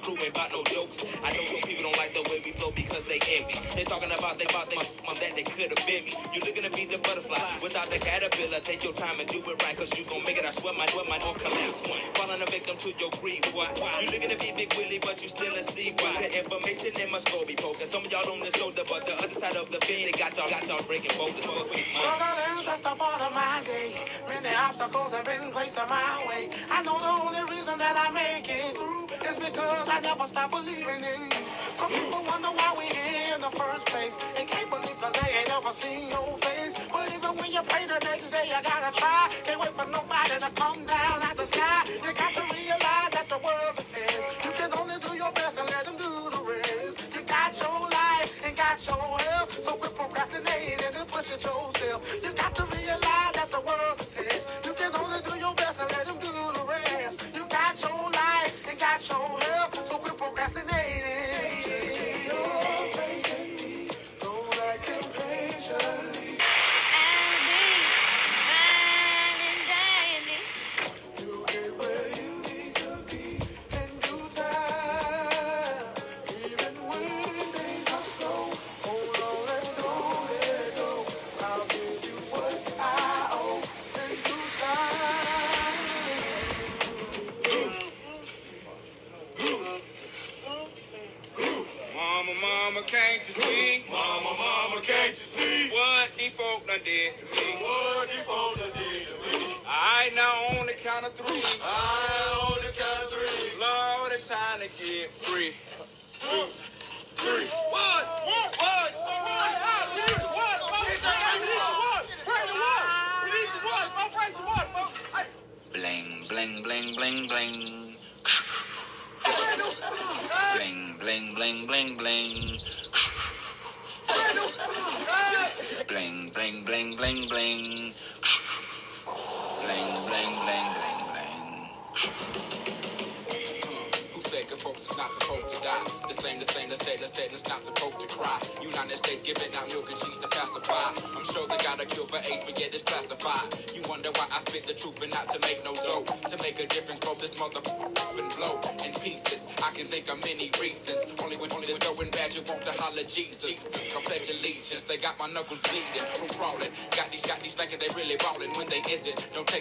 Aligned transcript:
crew, 0.00 0.16
ain't 0.18 0.34
about 0.34 0.50
no 0.52 0.64
jokes. 0.64 1.04
I 1.22 1.32
know 1.36 1.44
some 1.44 1.62
people 1.62 1.84
don't 1.84 1.98
like 2.00 2.12
the 2.16 2.24
way 2.28 2.40
we 2.44 2.52
flow 2.56 2.72
because 2.72 3.04
they 3.04 3.20
envy. 3.36 3.54
They 3.76 3.84
talking 3.84 4.10
about 4.10 4.40
they 4.40 4.48
about 4.48 4.68
they 4.72 4.80
mom 5.04 5.16
that 5.20 5.36
they 5.36 5.44
could 5.44 5.70
have 5.70 5.84
been 5.86 6.04
me. 6.04 6.12
You 6.32 6.40
looking 6.40 6.64
to 6.64 6.72
be 6.72 6.84
the 6.88 6.98
butterfly 7.04 7.40
without 7.62 7.88
the 7.92 8.00
caterpillar. 8.00 8.60
Take 8.60 8.82
your 8.84 8.96
time 8.96 9.20
and 9.20 9.28
do 9.28 9.38
it 9.44 9.56
right, 9.64 9.76
cause 9.76 9.92
you 9.96 10.04
gon' 10.08 10.24
make 10.24 10.40
it. 10.40 10.44
I 10.44 10.50
swear 10.50 10.72
my 10.74 10.86
swear 10.88 11.04
my 11.08 11.20
or 11.22 11.36
collapse. 11.36 11.84
Falling 12.16 12.42
a 12.42 12.48
victim 12.48 12.76
to 12.76 12.90
your 12.96 13.12
greed. 13.20 13.44
Why? 13.52 13.68
You 14.00 14.08
looking 14.10 14.32
to 14.32 14.38
be 14.40 14.52
big 14.56 14.72
Willie, 14.76 15.00
but 15.00 15.20
you 15.22 15.28
still 15.28 15.54
a 15.54 15.62
C. 15.62 15.92
Why? 16.00 16.24
The 16.24 16.28
information 16.40 16.96
in 16.96 17.08
my 17.12 17.20
be 17.46 17.54
poker. 17.56 17.84
Some 17.84 18.04
of 18.04 18.12
y'all 18.12 18.26
on 18.32 18.40
the 18.40 18.52
shoulder, 18.56 18.82
but 18.88 19.04
the 19.06 19.14
other 19.20 19.36
side 19.36 19.56
of 19.56 19.70
the 19.70 19.80
fence, 19.84 20.08
they 20.08 20.16
got 20.16 20.36
y'all 20.36 20.48
got 20.48 20.66
y'all 20.66 20.82
breaking 20.88 21.12
boulders. 21.16 21.46
And 21.46 22.58
stressed 22.60 22.86
up 22.86 23.00
all 23.00 23.20
of 23.20 23.34
my 23.34 23.62
day. 23.64 23.94
Many 24.28 24.54
obstacles 24.56 25.12
have 25.12 25.24
been 25.24 25.50
placed 25.50 25.76
in 25.76 25.88
my 25.88 26.24
way. 26.28 26.48
I 26.70 26.82
know 26.82 26.98
the 26.98 27.12
only 27.26 27.42
reason 27.50 27.78
that 27.78 27.96
I 27.96 28.12
make 28.12 28.48
it 28.48 28.76
through 28.76 28.99
is 29.30 29.38
because 29.38 29.88
I 29.88 30.00
never 30.00 30.26
stop 30.26 30.50
believing 30.50 31.02
in 31.14 31.20
you. 31.30 31.42
Some 31.78 31.90
people 31.90 32.22
wonder 32.26 32.48
why 32.48 32.74
we're 32.76 32.94
here 32.94 33.34
in 33.36 33.40
the 33.40 33.50
first 33.50 33.86
place. 33.86 34.18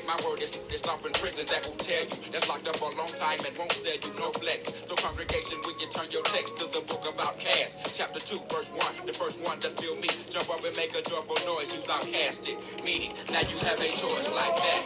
My 0.10 0.18
word, 0.26 0.42
it's, 0.42 0.74
it's 0.74 0.88
off 0.90 1.06
in 1.06 1.14
prison 1.14 1.46
that 1.54 1.62
will 1.62 1.78
tell 1.78 2.02
you. 2.02 2.18
That's 2.34 2.50
locked 2.50 2.68
up 2.68 2.78
for 2.78 2.90
a 2.92 2.96
long 2.98 3.14
time 3.14 3.38
and 3.46 3.56
won't 3.56 3.72
sell 3.72 3.94
you 3.94 4.12
no 4.18 4.34
flex. 4.42 4.66
So 4.90 4.96
congregation, 4.96 5.62
when 5.62 5.78
you 5.78 5.86
turn 5.94 6.10
your 6.10 6.24
text 6.24 6.58
to 6.58 6.66
the 6.66 6.82
book 6.90 7.06
about 7.06 7.38
cast. 7.38 7.86
chapter 7.96 8.20
2, 8.20 8.42
verse 8.50 8.74
1, 8.74 9.06
the 9.06 9.14
first 9.14 9.40
one 9.46 9.60
to 9.60 9.70
feel 9.78 9.96
me. 10.02 10.10
Jump 10.34 10.50
up 10.50 10.66
and 10.66 10.76
make 10.76 10.98
a 10.98 11.06
joyful 11.06 11.38
noise, 11.46 11.70
you 11.78 11.82
outcasted. 11.86 12.58
Meaning, 12.84 13.14
now 13.30 13.46
you 13.46 13.58
have 13.70 13.78
a 13.78 13.90
choice 13.94 14.34
like 14.34 14.58
that. 14.58 14.82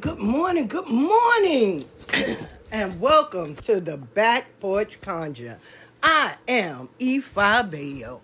Good 0.00 0.18
morning, 0.18 0.66
good 0.66 0.88
morning, 0.88 1.84
and 2.72 2.98
welcome 3.02 3.54
to 3.56 3.82
the 3.82 3.98
Back 3.98 4.46
Porch 4.58 4.98
Conjure. 5.02 5.58
I 6.02 6.36
am 6.48 6.88
Ifa 6.98 7.70
Bayo. 7.70 8.22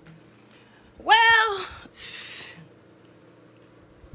Well, 0.98 1.66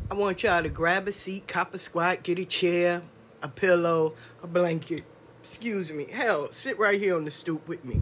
I 0.10 0.16
want 0.16 0.42
y'all 0.42 0.63
to 0.63 0.69
grab 0.69 1.08
a 1.08 1.12
seat, 1.12 1.48
cop 1.48 1.75
a 1.75 1.78
squat, 1.78 2.24
get 2.24 2.40
a 2.40 2.46
chair, 2.46 3.04
a 3.44 3.48
pillow, 3.48 4.16
a 4.42 4.48
blanket. 4.48 5.04
Excuse 5.44 5.94
me. 5.94 6.08
Hell, 6.12 6.52
sit 6.52 6.80
right 6.80 7.00
here 7.00 7.16
on 7.16 7.25
the 7.25 7.31
stoop 7.31 7.68
with 7.68 7.86
me. 7.86 8.02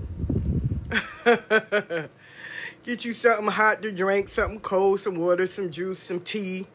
Get 2.84 3.04
you 3.04 3.12
something 3.12 3.48
hot 3.48 3.82
to 3.82 3.92
drink, 3.92 4.30
something 4.30 4.62
cold, 4.62 5.02
some 5.02 5.18
water, 5.18 5.48
some 5.48 5.70
juice, 5.70 6.00
some 6.00 6.22
tea. 6.22 6.68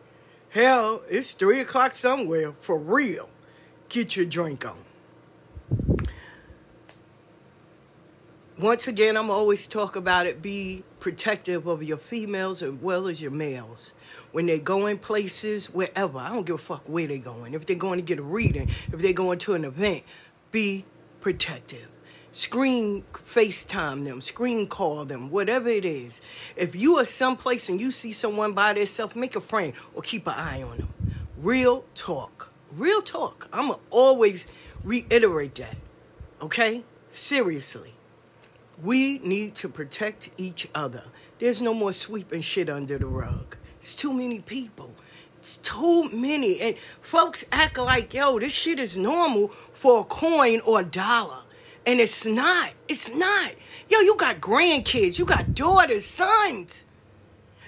Hell, 0.54 1.02
it's 1.10 1.32
three 1.32 1.58
o'clock 1.58 1.96
somewhere 1.96 2.52
for 2.60 2.78
real. 2.78 3.28
Get 3.88 4.14
your 4.14 4.24
drink 4.24 4.64
on. 4.64 4.76
Once 8.56 8.86
again, 8.86 9.16
I'm 9.16 9.30
always 9.30 9.66
talk 9.66 9.96
about 9.96 10.26
it. 10.26 10.40
Be 10.40 10.84
protective 11.00 11.66
of 11.66 11.82
your 11.82 11.96
females 11.96 12.62
as 12.62 12.74
well 12.74 13.08
as 13.08 13.20
your 13.20 13.32
males. 13.32 13.94
When 14.30 14.46
they 14.46 14.60
going 14.60 14.98
places, 14.98 15.74
wherever, 15.74 16.20
I 16.20 16.28
don't 16.28 16.46
give 16.46 16.54
a 16.54 16.58
fuck 16.58 16.84
where 16.88 17.08
they 17.08 17.18
going. 17.18 17.54
If 17.54 17.66
they're 17.66 17.74
going 17.74 17.98
to 17.98 18.04
get 18.04 18.20
a 18.20 18.22
reading, 18.22 18.68
if 18.92 19.00
they're 19.00 19.12
going 19.12 19.40
to 19.40 19.54
an 19.54 19.64
event, 19.64 20.04
be 20.52 20.84
protective. 21.20 21.88
Screen 22.34 23.04
FaceTime 23.12 24.04
them, 24.04 24.20
screen 24.20 24.66
call 24.66 25.04
them, 25.04 25.30
whatever 25.30 25.68
it 25.68 25.84
is. 25.84 26.20
If 26.56 26.74
you 26.74 26.96
are 26.98 27.04
someplace 27.04 27.68
and 27.68 27.80
you 27.80 27.92
see 27.92 28.12
someone 28.12 28.54
by 28.54 28.72
themselves, 28.72 29.14
make 29.14 29.36
a 29.36 29.40
friend 29.40 29.72
or 29.94 30.02
keep 30.02 30.26
an 30.26 30.34
eye 30.36 30.60
on 30.60 30.78
them. 30.78 30.88
Real 31.38 31.84
talk. 31.94 32.50
Real 32.72 33.02
talk. 33.02 33.48
I'ma 33.52 33.76
always 33.88 34.48
reiterate 34.82 35.54
that. 35.54 35.76
Okay? 36.42 36.82
Seriously. 37.08 37.94
We 38.82 39.18
need 39.20 39.54
to 39.54 39.68
protect 39.68 40.30
each 40.36 40.68
other. 40.74 41.04
There's 41.38 41.62
no 41.62 41.72
more 41.72 41.92
sweeping 41.92 42.40
shit 42.40 42.68
under 42.68 42.98
the 42.98 43.06
rug. 43.06 43.56
It's 43.78 43.94
too 43.94 44.12
many 44.12 44.40
people. 44.40 44.92
It's 45.38 45.58
too 45.58 46.10
many. 46.10 46.60
And 46.60 46.76
folks 47.00 47.44
act 47.52 47.78
like, 47.78 48.12
yo, 48.12 48.40
this 48.40 48.52
shit 48.52 48.80
is 48.80 48.98
normal 48.98 49.52
for 49.72 50.00
a 50.00 50.04
coin 50.04 50.58
or 50.66 50.80
a 50.80 50.84
dollar. 50.84 51.42
And 51.86 52.00
it's 52.00 52.24
not. 52.24 52.72
It's 52.88 53.14
not. 53.14 53.52
Yo, 53.90 54.00
you 54.00 54.16
got 54.16 54.36
grandkids, 54.40 55.18
you 55.18 55.24
got 55.24 55.54
daughters, 55.54 56.06
sons. 56.06 56.86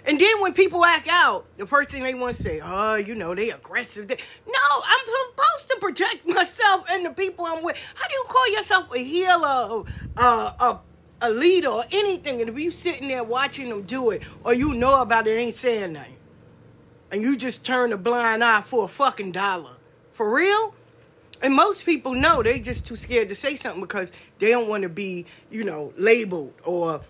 And 0.06 0.20
then 0.20 0.40
when 0.40 0.54
people 0.54 0.84
act 0.84 1.08
out, 1.10 1.46
the 1.58 1.66
first 1.66 1.90
thing 1.90 2.04
they 2.04 2.14
want 2.14 2.36
to 2.36 2.42
say, 2.42 2.60
oh, 2.62 2.94
you 2.94 3.14
know, 3.16 3.34
they 3.34 3.50
aggressive. 3.50 4.06
They- 4.06 4.16
No, 4.46 4.82
I'm 4.86 5.06
supposed 5.06 5.68
to 5.70 5.76
protect 5.80 6.28
myself 6.34 6.84
and 6.90 7.04
the 7.04 7.10
people 7.10 7.44
I'm 7.44 7.62
with. 7.64 7.76
How 7.96 8.06
do 8.06 8.14
you 8.14 8.24
call 8.28 8.52
yourself 8.52 8.94
a 8.94 8.98
healer, 8.98 9.82
uh, 10.16 10.52
a, 10.60 10.80
a 11.22 11.30
leader, 11.30 11.68
or 11.68 11.84
anything? 11.90 12.40
And 12.40 12.48
if 12.48 12.58
you 12.58 12.70
sitting 12.70 13.08
there 13.08 13.24
watching 13.24 13.68
them 13.68 13.82
do 13.82 14.10
it, 14.10 14.22
or 14.44 14.54
you 14.54 14.74
know 14.74 15.02
about 15.02 15.26
it, 15.26 15.32
ain't 15.32 15.56
saying 15.56 15.94
nothing. 15.94 16.16
And 17.10 17.20
you 17.20 17.36
just 17.36 17.64
turn 17.64 17.92
a 17.92 17.96
blind 17.98 18.44
eye 18.44 18.62
for 18.62 18.84
a 18.84 18.88
fucking 18.88 19.32
dollar. 19.32 19.72
For 20.12 20.32
real? 20.32 20.72
And 21.42 21.54
most 21.54 21.84
people 21.84 22.14
know 22.14 22.42
they 22.42 22.60
just 22.60 22.86
too 22.86 22.96
scared 22.96 23.28
to 23.28 23.34
say 23.34 23.56
something 23.56 23.80
because 23.80 24.12
they 24.38 24.50
don't 24.50 24.68
want 24.68 24.82
to 24.82 24.88
be, 24.88 25.26
you 25.50 25.64
know, 25.64 25.92
labeled 25.96 26.54
or 26.64 27.02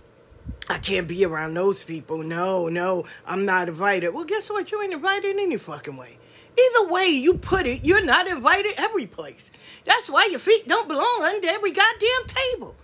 I 0.69 0.78
can't 0.78 1.06
be 1.06 1.25
around 1.25 1.55
those 1.55 1.84
people. 1.84 2.23
No, 2.23 2.69
no, 2.69 3.05
I'm 3.26 3.44
not 3.44 3.69
invited. 3.69 4.11
Well, 4.11 4.25
guess 4.25 4.50
what? 4.50 4.70
You 4.70 4.82
ain't 4.82 4.93
invited 4.93 5.37
in 5.37 5.40
any 5.40 5.56
fucking 5.56 5.96
way. 5.96 6.19
Either 6.58 6.93
way 6.93 7.06
you 7.06 7.34
put 7.34 7.67
it, 7.67 7.84
you're 7.84 8.05
not 8.05 8.26
invited 8.26 8.75
every 8.78 9.06
place. 9.06 9.50
That's 9.84 10.08
why 10.08 10.26
your 10.31 10.40
feet 10.40 10.67
don't 10.67 10.88
belong 10.88 11.22
under 11.22 11.49
every 11.49 11.70
goddamn 11.70 12.26
table. 12.26 12.75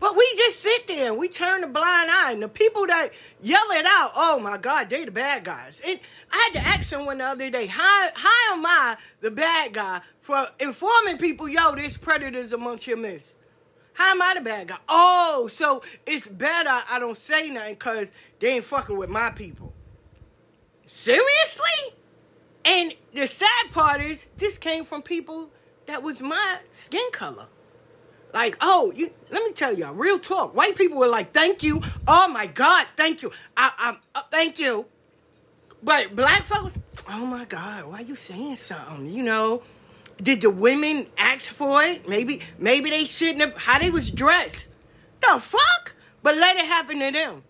But 0.00 0.16
we 0.16 0.32
just 0.36 0.60
sit 0.60 0.86
there 0.86 1.10
and 1.10 1.18
we 1.18 1.28
turn 1.28 1.64
a 1.64 1.66
blind 1.66 2.10
eye. 2.10 2.32
And 2.32 2.42
the 2.42 2.48
people 2.48 2.86
that 2.86 3.10
yell 3.42 3.70
it 3.70 3.84
out, 3.86 4.12
oh 4.14 4.38
my 4.38 4.56
God, 4.56 4.90
they 4.90 5.04
the 5.04 5.10
bad 5.10 5.44
guys. 5.44 5.82
And 5.86 5.98
I 6.30 6.50
had 6.52 6.60
to 6.60 6.68
ask 6.68 6.84
someone 6.84 7.18
the 7.18 7.24
other 7.24 7.50
day, 7.50 7.66
how, 7.66 8.08
how 8.14 8.54
am 8.54 8.64
I 8.64 8.96
the 9.20 9.30
bad 9.30 9.72
guy 9.72 10.00
for 10.20 10.48
informing 10.60 11.18
people, 11.18 11.48
yo, 11.48 11.74
there's 11.74 11.96
predators 11.96 12.52
amongst 12.52 12.86
your 12.86 12.96
midst? 12.96 13.38
How 13.94 14.12
am 14.12 14.22
I 14.22 14.34
the 14.34 14.40
bad 14.40 14.68
guy? 14.68 14.78
Oh, 14.88 15.48
so 15.50 15.82
it's 16.06 16.28
better 16.28 16.70
I 16.88 17.00
don't 17.00 17.16
say 17.16 17.50
nothing 17.50 17.74
because 17.74 18.12
they 18.38 18.54
ain't 18.54 18.64
fucking 18.64 18.96
with 18.96 19.10
my 19.10 19.30
people. 19.30 19.72
Seriously? 20.86 21.94
And 22.64 22.94
the 23.12 23.26
sad 23.26 23.72
part 23.72 24.00
is, 24.00 24.30
this 24.36 24.58
came 24.58 24.84
from 24.84 25.02
people 25.02 25.50
that 25.86 26.02
was 26.02 26.20
my 26.20 26.58
skin 26.70 27.10
color. 27.12 27.46
Like, 28.32 28.56
oh, 28.60 28.92
you, 28.94 29.10
let 29.30 29.42
me 29.44 29.52
tell 29.52 29.72
y'all, 29.72 29.94
real 29.94 30.18
talk. 30.18 30.54
White 30.54 30.76
people 30.76 30.98
were 30.98 31.08
like, 31.08 31.32
thank 31.32 31.62
you. 31.62 31.82
Oh 32.06 32.28
my 32.28 32.46
God, 32.46 32.86
thank 32.96 33.22
you. 33.22 33.32
I, 33.56 33.72
I'm, 33.78 33.96
uh, 34.14 34.22
thank 34.30 34.58
you. 34.58 34.86
But 35.82 36.14
black 36.14 36.42
folks, 36.44 36.78
oh 37.08 37.24
my 37.24 37.44
God, 37.44 37.86
why 37.86 38.00
you 38.00 38.16
saying 38.16 38.56
something? 38.56 39.08
You 39.08 39.22
know, 39.22 39.62
did 40.20 40.40
the 40.40 40.50
women 40.50 41.06
ask 41.16 41.52
for 41.52 41.82
it? 41.82 42.08
Maybe, 42.08 42.42
maybe 42.58 42.90
they 42.90 43.04
shouldn't 43.04 43.40
have. 43.40 43.56
How 43.56 43.78
they 43.78 43.90
was 43.90 44.10
dressed? 44.10 44.68
The 45.20 45.40
fuck? 45.40 45.94
But 46.22 46.36
let 46.36 46.56
it 46.56 46.64
happen 46.64 46.98
to 46.98 47.10
them. 47.10 47.42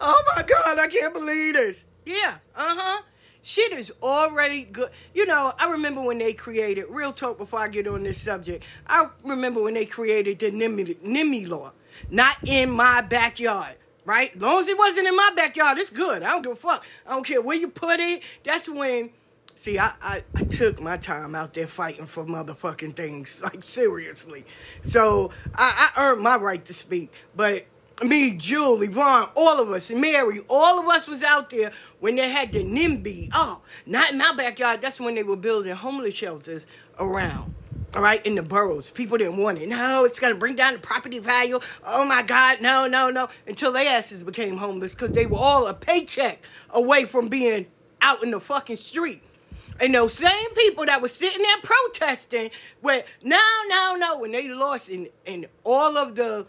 Oh 0.00 0.22
my 0.34 0.42
God, 0.42 0.78
I 0.78 0.88
can't 0.88 1.14
believe 1.14 1.54
this. 1.54 1.86
Yeah, 2.04 2.38
uh 2.54 2.74
huh. 2.76 3.02
Shit 3.42 3.72
is 3.72 3.92
already 4.02 4.62
good. 4.62 4.90
You 5.12 5.26
know, 5.26 5.52
I 5.58 5.70
remember 5.70 6.00
when 6.00 6.18
they 6.18 6.32
created, 6.32 6.86
real 6.88 7.12
talk 7.12 7.38
before 7.38 7.58
I 7.58 7.68
get 7.68 7.88
on 7.88 8.04
this 8.04 8.20
subject, 8.20 8.64
I 8.86 9.08
remember 9.24 9.60
when 9.60 9.74
they 9.74 9.84
created 9.84 10.38
the 10.38 10.50
NIMBY 10.52 11.48
law. 11.48 11.72
Not 12.10 12.36
in 12.46 12.70
my 12.70 13.00
backyard, 13.00 13.74
right? 14.04 14.34
As 14.34 14.40
long 14.40 14.60
as 14.60 14.68
it 14.68 14.78
wasn't 14.78 15.08
in 15.08 15.16
my 15.16 15.30
backyard, 15.34 15.76
it's 15.78 15.90
good. 15.90 16.22
I 16.22 16.30
don't 16.30 16.42
give 16.42 16.52
a 16.52 16.56
fuck. 16.56 16.84
I 17.06 17.10
don't 17.10 17.26
care 17.26 17.42
where 17.42 17.56
you 17.56 17.68
put 17.68 17.98
it. 17.98 18.22
That's 18.44 18.68
when, 18.68 19.10
see, 19.56 19.78
I, 19.78 19.92
I, 20.00 20.22
I 20.36 20.44
took 20.44 20.80
my 20.80 20.96
time 20.96 21.34
out 21.34 21.52
there 21.52 21.66
fighting 21.66 22.06
for 22.06 22.24
motherfucking 22.24 22.94
things, 22.94 23.42
like 23.44 23.64
seriously. 23.64 24.44
So 24.82 25.32
I, 25.54 25.90
I 25.96 26.00
earned 26.00 26.22
my 26.22 26.36
right 26.36 26.64
to 26.64 26.72
speak. 26.72 27.12
But 27.34 27.66
me, 28.04 28.36
Julie, 28.36 28.88
Vaughn, 28.88 29.28
all 29.34 29.60
of 29.60 29.70
us, 29.70 29.90
Mary, 29.90 30.40
all 30.48 30.78
of 30.78 30.88
us 30.88 31.06
was 31.06 31.22
out 31.22 31.50
there 31.50 31.72
when 32.00 32.16
they 32.16 32.28
had 32.28 32.52
the 32.52 32.64
NIMBY. 32.64 33.30
Oh, 33.32 33.62
not 33.86 34.12
in 34.12 34.18
my 34.18 34.34
backyard. 34.36 34.80
That's 34.80 35.00
when 35.00 35.14
they 35.14 35.22
were 35.22 35.36
building 35.36 35.74
homeless 35.74 36.14
shelters 36.14 36.66
around. 36.98 37.54
All 37.94 38.00
right, 38.00 38.24
in 38.24 38.36
the 38.36 38.42
boroughs. 38.42 38.90
People 38.90 39.18
didn't 39.18 39.36
want 39.36 39.58
it. 39.58 39.68
No, 39.68 40.04
it's 40.04 40.18
gonna 40.18 40.34
bring 40.34 40.56
down 40.56 40.72
the 40.72 40.78
property 40.78 41.18
value. 41.18 41.60
Oh 41.86 42.06
my 42.06 42.22
God, 42.22 42.62
no, 42.62 42.86
no, 42.86 43.10
no. 43.10 43.28
Until 43.46 43.72
their 43.72 43.86
asses 43.86 44.22
became 44.22 44.56
homeless 44.56 44.94
because 44.94 45.12
they 45.12 45.26
were 45.26 45.36
all 45.36 45.66
a 45.66 45.74
paycheck 45.74 46.42
away 46.70 47.04
from 47.04 47.28
being 47.28 47.66
out 48.00 48.22
in 48.22 48.30
the 48.30 48.40
fucking 48.40 48.76
street. 48.76 49.22
And 49.78 49.94
those 49.94 50.14
same 50.14 50.54
people 50.54 50.86
that 50.86 51.02
were 51.02 51.08
sitting 51.08 51.42
there 51.42 51.56
protesting, 51.62 52.50
where 52.80 53.04
no, 53.22 53.42
no, 53.68 53.96
no, 53.96 54.18
when 54.18 54.32
they 54.32 54.48
lost 54.48 54.88
in 54.88 55.08
in 55.26 55.46
all 55.64 55.98
of 55.98 56.14
the 56.14 56.46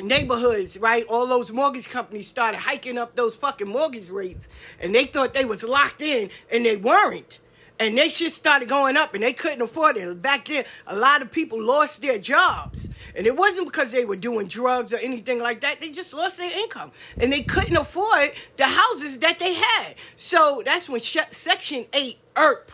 neighborhoods, 0.00 0.78
right? 0.78 1.04
All 1.06 1.26
those 1.26 1.52
mortgage 1.52 1.88
companies 1.88 2.28
started 2.28 2.58
hiking 2.58 2.98
up 2.98 3.14
those 3.14 3.36
fucking 3.36 3.68
mortgage 3.68 4.10
rates, 4.10 4.48
and 4.80 4.94
they 4.94 5.04
thought 5.04 5.34
they 5.34 5.44
was 5.44 5.62
locked 5.62 6.02
in, 6.02 6.30
and 6.50 6.64
they 6.64 6.76
weren't. 6.76 7.40
And 7.80 7.98
they 7.98 8.08
shit 8.08 8.30
started 8.30 8.68
going 8.68 8.96
up, 8.96 9.14
and 9.14 9.22
they 9.22 9.32
couldn't 9.32 9.62
afford 9.62 9.96
it. 9.96 10.22
Back 10.22 10.46
then, 10.46 10.64
a 10.86 10.96
lot 10.96 11.22
of 11.22 11.32
people 11.32 11.60
lost 11.60 12.02
their 12.02 12.18
jobs, 12.18 12.88
and 13.16 13.26
it 13.26 13.36
wasn't 13.36 13.66
because 13.66 13.90
they 13.90 14.04
were 14.04 14.16
doing 14.16 14.46
drugs 14.46 14.92
or 14.92 14.98
anything 14.98 15.40
like 15.40 15.60
that. 15.62 15.80
They 15.80 15.90
just 15.90 16.14
lost 16.14 16.38
their 16.38 16.56
income, 16.60 16.92
and 17.18 17.32
they 17.32 17.42
couldn't 17.42 17.76
afford 17.76 18.32
the 18.56 18.66
houses 18.66 19.18
that 19.20 19.40
they 19.40 19.54
had. 19.54 19.96
So 20.14 20.62
that's 20.64 20.88
when 20.88 21.00
Section 21.00 21.86
Eight 21.92 22.18
ERP 22.36 22.70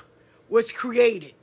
was 0.51 0.71
created 0.71 1.35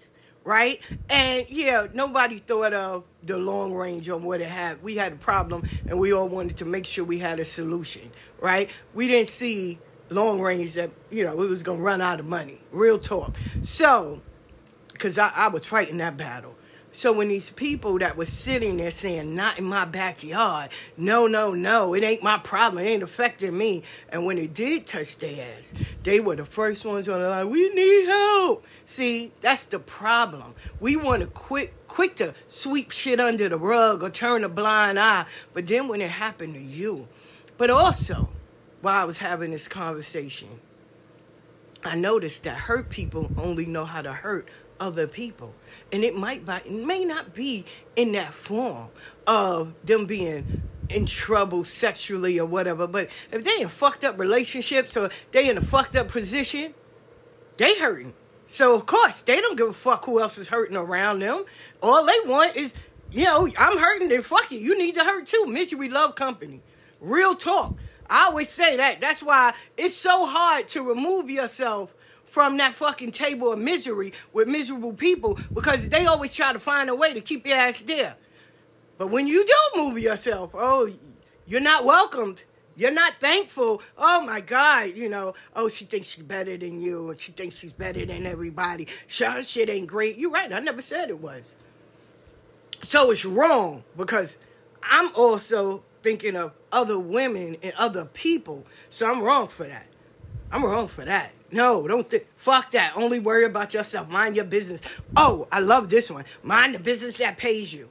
right? 0.48 0.80
And 1.10 1.46
yeah, 1.50 1.88
nobody 1.94 2.38
thought 2.38 2.74
of 2.74 3.04
the 3.22 3.38
long 3.38 3.74
range 3.74 4.10
on 4.10 4.24
what 4.24 4.40
it 4.40 4.48
had. 4.48 4.82
We 4.82 4.96
had 4.96 5.12
a 5.12 5.18
problem, 5.18 5.68
and 5.90 6.00
we 6.00 6.14
all 6.14 6.30
wanted 6.30 6.56
to 6.58 6.66
make 6.66 6.86
sure 6.86 7.04
we 7.04 7.20
had 7.20 7.38
a 7.40 7.46
solution, 7.46 8.10
right? 8.40 8.70
We 8.94 9.10
didn't 9.10 9.28
see 9.28 9.78
long 10.10 10.40
range 10.40 10.76
that 10.76 10.92
you 11.12 11.26
know 11.26 11.42
it 11.42 11.50
was 11.50 11.64
gonna 11.64 11.82
run 11.82 12.00
out 12.00 12.22
of 12.22 12.26
money. 12.26 12.60
Real 12.72 12.98
talk. 12.98 13.36
So, 13.62 14.22
because 14.94 15.18
I, 15.18 15.34
I 15.36 15.50
was 15.50 15.66
fighting 15.66 15.98
that 15.98 16.16
battle. 16.16 16.56
So 16.98 17.14
when 17.14 17.28
these 17.28 17.52
people 17.52 18.00
that 18.00 18.18
was 18.18 18.28
sitting 18.28 18.78
there 18.78 18.90
saying, 18.90 19.36
not 19.36 19.60
in 19.60 19.66
my 19.66 19.86
backyard, 19.86 20.72
no, 20.98 21.28
no, 21.28 21.54
no, 21.54 21.94
it 21.94 22.04
ain't 22.04 22.24
my 22.24 22.40
problem, 22.40 22.84
it 22.84 22.88
ain't 22.88 23.04
affecting 23.04 23.56
me. 23.56 23.84
And 24.10 24.26
when 24.26 24.40
it 24.40 24.56
did 24.56 24.88
touch 24.88 25.20
their 25.20 25.60
ass, 25.60 25.76
they 26.02 26.20
were 26.20 26.36
the 26.36 26.44
first 26.44 26.86
ones 26.86 27.08
on 27.08 27.22
the 27.22 27.30
line, 27.30 27.52
we 27.52 27.70
need 27.70 28.08
help. 28.08 28.66
See, 28.86 29.32
that's 29.42 29.68
the 29.68 29.78
problem. 29.78 30.56
We 30.80 30.96
want 30.96 31.22
to 31.22 31.28
quick 31.28 31.76
quick 31.88 32.16
to 32.16 32.34
sweep 32.48 32.90
shit 32.90 33.20
under 33.20 33.48
the 33.48 33.60
rug 33.60 34.02
or 34.02 34.10
turn 34.10 34.44
a 34.44 34.50
blind 34.50 34.98
eye. 34.98 35.28
But 35.54 35.68
then 35.68 35.90
when 35.90 36.02
it 36.02 36.10
happened 36.10 36.56
to 36.56 36.60
you, 36.60 37.08
but 37.60 37.70
also 37.70 38.30
while 38.82 39.00
I 39.00 39.06
was 39.06 39.20
having 39.20 39.52
this 39.52 39.68
conversation, 39.68 40.50
I 41.84 41.96
noticed 41.96 42.44
that 42.46 42.58
hurt 42.58 42.90
people 42.90 43.30
only 43.38 43.68
know 43.68 43.86
how 43.86 44.02
to 44.02 44.14
hurt 44.14 44.48
other 44.80 45.08
people. 45.08 45.54
And 45.92 46.04
it 46.04 46.16
might 46.16 46.46
by, 46.46 46.58
it 46.60 46.72
may 46.72 47.06
not 47.06 47.34
be 47.34 47.66
in 47.96 48.12
that 48.14 48.34
form 48.34 48.90
of 49.26 49.74
them 49.84 50.06
being 50.06 50.64
in 50.90 51.06
trouble 51.06 51.64
sexually 51.64 52.40
or 52.40 52.46
whatever, 52.46 52.88
but 52.88 53.10
if 53.32 53.44
they 53.44 53.62
in 53.62 53.70
fucked 53.70 54.04
up 54.04 54.18
relationships 54.18 54.96
or 54.96 55.10
they 55.32 55.50
in 55.50 55.58
a 55.58 55.62
fucked 55.62 55.96
up 55.96 56.08
position, 56.08 56.74
they 57.58 57.78
hurting. 57.78 58.14
So 58.48 58.76
of 58.76 58.86
course 58.86 59.22
they 59.22 59.42
don't 59.42 59.58
give 59.58 59.70
a 59.70 59.74
fuck 59.74 60.06
who 60.06 60.22
else 60.22 60.38
is 60.38 60.48
hurting 60.48 60.78
around 60.78 61.20
them. 61.20 61.44
All 61.82 62.06
they 62.06 62.20
want 62.26 62.56
is, 62.56 62.74
you 63.12 63.26
know, 63.26 63.50
I'm 63.58 63.78
hurting, 63.78 64.08
then 64.08 64.22
fuck 64.22 64.52
it. 64.52 64.62
You 64.62 64.78
need 64.78 64.96
to 64.96 65.04
hurt 65.04 65.26
too. 65.26 65.46
Misery 65.48 65.90
love 65.90 66.16
company. 66.16 66.62
Real 67.02 67.36
talk. 67.36 67.76
I 68.10 68.26
always 68.26 68.50
say 68.50 68.78
that. 68.78 69.02
That's 69.02 69.22
why 69.22 69.54
it's 69.76 69.94
so 69.94 70.26
hard 70.26 70.70
to 70.70 70.82
remove 70.82 71.30
yourself 71.30 71.94
from 72.28 72.58
that 72.58 72.76
fucking 72.76 73.12
table 73.12 73.54
of 73.54 73.60
misery 73.60 74.14
with 74.34 74.48
miserable 74.48 74.94
people 74.94 75.40
because 75.54 75.90
they 75.90 76.06
always 76.06 76.36
try 76.36 76.54
to 76.54 76.60
find 76.60 76.90
a 76.90 76.96
way 76.96 77.14
to 77.14 77.22
keep 77.22 77.48
your 77.48 77.58
ass 77.58 77.82
there. 77.82 78.16
But 78.98 79.08
when 79.08 79.28
you 79.28 79.46
do 79.46 79.82
move 79.82 80.00
yourself, 80.00 80.52
oh, 80.54 80.92
you're 81.46 81.62
not 81.62 81.86
welcomed. 81.86 82.44
You're 82.76 82.92
not 82.92 83.16
thankful. 83.20 83.82
Oh 83.98 84.22
my 84.22 84.40
God, 84.40 84.96
you 84.96 85.10
know, 85.10 85.34
oh, 85.56 85.68
she 85.68 85.86
thinks 85.86 86.10
she's 86.10 86.24
better 86.24 86.56
than 86.58 86.80
you, 86.80 87.16
she 87.18 87.32
thinks 87.32 87.58
she's 87.58 87.74
better 87.74 88.06
than 88.06 88.28
everybody. 88.28 88.88
Shit 89.08 89.70
ain't 89.70 89.88
great. 89.88 90.18
You're 90.18 90.30
right. 90.30 90.54
I 90.54 90.60
never 90.60 90.84
said 90.84 91.10
it 91.10 91.20
was. 91.20 91.56
So 92.84 93.10
it's 93.10 93.26
wrong 93.26 93.84
because 93.96 94.38
I'm 94.84 95.10
also 95.16 95.84
thinking 96.04 96.36
of 96.36 96.54
other 96.72 97.00
women 97.00 97.58
and 97.64 97.74
other 97.78 98.06
people. 98.06 98.66
So 98.90 99.12
I'm 99.12 99.24
wrong 99.24 99.48
for 99.48 99.66
that. 99.66 99.88
I'm 100.52 100.64
wrong 100.64 100.88
for 100.88 101.04
that. 101.04 101.32
No, 101.52 101.88
don't 101.88 102.06
think. 102.06 102.28
Fuck 102.38 102.72
that. 102.72 102.94
Only 102.96 103.20
worry 103.20 103.46
about 103.46 103.74
yourself. 103.74 104.10
Mind 104.10 104.36
your 104.36 104.46
business. 104.46 104.82
Oh, 105.16 105.48
I 105.52 105.60
love 105.60 105.90
this 105.90 106.12
one. 106.12 106.26
Mind 106.44 106.76
the 106.76 106.80
business 106.80 107.18
that 107.18 107.38
pays 107.38 107.74
you. 107.74 107.90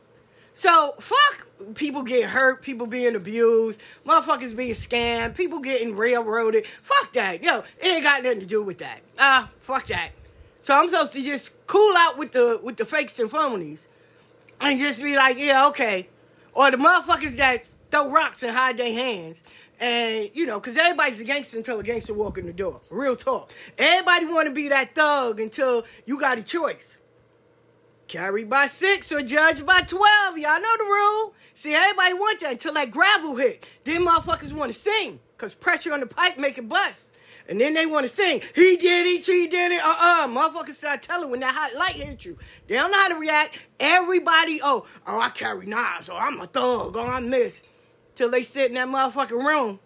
So 0.52 0.94
fuck 1.00 1.46
people 1.74 2.02
getting 2.02 2.28
hurt, 2.28 2.62
people 2.62 2.86
being 2.86 3.14
abused, 3.14 3.80
motherfuckers 4.06 4.56
being 4.56 4.72
scammed, 4.72 5.34
people 5.36 5.60
getting 5.60 5.94
railroaded. 5.96 6.66
Fuck 6.66 7.12
that. 7.12 7.42
Yo, 7.42 7.58
it 7.58 7.86
ain't 7.86 8.02
got 8.02 8.22
nothing 8.22 8.40
to 8.40 8.46
do 8.46 8.62
with 8.62 8.78
that. 8.78 9.00
Ah, 9.18 9.50
fuck 9.62 9.86
that. 9.88 10.12
So 10.60 10.74
I'm 10.74 10.88
supposed 10.88 11.12
to 11.12 11.22
just 11.22 11.66
cool 11.66 11.94
out 11.96 12.16
with 12.16 12.32
the 12.32 12.58
with 12.62 12.76
the 12.76 12.86
fakes 12.86 13.18
and 13.18 13.30
phonies 13.30 13.86
and 14.60 14.78
just 14.78 15.02
be 15.02 15.14
like, 15.14 15.38
yeah, 15.38 15.68
okay. 15.68 16.08
Or 16.54 16.70
the 16.70 16.78
motherfuckers 16.78 17.36
that 17.36 17.66
throw 17.90 18.10
rocks 18.10 18.42
and 18.42 18.56
hide 18.56 18.78
their 18.78 18.92
hands. 18.92 19.42
And, 19.78 20.30
you 20.32 20.46
know, 20.46 20.58
because 20.58 20.78
everybody's 20.78 21.20
a 21.20 21.24
gangster 21.24 21.58
until 21.58 21.78
a 21.78 21.82
gangster 21.82 22.14
walk 22.14 22.38
in 22.38 22.46
the 22.46 22.52
door. 22.52 22.80
Real 22.90 23.16
talk. 23.16 23.52
Everybody 23.76 24.26
want 24.26 24.48
to 24.48 24.54
be 24.54 24.68
that 24.68 24.94
thug 24.94 25.38
until 25.38 25.84
you 26.06 26.18
got 26.18 26.38
a 26.38 26.42
choice. 26.42 26.96
Carried 28.08 28.48
by 28.48 28.68
six 28.68 29.10
or 29.12 29.20
judged 29.22 29.66
by 29.66 29.82
12. 29.82 30.38
Y'all 30.38 30.60
know 30.60 30.76
the 30.78 30.84
rule. 30.84 31.34
See, 31.54 31.74
everybody 31.74 32.14
want 32.14 32.40
that 32.40 32.52
until 32.52 32.74
that 32.74 32.90
gravel 32.90 33.36
hit. 33.36 33.66
Then 33.84 34.06
motherfuckers 34.06 34.52
want 34.52 34.72
to 34.72 34.78
sing 34.78 35.20
because 35.36 35.54
pressure 35.54 35.92
on 35.92 36.00
the 36.00 36.06
pipe 36.06 36.38
make 36.38 36.56
it 36.56 36.68
bust. 36.68 37.12
And 37.48 37.60
then 37.60 37.74
they 37.74 37.86
want 37.86 38.04
to 38.04 38.08
sing, 38.08 38.42
he 38.54 38.76
did 38.76 39.06
it, 39.06 39.24
she 39.24 39.46
did 39.46 39.70
it, 39.72 39.82
uh-uh. 39.82 40.26
Motherfuckers 40.26 40.74
start 40.74 41.02
telling 41.02 41.30
when 41.30 41.40
that 41.40 41.54
hot 41.54 41.74
light 41.74 41.94
hit 41.94 42.24
you. 42.24 42.36
They 42.66 42.74
don't 42.74 42.90
know 42.90 42.98
how 42.98 43.08
to 43.08 43.14
react. 43.14 43.58
Everybody, 43.78 44.60
oh, 44.62 44.84
oh, 45.06 45.20
I 45.20 45.28
carry 45.28 45.66
knives, 45.66 46.08
oh, 46.08 46.16
I'm 46.16 46.40
a 46.40 46.46
thug, 46.46 46.96
oh, 46.96 47.04
I'm 47.04 47.30
this. 47.30 47.62
Till 48.16 48.30
they 48.30 48.42
sit 48.42 48.70
in 48.70 48.74
that 48.74 48.88
motherfucking 48.88 49.30
room 49.30 49.78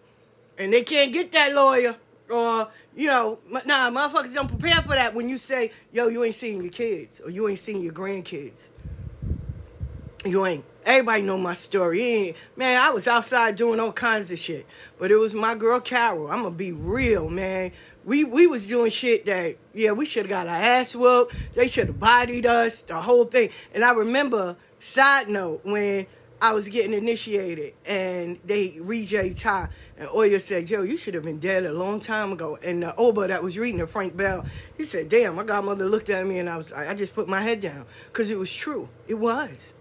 and 0.57 0.73
they 0.73 0.83
can't 0.83 1.13
get 1.13 1.31
that 1.33 1.53
lawyer. 1.53 1.95
Or, 2.29 2.69
you 2.95 3.07
know, 3.07 3.39
nah, 3.49 3.91
motherfuckers 3.91 4.33
don't 4.33 4.47
prepare 4.47 4.81
for 4.81 4.95
that 4.95 5.13
when 5.13 5.27
you 5.29 5.37
say, 5.37 5.71
yo, 5.91 6.07
you 6.07 6.23
ain't 6.23 6.33
seeing 6.33 6.61
your 6.61 6.71
kids 6.71 7.19
or 7.19 7.29
you 7.29 7.47
ain't 7.47 7.59
seeing 7.59 7.81
your 7.81 7.93
grandkids. 7.93 8.69
You 10.25 10.45
ain't. 10.45 10.65
Everybody 10.85 11.23
know 11.23 11.37
my 11.37 11.53
story. 11.55 12.35
Man, 12.55 12.81
I 12.81 12.89
was 12.91 13.07
outside 13.07 13.55
doing 13.55 13.79
all 13.79 13.91
kinds 13.91 14.31
of 14.31 14.39
shit. 14.39 14.65
But 14.97 15.11
it 15.11 15.17
was 15.17 15.33
my 15.33 15.55
girl 15.55 15.79
Carol. 15.79 16.31
I'm 16.31 16.43
gonna 16.43 16.51
be 16.55 16.71
real, 16.71 17.29
man. 17.29 17.71
We 18.05 18.23
we 18.23 18.47
was 18.47 18.67
doing 18.67 18.91
shit 18.91 19.25
that, 19.25 19.57
yeah, 19.73 19.91
we 19.91 20.05
should 20.05 20.25
have 20.25 20.29
got 20.29 20.47
our 20.47 20.55
ass 20.55 20.95
whooped. 20.95 21.35
They 21.53 21.67
should 21.67 21.87
have 21.87 21.99
bodied 21.99 22.45
us, 22.45 22.81
the 22.81 23.01
whole 23.01 23.25
thing. 23.25 23.49
And 23.73 23.83
I 23.83 23.91
remember, 23.93 24.55
side 24.79 25.27
note, 25.27 25.61
when 25.63 26.07
I 26.41 26.53
was 26.53 26.67
getting 26.67 26.93
initiated 26.93 27.75
and 27.85 28.39
they 28.43 28.69
rejay 28.79 29.39
Ty 29.39 29.69
and 29.95 30.09
Oya 30.09 30.39
said, 30.39 30.65
Joe, 30.65 30.81
you 30.81 30.97
should 30.97 31.13
have 31.13 31.23
been 31.23 31.37
dead 31.37 31.65
a 31.65 31.71
long 31.71 31.99
time 31.99 32.31
ago. 32.31 32.57
And 32.63 32.81
the 32.81 32.95
Oba 32.95 33.27
that 33.27 33.43
was 33.43 33.59
reading 33.59 33.79
it, 33.79 33.89
Frank 33.91 34.17
Bell, 34.17 34.43
he 34.75 34.83
said, 34.83 35.07
damn, 35.07 35.35
my 35.35 35.43
godmother 35.43 35.87
looked 35.87 36.09
at 36.09 36.25
me 36.25 36.39
and 36.39 36.49
I 36.49 36.57
was 36.57 36.73
I 36.73 36.95
just 36.95 37.13
put 37.13 37.27
my 37.27 37.41
head 37.41 37.59
down. 37.59 37.85
Cause 38.11 38.31
it 38.31 38.39
was 38.39 38.51
true. 38.51 38.89
It 39.07 39.15
was 39.15 39.75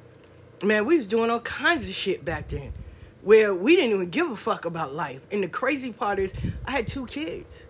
man, 0.63 0.85
we 0.85 0.99
was 0.99 1.07
doing 1.07 1.31
all 1.31 1.41
kinds 1.41 1.89
of 1.89 1.95
shit 1.95 2.25
back 2.25 2.49
then 2.49 2.75
where 3.23 3.55
we 3.55 3.77
didn't 3.77 3.93
even 3.93 4.11
give 4.11 4.31
a 4.31 4.37
fuck 4.37 4.67
about 4.67 4.93
life. 4.95 5.21
And 5.31 5.43
the 5.43 5.49
crazy 5.49 5.93
part 5.93 6.19
is 6.19 6.35
I 6.67 6.73
had 6.73 6.87
two 6.87 7.07
kids. 7.07 7.63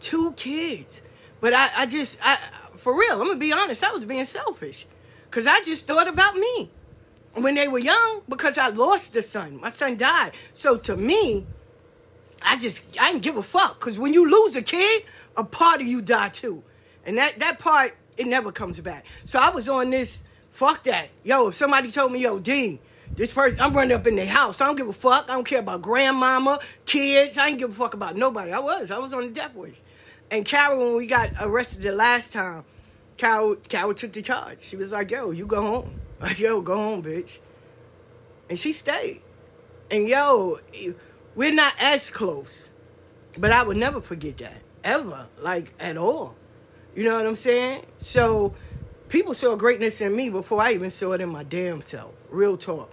Two 0.00 0.32
kids. 0.32 1.00
But 1.40 1.54
I, 1.54 1.70
I 1.76 1.86
just 1.86 2.18
I 2.20 2.38
for 2.74 2.98
real, 2.98 3.20
I'm 3.20 3.28
gonna 3.28 3.38
be 3.38 3.52
honest, 3.52 3.84
I 3.84 3.92
was 3.92 4.04
being 4.04 4.24
selfish. 4.24 4.86
Cause 5.30 5.46
I 5.46 5.62
just 5.62 5.86
thought 5.86 6.08
about 6.08 6.34
me 6.34 6.70
when 7.34 7.54
they 7.54 7.68
were 7.68 7.78
young 7.78 8.22
because 8.28 8.58
I 8.58 8.68
lost 8.68 9.16
a 9.16 9.22
son. 9.22 9.60
My 9.60 9.70
son 9.70 9.96
died. 9.96 10.32
So 10.52 10.76
to 10.78 10.96
me, 10.96 11.46
I 12.42 12.58
just 12.58 13.00
I 13.00 13.12
didn't 13.12 13.22
give 13.22 13.36
a 13.36 13.42
fuck. 13.42 13.80
Cause 13.80 13.98
when 13.98 14.12
you 14.12 14.30
lose 14.30 14.56
a 14.56 14.62
kid, 14.62 15.04
a 15.36 15.44
part 15.44 15.80
of 15.80 15.86
you 15.86 16.02
die 16.02 16.28
too. 16.28 16.62
And 17.04 17.16
that 17.18 17.38
that 17.38 17.58
part 17.58 17.96
it 18.16 18.26
never 18.26 18.52
comes 18.52 18.78
back. 18.80 19.06
So 19.24 19.38
I 19.38 19.50
was 19.50 19.68
on 19.68 19.90
this 19.90 20.24
fuck 20.52 20.82
that. 20.84 21.08
Yo, 21.24 21.48
if 21.48 21.54
somebody 21.54 21.90
told 21.90 22.12
me, 22.12 22.20
yo, 22.20 22.38
D, 22.38 22.80
this 23.14 23.32
person 23.32 23.60
I'm 23.60 23.74
running 23.74 23.96
up 23.96 24.06
in 24.06 24.16
their 24.16 24.26
house. 24.26 24.60
I 24.60 24.66
don't 24.66 24.76
give 24.76 24.88
a 24.88 24.92
fuck. 24.92 25.30
I 25.30 25.34
don't 25.34 25.44
care 25.44 25.60
about 25.60 25.82
grandmama, 25.82 26.58
kids. 26.84 27.38
I 27.38 27.48
ain't 27.48 27.58
give 27.58 27.70
a 27.70 27.74
fuck 27.74 27.94
about 27.94 28.16
nobody. 28.16 28.52
I 28.52 28.58
was. 28.58 28.90
I 28.90 28.98
was 28.98 29.12
on 29.12 29.22
the 29.22 29.28
death 29.28 29.54
wish. 29.54 29.80
And 30.30 30.44
Carol, 30.44 30.78
when 30.78 30.96
we 30.96 31.06
got 31.06 31.30
arrested 31.40 31.82
the 31.82 31.92
last 31.92 32.32
time, 32.32 32.64
Carol, 33.18 33.56
Carol 33.56 33.94
took 33.94 34.12
the 34.12 34.22
charge. 34.22 34.58
She 34.62 34.76
was 34.76 34.92
like, 34.92 35.10
yo, 35.10 35.30
you 35.30 35.46
go 35.46 35.60
home. 35.60 36.00
Like, 36.22 36.38
yo, 36.38 36.60
go 36.60 36.76
home, 36.76 37.02
bitch. 37.02 37.40
And 38.48 38.56
she 38.58 38.72
stayed. 38.72 39.22
And 39.90 40.08
yo, 40.08 40.60
we're 41.34 41.52
not 41.52 41.74
as 41.80 42.10
close. 42.10 42.70
But 43.36 43.50
I 43.50 43.64
would 43.64 43.76
never 43.76 44.00
forget 44.00 44.38
that. 44.38 44.62
Ever. 44.84 45.26
Like 45.40 45.72
at 45.80 45.96
all. 45.96 46.36
You 46.94 47.04
know 47.04 47.16
what 47.16 47.26
I'm 47.26 47.36
saying? 47.36 47.84
So 47.96 48.54
people 49.08 49.34
saw 49.34 49.56
greatness 49.56 50.00
in 50.00 50.14
me 50.14 50.30
before 50.30 50.60
I 50.60 50.72
even 50.74 50.90
saw 50.90 51.12
it 51.12 51.20
in 51.20 51.28
my 51.28 51.42
damn 51.42 51.80
self. 51.80 52.12
Real 52.30 52.56
talk. 52.56 52.92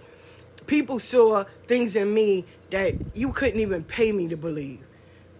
People 0.66 0.98
saw 0.98 1.44
things 1.66 1.94
in 1.94 2.12
me 2.12 2.46
that 2.70 3.16
you 3.16 3.32
couldn't 3.32 3.60
even 3.60 3.84
pay 3.84 4.10
me 4.12 4.28
to 4.28 4.36
believe. 4.36 4.84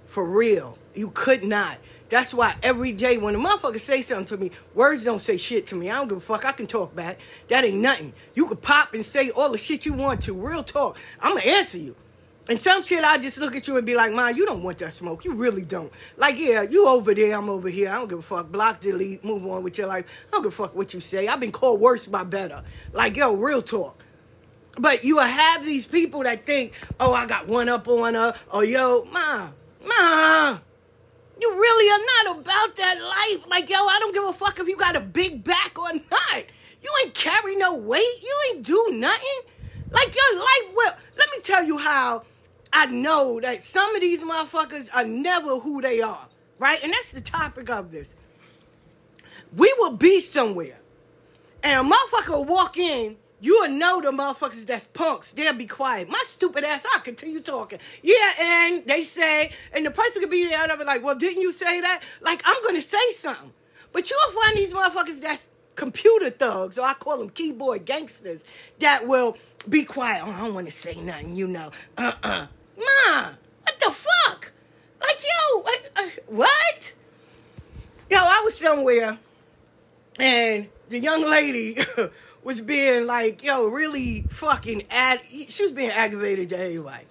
For 0.06 0.24
real. 0.24 0.78
You 0.94 1.10
could 1.10 1.42
not. 1.42 1.78
That's 2.10 2.34
why 2.34 2.56
every 2.62 2.92
day 2.92 3.16
when 3.16 3.34
a 3.36 3.38
motherfucker 3.38 3.80
say 3.80 4.02
something 4.02 4.36
to 4.36 4.44
me, 4.44 4.50
words 4.74 5.04
don't 5.04 5.20
say 5.20 5.38
shit 5.38 5.66
to 5.68 5.76
me. 5.76 5.90
I 5.90 5.96
don't 5.98 6.08
give 6.08 6.18
a 6.18 6.20
fuck. 6.20 6.44
I 6.44 6.52
can 6.52 6.66
talk 6.66 6.94
back. 6.94 7.18
That 7.48 7.64
ain't 7.64 7.76
nothing. 7.76 8.12
You 8.34 8.46
can 8.46 8.56
pop 8.56 8.94
and 8.94 9.04
say 9.04 9.30
all 9.30 9.50
the 9.50 9.58
shit 9.58 9.86
you 9.86 9.92
want 9.92 10.22
to. 10.24 10.34
Real 10.34 10.64
talk. 10.64 10.98
I'm 11.20 11.36
gonna 11.36 11.46
answer 11.46 11.78
you. 11.78 11.94
And 12.48 12.60
some 12.60 12.82
shit, 12.82 13.04
I 13.04 13.16
just 13.18 13.38
look 13.38 13.54
at 13.54 13.68
you 13.68 13.76
and 13.76 13.86
be 13.86 13.94
like, 13.94 14.12
man, 14.12 14.34
you 14.34 14.44
don't 14.44 14.64
want 14.64 14.78
that 14.78 14.92
smoke. 14.92 15.24
You 15.24 15.34
really 15.34 15.62
don't. 15.62 15.92
Like, 16.16 16.36
yeah, 16.36 16.62
you 16.62 16.88
over 16.88 17.14
there, 17.14 17.38
I'm 17.38 17.48
over 17.48 17.68
here. 17.68 17.90
I 17.90 17.94
don't 17.94 18.08
give 18.08 18.18
a 18.18 18.22
fuck. 18.22 18.50
Block, 18.50 18.80
delete, 18.80 19.24
move 19.24 19.46
on 19.46 19.62
with 19.62 19.78
your 19.78 19.86
life. 19.86 20.04
I 20.26 20.30
don't 20.32 20.42
give 20.42 20.52
a 20.52 20.56
fuck 20.56 20.74
what 20.74 20.92
you 20.92 21.00
say. 21.00 21.28
I've 21.28 21.38
been 21.38 21.52
called 21.52 21.80
worse 21.80 22.06
by 22.06 22.24
better. 22.24 22.64
Like, 22.92 23.16
yo, 23.16 23.34
real 23.34 23.62
talk. 23.62 24.02
But 24.76 25.04
you 25.04 25.18
have 25.18 25.64
these 25.64 25.86
people 25.86 26.24
that 26.24 26.44
think, 26.44 26.72
oh, 26.98 27.12
I 27.12 27.26
got 27.26 27.46
one 27.46 27.68
up 27.68 27.86
on 27.86 28.14
her. 28.14 28.30
Or, 28.30 28.34
oh, 28.50 28.60
yo, 28.62 29.06
ma, 29.12 29.50
ma, 29.86 30.58
you 31.40 31.52
really 31.52 31.90
are 31.90 32.26
not 32.26 32.40
about 32.40 32.76
that 32.76 33.00
life. 33.00 33.46
Like, 33.48 33.70
yo, 33.70 33.76
I 33.76 33.98
don't 34.00 34.12
give 34.12 34.24
a 34.24 34.32
fuck 34.32 34.58
if 34.58 34.68
you 34.68 34.76
got 34.76 34.96
a 34.96 35.00
big 35.00 35.42
back 35.44 35.78
or 35.78 35.92
not. 35.92 36.44
You 36.82 36.90
ain't 37.04 37.14
carry 37.14 37.56
no 37.56 37.74
weight. 37.74 38.22
You 38.22 38.38
ain't 38.50 38.64
do 38.64 38.88
nothing. 38.92 39.40
Like, 39.90 40.14
your 40.14 40.38
life 40.38 40.74
will. 40.74 40.92
Let 41.18 41.28
me 41.36 41.42
tell 41.42 41.64
you 41.64 41.78
how 41.78 42.24
I 42.72 42.86
know 42.86 43.40
that 43.40 43.64
some 43.64 43.94
of 43.94 44.00
these 44.00 44.22
motherfuckers 44.22 44.88
are 44.94 45.04
never 45.04 45.58
who 45.58 45.82
they 45.82 46.00
are, 46.00 46.28
right? 46.58 46.82
And 46.82 46.92
that's 46.92 47.12
the 47.12 47.20
topic 47.20 47.68
of 47.68 47.90
this. 47.90 48.16
We 49.56 49.74
will 49.78 49.96
be 49.96 50.20
somewhere, 50.20 50.78
and 51.62 51.86
a 51.86 51.90
motherfucker 51.90 52.30
will 52.30 52.44
walk 52.44 52.76
in. 52.76 53.16
You 53.40 53.60
will 53.60 53.70
know 53.70 54.00
the 54.00 54.10
motherfuckers 54.10 54.66
that's 54.66 54.84
punks. 54.84 55.32
They'll 55.32 55.54
be 55.54 55.66
quiet. 55.66 56.08
My 56.08 56.22
stupid 56.26 56.64
ass, 56.64 56.84
I'll 56.92 57.00
continue 57.00 57.40
talking. 57.40 57.78
Yeah, 58.02 58.32
and 58.38 58.84
they 58.86 59.04
say, 59.04 59.50
and 59.72 59.86
the 59.86 59.90
person 59.90 60.20
could 60.20 60.30
be 60.30 60.46
there 60.46 60.58
and 60.58 60.70
I'll 60.70 60.78
be 60.78 60.84
like, 60.84 61.02
well, 61.02 61.14
didn't 61.14 61.40
you 61.40 61.52
say 61.52 61.80
that? 61.80 62.02
Like, 62.20 62.42
I'm 62.44 62.62
gonna 62.64 62.82
say 62.82 63.12
something. 63.12 63.52
But 63.92 64.10
you'll 64.10 64.40
find 64.40 64.56
these 64.56 64.72
motherfuckers 64.72 65.20
that's 65.20 65.48
computer 65.74 66.28
thugs, 66.28 66.78
or 66.78 66.84
I 66.84 66.92
call 66.92 67.18
them 67.18 67.30
keyboard 67.30 67.86
gangsters, 67.86 68.44
that 68.80 69.08
will 69.08 69.38
be 69.68 69.84
quiet. 69.84 70.22
Oh, 70.24 70.30
I 70.30 70.40
don't 70.40 70.54
want 70.54 70.66
to 70.66 70.72
say 70.72 70.94
nothing, 70.96 71.34
you 71.34 71.46
know. 71.46 71.70
Uh-uh. 71.96 72.46
Ma, 72.76 73.30
what 73.62 73.80
the 73.80 73.90
fuck? 73.90 74.52
Like, 75.00 75.20
yo, 75.22 75.60
what? 75.60 75.90
Uh, 75.96 76.08
what? 76.26 76.92
Yo, 78.10 78.18
I 78.18 78.42
was 78.44 78.58
somewhere, 78.58 79.18
and 80.18 80.68
the 80.90 80.98
young 80.98 81.22
lady 81.22 81.78
was 82.42 82.60
being 82.60 83.06
like, 83.06 83.42
yo, 83.42 83.66
really 83.68 84.22
fucking 84.30 84.84
ad. 84.90 85.20
She 85.30 85.62
was 85.62 85.72
being 85.72 85.90
aggravated 85.90 86.48
to 86.50 86.58
everybody. 86.58 87.04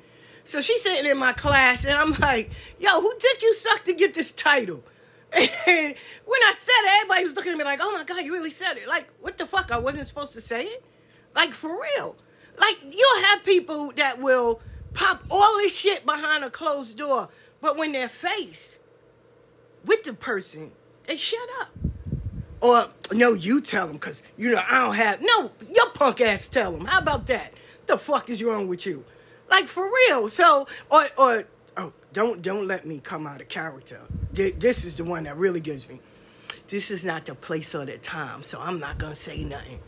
So 0.44 0.62
she's 0.62 0.82
sitting 0.82 1.10
in 1.10 1.18
my 1.18 1.34
class, 1.34 1.86
and 1.86 1.94
I'm 1.94 2.14
like, 2.14 2.50
yo, 2.80 3.02
who 3.02 3.14
did 3.20 3.42
you 3.42 3.54
suck 3.54 3.86
to 3.86 3.94
get 3.94 4.14
this 4.14 4.32
title? 4.32 4.84
And 5.32 5.96
when 6.26 6.42
I 6.42 6.54
said 6.58 6.74
it, 6.86 6.92
everybody 7.02 7.24
was 7.24 7.36
looking 7.36 7.52
at 7.52 7.58
me 7.58 7.64
like, 7.64 7.80
oh 7.84 7.92
my 7.96 8.04
God, 8.04 8.26
you 8.26 8.34
really 8.34 8.50
said 8.50 8.78
it. 8.78 8.88
Like, 8.88 9.08
what 9.22 9.38
the 9.38 9.46
fuck? 9.46 9.72
I 9.72 9.78
wasn't 9.78 10.08
supposed 10.08 10.34
to 10.34 10.42
say 10.42 10.64
it? 10.64 10.84
Like, 11.36 11.52
for 11.52 11.70
real. 11.70 12.16
Like, 12.58 12.78
you'll 12.90 13.24
have 13.26 13.44
people 13.44 13.92
that 13.96 14.20
will 14.20 14.60
pop 14.96 15.24
all 15.30 15.58
this 15.58 15.76
shit 15.78 16.04
behind 16.06 16.44
a 16.44 16.50
closed 16.50 16.98
door, 16.98 17.30
but 17.62 17.78
when 17.78 17.92
they're 17.92 18.10
faced 18.10 18.80
with 19.86 20.04
the 20.04 20.14
person, 20.14 20.72
they 21.04 21.16
shut 21.16 21.48
up. 21.62 21.70
Or, 22.62 22.88
no, 23.14 23.34
you 23.34 23.62
tell 23.62 23.88
them, 23.88 23.96
because, 23.96 24.22
you 24.38 24.50
know, 24.50 24.62
I 24.68 24.86
don't 24.86 24.96
have, 24.96 25.22
no, 25.22 25.52
your 25.74 25.90
punk 25.92 26.20
ass 26.22 26.48
tell 26.48 26.72
them. 26.74 26.86
How 26.86 27.00
about 27.00 27.28
that? 27.28 27.54
The 27.88 27.98
fuck 27.98 28.30
is 28.30 28.44
wrong 28.44 28.68
with 28.68 28.86
you? 28.86 29.06
Like, 29.50 29.68
for 29.68 29.90
real. 29.90 30.28
So, 30.30 30.68
or, 30.92 31.08
or, 31.18 31.46
oh, 31.78 31.94
don't, 32.14 32.42
don't 32.42 32.68
let 32.68 32.86
me 32.86 33.00
come 33.02 33.26
out 33.26 33.40
of 33.42 33.48
character. 33.48 34.02
Th- 34.36 34.56
This 34.56 34.84
is 34.86 34.96
the 34.96 35.04
one 35.06 35.24
that 35.24 35.38
really 35.38 35.62
gives 35.62 35.88
me. 35.88 36.02
This 36.68 36.92
is 36.92 37.04
not 37.04 37.26
the 37.26 37.34
place 37.34 37.74
or 37.74 37.86
the 37.86 37.98
time, 37.98 38.44
so 38.44 38.60
I'm 38.62 38.80
not 38.80 39.00
gonna 39.00 39.16
say 39.16 39.44
nothing. 39.44 39.80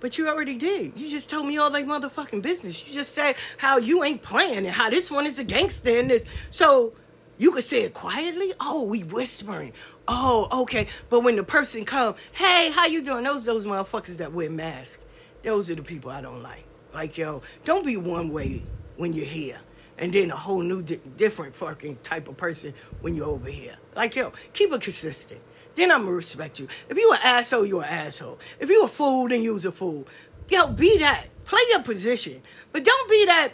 But 0.00 0.18
you 0.18 0.28
already 0.28 0.56
did. 0.56 0.98
You 0.98 1.08
just 1.08 1.30
told 1.30 1.46
me 1.46 1.58
all 1.58 1.70
that 1.70 1.84
motherfucking 1.84 2.42
business. 2.42 2.84
You 2.86 2.92
just 2.92 3.14
said 3.14 3.36
how 3.56 3.78
you 3.78 4.02
ain't 4.02 4.20
playing 4.20 4.58
and 4.58 4.68
how 4.68 4.90
this 4.90 5.10
one 5.10 5.26
is 5.26 5.38
a 5.38 5.44
gangster 5.44 5.96
and 5.98 6.10
this. 6.10 6.24
So 6.50 6.92
you 7.38 7.50
could 7.52 7.64
say 7.64 7.82
it 7.82 7.94
quietly. 7.94 8.52
Oh, 8.60 8.82
we 8.82 9.02
whispering. 9.02 9.72
Oh, 10.08 10.62
okay. 10.62 10.86
But 11.10 11.20
when 11.20 11.36
the 11.36 11.44
person 11.44 11.84
come, 11.84 12.14
hey, 12.34 12.70
how 12.70 12.86
you 12.86 13.02
doing? 13.02 13.24
Those 13.24 13.44
those 13.44 13.66
motherfuckers 13.66 14.18
that 14.18 14.32
wear 14.32 14.50
masks. 14.50 15.02
Those 15.42 15.70
are 15.70 15.74
the 15.74 15.82
people 15.82 16.10
I 16.10 16.20
don't 16.20 16.42
like. 16.42 16.64
Like, 16.92 17.18
yo, 17.18 17.42
don't 17.64 17.84
be 17.84 17.96
one 17.96 18.30
way 18.30 18.62
when 18.96 19.12
you're 19.12 19.26
here. 19.26 19.60
And 19.98 20.12
then 20.12 20.30
a 20.30 20.36
whole 20.36 20.60
new, 20.60 20.82
di- 20.82 21.00
different 21.16 21.54
fucking 21.54 21.98
type 22.02 22.28
of 22.28 22.36
person 22.36 22.74
when 23.00 23.14
you're 23.14 23.26
over 23.26 23.48
here. 23.48 23.76
Like, 23.94 24.16
yo, 24.16 24.32
keep 24.52 24.72
it 24.72 24.80
consistent. 24.80 25.40
Then 25.74 25.90
I'm 25.90 26.00
gonna 26.04 26.12
respect 26.12 26.58
you. 26.58 26.68
If 26.88 26.96
you 26.96 27.12
an 27.12 27.18
asshole, 27.22 27.66
you 27.66 27.80
an 27.80 27.88
asshole. 27.88 28.38
If 28.58 28.70
you 28.70 28.82
a 28.84 28.88
fool, 28.88 29.28
then 29.28 29.42
you's 29.42 29.64
a 29.64 29.72
fool. 29.72 30.06
Yo, 30.48 30.68
be 30.68 30.98
that. 30.98 31.26
Play 31.44 31.60
your 31.70 31.82
position. 31.82 32.42
But 32.72 32.84
don't 32.84 33.10
be 33.10 33.26
that, 33.26 33.52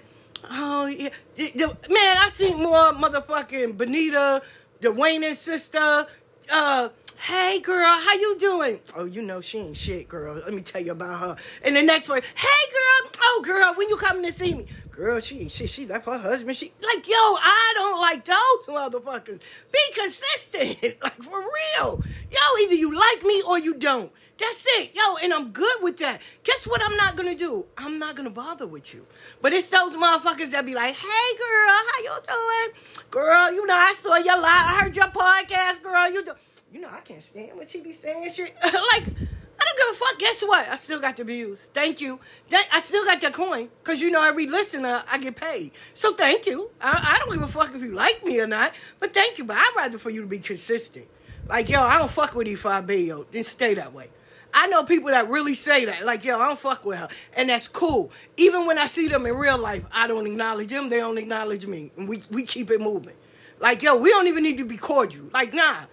oh, 0.51 0.87
yeah. 0.87 1.11
Man, 1.37 2.17
I 2.19 2.29
seen 2.31 2.59
more 2.59 2.93
motherfucking 2.93 3.77
Benita, 3.77 4.43
Wayne 4.83 5.35
sister, 5.35 6.07
uh, 6.51 6.89
hey 7.19 7.61
girl, 7.61 7.87
how 7.87 8.15
you 8.15 8.37
doing? 8.39 8.81
Oh, 8.97 9.05
you 9.05 9.23
know 9.23 9.41
she 9.41 9.59
ain't 9.59 9.77
shit, 9.77 10.09
girl. 10.09 10.35
Let 10.35 10.53
me 10.53 10.63
tell 10.63 10.83
you 10.83 10.93
about 10.93 11.21
her. 11.21 11.37
And 11.65 11.77
the 11.77 11.83
next 11.83 12.09
one, 12.09 12.21
hey 12.21 12.73
girl, 12.73 13.13
oh 13.23 13.43
girl, 13.45 13.75
when 13.77 13.89
you 13.89 13.97
coming 13.97 14.25
to 14.25 14.33
see 14.33 14.55
me? 14.55 14.67
Girl, 14.91 15.21
she 15.21 15.41
ain't 15.41 15.53
shit. 15.53 15.71
She 15.71 15.87
left 15.87 16.07
her 16.07 16.19
husband. 16.19 16.57
She 16.57 16.73
like, 16.83 17.09
yo, 17.09 17.15
I 17.17 17.73
don't 17.75 18.01
like 18.01 18.25
those 18.25 18.67
motherfuckers. 18.69 19.41
Be 19.73 19.79
consistent, 19.95 21.01
like 21.03 21.23
for 21.23 21.41
real. 21.41 22.03
Yo, 22.31 22.39
either 22.63 22.75
you 22.75 22.95
like 22.95 23.23
me 23.23 23.43
or 23.43 23.59
you 23.59 23.75
don't. 23.75 24.13
That's 24.43 24.67
it, 24.67 24.91
yo, 24.93 25.17
and 25.23 25.33
I'm 25.33 25.51
good 25.51 25.77
with 25.83 25.99
that. 25.99 26.21
Guess 26.43 26.67
what? 26.67 26.83
I'm 26.83 26.97
not 26.97 27.17
gonna 27.17 27.37
do. 27.37 27.65
I'm 27.79 28.01
not 28.01 28.17
gonna 28.17 28.29
bother 28.29 28.67
with 28.67 28.93
you. 28.93 29.07
But 29.41 29.53
it's 29.53 29.71
those 29.71 29.95
motherfuckers 29.95 30.51
that 30.51 30.67
be 30.67 30.75
like, 30.75 30.95
"Hey, 30.97 31.37
girl, 31.39 31.71
how 31.71 31.99
you 32.03 32.11
doing, 32.27 33.09
girl? 33.11 33.53
You 33.53 33.65
know, 33.65 33.75
I 33.75 33.95
saw 33.97 34.17
your 34.17 34.37
live. 34.39 34.45
I 34.45 34.81
heard 34.83 34.97
your 34.97 35.07
podcast, 35.07 35.85
girl. 35.85 36.11
You 36.11 36.25
do, 36.25 36.33
you 36.73 36.81
know, 36.81 36.89
I 36.91 37.01
can't 37.03 37.23
stand 37.23 37.57
when 37.57 37.69
she 37.69 37.83
be 37.83 37.93
saying 37.93 38.33
shit. 38.33 38.53
like, 38.65 38.75
I 38.75 39.65
don't 39.65 39.77
give 39.77 39.89
a 39.91 39.95
fuck. 39.95 40.19
Guess 40.19 40.43
what? 40.43 40.69
I 40.69 40.75
still 40.75 40.99
got 40.99 41.17
the 41.17 41.23
views. 41.25 41.71
Thank 41.73 42.01
you. 42.01 42.19
That, 42.51 42.67
I 42.73 42.81
still 42.81 43.05
got 43.05 43.21
the 43.21 43.31
coin 43.31 43.69
because 43.85 44.01
you 44.01 44.11
know 44.11 44.25
every 44.25 44.49
listener 44.49 45.05
I 45.09 45.19
get 45.19 45.37
paid. 45.37 45.71
So 45.95 46.15
thank 46.15 46.47
you. 46.47 46.71
I, 46.81 47.15
I 47.15 47.19
don't 47.21 47.33
give 47.33 47.43
a 47.43 47.47
fuck 47.49 47.73
if 47.77 47.81
you 47.81 47.93
like 47.93 48.25
me 48.25 48.41
or 48.41 48.49
not. 48.49 48.73
But 48.99 49.15
thank 49.15 49.39
you. 49.39 49.45
But 49.45 49.59
I'd 49.59 49.73
rather 49.77 49.99
for 49.99 50.11
you 50.11 50.23
to 50.23 50.27
be 50.27 50.41
consistent. 50.41 51.07
Like 51.49 51.69
yo, 51.69 51.81
I 51.81 51.99
don't 51.99 52.11
fuck 52.11 52.35
with 52.35 52.49
E5B, 52.49 53.07
yo. 53.07 53.27
Then 53.31 53.45
stay 53.45 53.75
that 53.75 53.93
way. 53.93 54.09
I 54.55 54.67
know 54.67 54.85
people 54.85 55.11
that 55.11 55.29
really 55.29 55.55
say 55.55 55.87
that, 55.87 56.05
like, 56.05 56.25
yo, 56.25 56.39
I 56.39 56.47
don't 56.49 56.59
fuck 56.59 56.85
with 56.85 56.99
her. 56.99 57.09
And 57.35 57.49
that's 57.49 57.69
cool. 57.69 58.11
Even 58.37 58.67
when 58.67 58.79
I 58.79 58.87
see 58.87 59.09
them 59.09 59.25
in 59.27 59.35
real 59.35 59.59
life, 59.59 59.85
I 59.93 60.07
don't 60.07 60.27
acknowledge 60.27 60.69
them, 60.69 60.89
they 60.89 60.99
don't 60.99 61.19
acknowledge 61.19 61.67
me. 61.67 61.91
And 61.97 62.09
we, 62.09 62.23
we 62.31 62.45
keep 62.45 62.71
it 62.71 62.81
moving. 62.81 63.15
Like, 63.61 63.83
yo, 63.83 63.97
we 63.97 64.11
don't 64.11 64.27
even 64.27 64.43
need 64.43 64.59
to 64.59 64.65
be 64.65 64.77
cordial. 64.77 65.25
Like, 65.33 65.55
nah. 65.55 65.85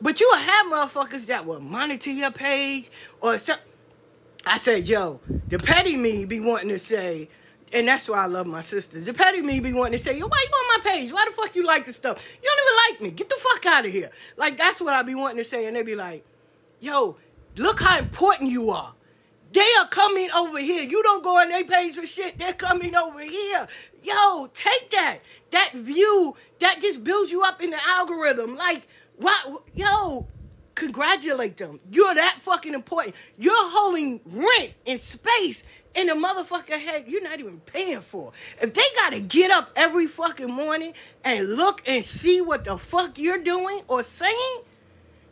But 0.00 0.20
you 0.20 0.28
will 0.30 0.38
have 0.38 0.66
motherfuckers 0.66 1.26
that 1.26 1.44
will 1.44 1.60
monitor 1.60 2.10
your 2.10 2.30
page 2.30 2.90
or 3.20 3.36
something. 3.36 3.66
I 4.46 4.56
said, 4.56 4.88
yo, 4.88 5.20
the 5.48 5.58
petty 5.58 5.96
me 5.96 6.24
be 6.24 6.40
wanting 6.40 6.70
to 6.70 6.78
say, 6.78 7.28
and 7.72 7.86
that's 7.86 8.08
why 8.08 8.18
I 8.18 8.26
love 8.26 8.46
my 8.46 8.62
sisters. 8.62 9.06
The 9.06 9.12
petty 9.12 9.42
me 9.42 9.60
be 9.60 9.72
wanting 9.72 9.98
to 9.98 9.98
say, 9.98 10.16
yo, 10.16 10.26
why 10.26 10.46
you 10.48 10.54
on 10.54 10.82
my 10.82 10.90
page? 10.90 11.12
Why 11.12 11.26
the 11.28 11.32
fuck 11.32 11.54
you 11.54 11.66
like 11.66 11.84
this 11.84 11.96
stuff? 11.96 12.26
You 12.42 12.48
don't 12.48 12.66
even 12.66 12.94
like 12.94 13.12
me. 13.12 13.16
Get 13.16 13.28
the 13.28 13.36
fuck 13.38 13.66
out 13.66 13.84
of 13.84 13.92
here. 13.92 14.10
Like, 14.36 14.56
that's 14.56 14.80
what 14.80 14.94
I 14.94 15.02
be 15.02 15.14
wanting 15.14 15.36
to 15.36 15.44
say. 15.44 15.66
And 15.66 15.76
they 15.76 15.82
be 15.82 15.94
like, 15.94 16.24
yo, 16.80 17.16
look 17.56 17.80
how 17.80 17.98
important 17.98 18.50
you 18.50 18.70
are. 18.70 18.94
They 19.52 19.68
are 19.80 19.88
coming 19.88 20.30
over 20.30 20.58
here. 20.58 20.82
You 20.82 21.02
don't 21.02 21.24
go 21.24 21.38
on 21.40 21.48
their 21.48 21.64
page 21.64 21.96
for 21.96 22.06
shit. 22.06 22.38
They're 22.38 22.52
coming 22.52 22.94
over 22.94 23.20
here. 23.20 23.66
Yo, 24.02 24.48
take 24.54 24.90
that. 24.90 25.18
That 25.50 25.72
view, 25.74 26.36
that 26.60 26.80
just 26.80 27.02
builds 27.02 27.32
you 27.32 27.42
up 27.42 27.60
in 27.60 27.70
the 27.70 27.78
algorithm. 27.84 28.54
Like, 28.54 28.86
what? 29.16 29.64
Yo, 29.74 30.28
congratulate 30.76 31.56
them. 31.56 31.80
You're 31.90 32.14
that 32.14 32.38
fucking 32.40 32.74
important. 32.74 33.16
You're 33.36 33.52
holding 33.56 34.20
rent 34.24 34.74
in 34.84 34.98
space 34.98 35.64
in 35.94 36.06
the 36.06 36.14
motherfucker 36.14 36.78
head 36.80 37.04
you're 37.08 37.22
not 37.22 37.40
even 37.40 37.60
paying 37.60 38.00
for. 38.00 38.32
If 38.62 38.72
they 38.74 38.82
gotta 38.96 39.20
get 39.20 39.50
up 39.50 39.70
every 39.74 40.06
fucking 40.06 40.50
morning 40.50 40.94
and 41.24 41.56
look 41.56 41.82
and 41.86 42.04
see 42.04 42.40
what 42.40 42.64
the 42.64 42.78
fuck 42.78 43.18
you're 43.18 43.42
doing 43.42 43.82
or 43.88 44.02
saying, 44.02 44.60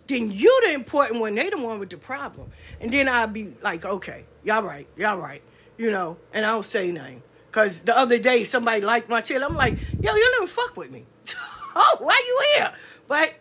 then 0.09 0.31
you 0.31 0.61
the 0.67 0.73
important 0.73 1.21
one. 1.21 1.35
They 1.35 1.51
the 1.51 1.59
one 1.59 1.79
with 1.79 1.91
the 1.91 1.99
problem. 1.99 2.51
And 2.81 2.91
then 2.93 3.09
I'll 3.09 3.29
be 3.29 3.55
like, 3.63 3.85
okay, 3.85 4.25
y'all 4.43 4.63
right, 4.63 4.87
y'all 4.97 5.19
right, 5.19 5.43
you 5.77 5.91
know, 5.91 6.17
and 6.33 6.45
I 6.45 6.51
don't 6.51 6.65
say 6.65 6.91
nothing. 6.91 7.23
Cause 7.53 7.83
the 7.83 7.97
other 7.97 8.19
day 8.19 8.45
somebody 8.45 8.81
liked 8.81 9.09
my 9.09 9.23
shit. 9.23 9.43
I'm 9.43 9.55
like, 9.55 9.79
yo, 10.01 10.15
you 10.15 10.33
never 10.33 10.47
fuck 10.47 10.77
with 10.77 10.91
me. 10.91 11.05
oh, 11.77 11.97
why 12.01 12.23
you 12.27 12.43
here? 12.57 12.73
But 13.07 13.35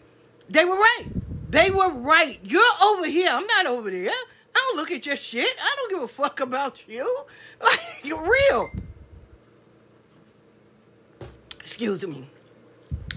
they 0.49 0.65
were 0.65 0.75
right. 0.77 1.05
They 1.49 1.71
were 1.71 1.89
right. 1.89 2.39
You're 2.43 2.63
over 2.83 3.05
here. 3.07 3.29
I'm 3.29 3.47
not 3.47 3.65
over 3.65 3.89
there. 3.89 4.09
I 4.09 4.69
don't 4.69 4.77
look 4.77 4.91
at 4.91 5.05
your 5.05 5.15
shit. 5.15 5.55
I 5.61 5.75
don't 5.75 5.91
give 5.91 6.01
a 6.03 6.07
fuck 6.07 6.39
about 6.39 6.87
you. 6.87 7.25
Like, 7.59 7.79
you're 8.03 8.23
real. 8.23 8.69
Excuse 11.59 12.05
me. 12.05 12.29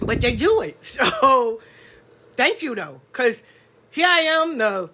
But 0.00 0.22
they 0.22 0.34
do 0.34 0.62
it. 0.62 0.78
So 0.82 1.60
thank 2.40 2.62
you 2.62 2.74
though. 2.74 3.02
Cause 3.12 3.42
here 3.90 4.06
I 4.08 4.20
am, 4.20 4.56
the 4.56 4.88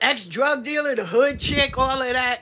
ex 0.00 0.24
drug 0.24 0.64
dealer, 0.64 0.94
the 0.94 1.04
hood 1.04 1.38
chick, 1.38 1.76
all 1.76 2.00
of 2.00 2.08
that. 2.08 2.40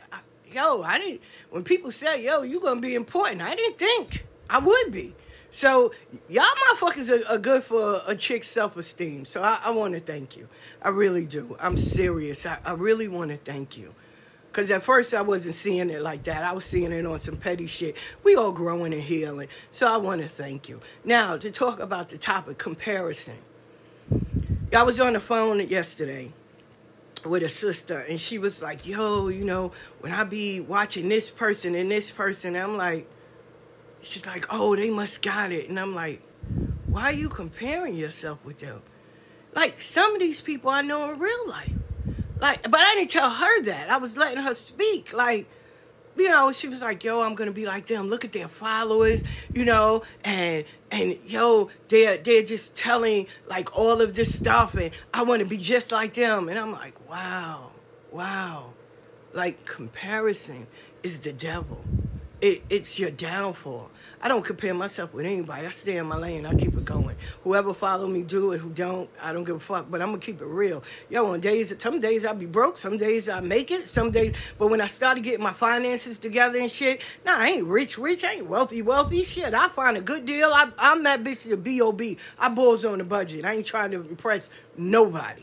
Yo, 0.53 0.83
I 0.83 0.99
didn't 0.99 1.23
when 1.51 1.65
people 1.65 1.91
say, 1.91 2.25
yo, 2.25 2.43
you're 2.43 2.61
gonna 2.61 2.81
be 2.81 2.95
important, 2.95 3.43
I 3.43 3.57
didn't 3.57 3.79
think 3.79 4.25
I 4.49 4.61
would 4.61 4.93
be. 4.93 5.17
So 5.51 5.93
y'all 6.29 6.45
motherfuckers 6.45 7.11
are, 7.11 7.35
are 7.35 7.39
good 7.39 7.65
for 7.65 8.01
a 8.07 8.15
chick's 8.15 8.47
self-esteem. 8.47 9.25
So 9.25 9.43
I, 9.43 9.59
I 9.65 9.71
wanna 9.71 9.99
thank 9.99 10.37
you. 10.37 10.47
I 10.81 10.91
really 10.91 11.27
do. 11.27 11.57
I'm 11.59 11.77
serious. 11.77 12.47
I, 12.47 12.59
I 12.65 12.75
really 12.75 13.09
wanna 13.09 13.39
thank 13.39 13.77
you. 13.77 13.93
Cause 14.53 14.71
at 14.71 14.85
first 14.85 15.15
I 15.15 15.23
wasn't 15.23 15.57
seeing 15.57 15.91
it 15.91 16.01
like 16.01 16.23
that. 16.25 16.45
I 16.45 16.53
was 16.53 16.65
seeing 16.65 16.93
it 16.93 17.05
on 17.07 17.19
some 17.19 17.39
petty 17.39 17.67
shit. 17.67 17.97
We 18.23 18.37
all 18.37 18.53
growing 18.53 18.93
and 18.93 19.03
healing. 19.03 19.49
So 19.73 19.93
I 19.93 19.97
want 19.97 20.21
to 20.21 20.29
thank 20.29 20.69
you. 20.69 20.79
Now 21.05 21.37
to 21.39 21.51
talk 21.51 21.81
about 21.81 22.11
the 22.11 22.19
topic 22.19 22.59
comparison. 22.59 23.35
I 24.75 24.85
was 24.85 24.99
on 25.01 25.13
the 25.13 25.21
phone 25.21 25.61
yesterday 25.69 26.33
with 27.27 27.43
a 27.43 27.49
sister 27.49 27.99
and 28.09 28.19
she 28.19 28.39
was 28.39 28.63
like, 28.63 28.87
yo, 28.87 29.29
you 29.29 29.45
know, 29.45 29.73
when 30.01 30.13
I 30.13 30.25
be 30.25 30.61
watching 30.61 31.11
this 31.11 31.29
person 31.29 31.75
and 31.75 31.91
this 31.91 32.11
person, 32.11 32.57
I'm 32.57 32.79
like, 32.79 33.07
she's 34.01 34.27
like, 34.27 34.47
oh, 34.49 34.75
they 34.75 34.89
must 34.89 35.21
got 35.21 35.53
it. 35.53 35.69
And 35.69 35.79
I'm 35.79 35.95
like, 35.95 36.23
why 36.87 37.05
are 37.05 37.13
you 37.13 37.29
comparing 37.29 37.95
yourself 37.95 38.43
with 38.45 38.59
them? 38.59 38.81
Like 39.55 39.83
some 39.83 40.15
of 40.15 40.21
these 40.21 40.41
people 40.41 40.71
I 40.71 40.81
know 40.81 41.11
in 41.11 41.19
real 41.19 41.49
life. 41.49 41.73
Like, 42.41 42.63
but 42.63 42.81
I 42.81 42.95
didn't 42.95 43.11
tell 43.11 43.31
her 43.31 43.63
that. 43.65 43.91
I 43.91 43.99
was 43.99 44.17
letting 44.17 44.43
her 44.43 44.55
speak. 44.55 45.13
Like, 45.13 45.49
you 46.17 46.29
know, 46.29 46.53
she 46.53 46.69
was 46.69 46.83
like, 46.83 47.05
"Yo, 47.05 47.23
I'm 47.23 47.35
gonna 47.35 47.53
be 47.53 47.67
like 47.67 47.87
them. 47.87 48.09
Look 48.09 48.25
at 48.25 48.33
their 48.33 48.49
followers, 48.49 49.25
you 49.53 49.65
know, 49.65 50.03
and 50.25 50.65
and 50.91 51.19
yo, 51.25 51.71
they're 51.89 52.17
they're 52.19 52.43
just 52.43 52.77
telling 52.77 53.27
like 53.47 53.77
all 53.77 54.01
of 54.01 54.15
this 54.15 54.35
stuff, 54.35 54.75
and 54.75 54.91
I 55.13 55.23
want 55.25 55.41
to 55.41 55.47
be 55.47 55.57
just 55.57 55.93
like 55.93 56.15
them." 56.15 56.49
And 56.49 56.59
I'm 56.59 56.73
like, 56.73 56.95
"Wow, 57.09 57.71
wow, 58.11 58.73
like 59.33 59.65
comparison 59.65 60.67
is 61.03 61.21
the 61.21 61.33
devil. 61.33 61.83
It 62.41 62.63
it's 62.69 62.99
your 62.99 63.11
downfall. 63.11 63.91
I 64.25 64.29
don't 64.29 64.45
compare 64.45 64.73
myself 64.73 65.13
with 65.13 65.27
anybody. 65.27 65.67
I 65.67 65.71
stay 65.71 65.97
in 65.97 66.07
my 66.07 66.17
lane. 66.17 66.47
I 66.47 66.55
keep 66.55 66.75
it 66.75 66.85
going. 66.85 67.17
Whoever 67.43 67.75
follow 67.75 68.07
me, 68.07 68.23
do 68.23 68.53
it. 68.53 68.59
Who 68.59 68.71
don't, 68.71 69.11
I 69.21 69.33
don't 69.33 69.43
give 69.43 69.57
a 69.57 69.61
fuck. 69.61 69.91
But 69.91 70.01
I'm 70.01 70.09
gonna 70.09 70.21
keep 70.21 70.41
it 70.41 70.47
real. 70.47 70.85
Yo, 71.11 71.33
on 71.33 71.41
days, 71.41 71.75
some 71.83 72.01
days 72.01 72.25
I 72.25 72.33
be 72.33 72.47
broke. 72.47 72.79
Some 72.79 72.97
days 72.97 73.29
I 73.29 73.41
make 73.41 73.73
it. 73.73 73.89
Some 73.89 74.13
days, 74.13 74.37
but 74.59 74.69
when 74.69 74.81
I 74.81 74.87
started 74.87 75.25
getting 75.25 75.43
my 75.43 75.53
finances 75.53 76.19
together 76.19 76.61
and 76.61 76.71
shit, 76.71 77.01
nah, 77.27 77.35
I 77.37 77.49
ain't 77.49 77.67
rich, 77.67 77.99
rich. 77.99 78.23
I 78.23 78.35
ain't 78.35 78.47
wealthy, 78.47 78.81
wealthy. 78.81 79.25
Shit, 79.25 79.55
I 79.55 79.69
find 79.69 79.97
a 79.97 80.01
good 80.01 80.25
deal. 80.25 80.51
I, 80.53 80.71
I'm 80.79 81.03
that 81.03 81.25
bitch 81.25 81.49
the 81.49 81.57
B.O.B. 81.57 82.17
I 82.39 82.55
balls 82.55 82.85
on 82.85 82.99
the 82.99 83.05
budget. 83.05 83.45
I 83.45 83.55
ain't 83.55 83.67
trying 83.67 83.91
to 83.91 83.97
impress 83.97 84.51
nobody 84.77 85.43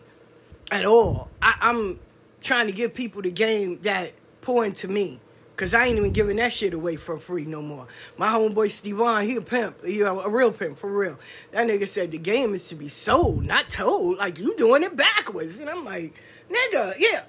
at 0.71 0.85
all. 0.85 1.29
I, 1.41 1.55
I'm 1.59 1.99
trying 2.41 2.67
to 2.67 2.73
give 2.73 2.93
people 2.93 3.21
the 3.21 3.31
game 3.31 3.79
that 3.81 4.13
pour 4.39 4.65
into 4.65 4.87
me. 4.87 5.19
Cause 5.59 5.73
I 5.73 5.87
ain't 5.87 5.97
even 5.97 6.13
giving 6.13 6.37
that 6.37 6.53
shit 6.53 6.73
away 6.73 6.95
for 6.95 7.17
free 7.17 7.43
no 7.43 7.61
more. 7.61 7.85
My 8.17 8.29
homeboy 8.29 8.71
Stevan, 8.71 9.27
he 9.27 9.35
a 9.35 9.41
pimp. 9.41 9.83
He 9.83 9.99
a, 9.99 10.09
a 10.09 10.29
real 10.29 10.53
pimp, 10.53 10.79
for 10.79 10.89
real. 10.89 11.19
That 11.51 11.67
nigga 11.67 11.85
said 11.85 12.11
the 12.11 12.17
game 12.17 12.53
is 12.53 12.69
to 12.69 12.75
be 12.75 12.87
sold, 12.87 13.45
not 13.45 13.69
told. 13.69 14.19
Like 14.19 14.39
you 14.39 14.55
doing 14.55 14.83
it 14.83 14.95
backwards. 14.95 15.59
And 15.59 15.69
I'm 15.69 15.83
like, 15.83 16.13
nigga, 16.49 16.95
yeah. 16.97 17.23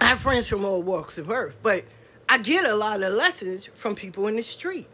I 0.00 0.06
have 0.06 0.18
friends 0.18 0.48
from 0.48 0.64
all 0.64 0.82
walks 0.82 1.16
of 1.16 1.30
earth, 1.30 1.54
but 1.62 1.84
I 2.28 2.38
get 2.38 2.64
a 2.64 2.74
lot 2.74 3.04
of 3.04 3.12
lessons 3.12 3.66
from 3.66 3.94
people 3.94 4.26
in 4.26 4.34
the 4.34 4.42
street. 4.42 4.88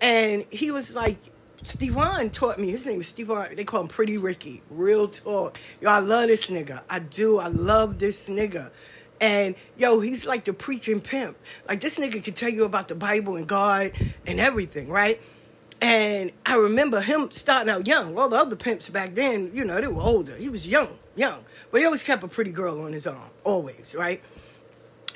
And 0.00 0.46
he 0.48 0.70
was 0.70 0.94
like, 0.94 1.18
Stevan 1.62 2.30
taught 2.30 2.58
me, 2.58 2.70
his 2.70 2.86
name 2.86 3.00
is 3.00 3.08
Stevan, 3.08 3.54
they 3.54 3.64
call 3.64 3.82
him 3.82 3.88
Pretty 3.88 4.16
Ricky. 4.16 4.62
Real 4.70 5.08
talk. 5.08 5.58
Yo, 5.82 5.90
I 5.90 5.98
love 5.98 6.28
this 6.28 6.46
nigga. 6.50 6.80
I 6.88 7.00
do. 7.00 7.38
I 7.38 7.48
love 7.48 7.98
this 7.98 8.30
nigga. 8.30 8.70
And 9.22 9.54
yo, 9.78 10.00
he's 10.00 10.26
like 10.26 10.44
the 10.44 10.52
preaching 10.52 11.00
pimp. 11.00 11.38
Like 11.66 11.80
this 11.80 11.98
nigga 11.98 12.22
can 12.22 12.34
tell 12.34 12.50
you 12.50 12.64
about 12.64 12.88
the 12.88 12.94
Bible 12.94 13.36
and 13.36 13.46
God 13.46 13.92
and 14.26 14.38
everything, 14.38 14.88
right? 14.88 15.18
And 15.80 16.32
I 16.44 16.56
remember 16.56 17.00
him 17.00 17.30
starting 17.30 17.70
out 17.70 17.86
young. 17.86 18.18
All 18.18 18.28
the 18.28 18.36
other 18.36 18.56
pimps 18.56 18.90
back 18.90 19.14
then, 19.14 19.50
you 19.54 19.64
know, 19.64 19.80
they 19.80 19.86
were 19.86 20.02
older. 20.02 20.36
He 20.36 20.50
was 20.50 20.68
young, 20.68 20.98
young. 21.16 21.44
But 21.70 21.78
he 21.78 21.86
always 21.86 22.02
kept 22.02 22.22
a 22.22 22.28
pretty 22.28 22.52
girl 22.52 22.82
on 22.82 22.92
his 22.92 23.06
arm, 23.06 23.30
always, 23.44 23.94
right? 23.94 24.20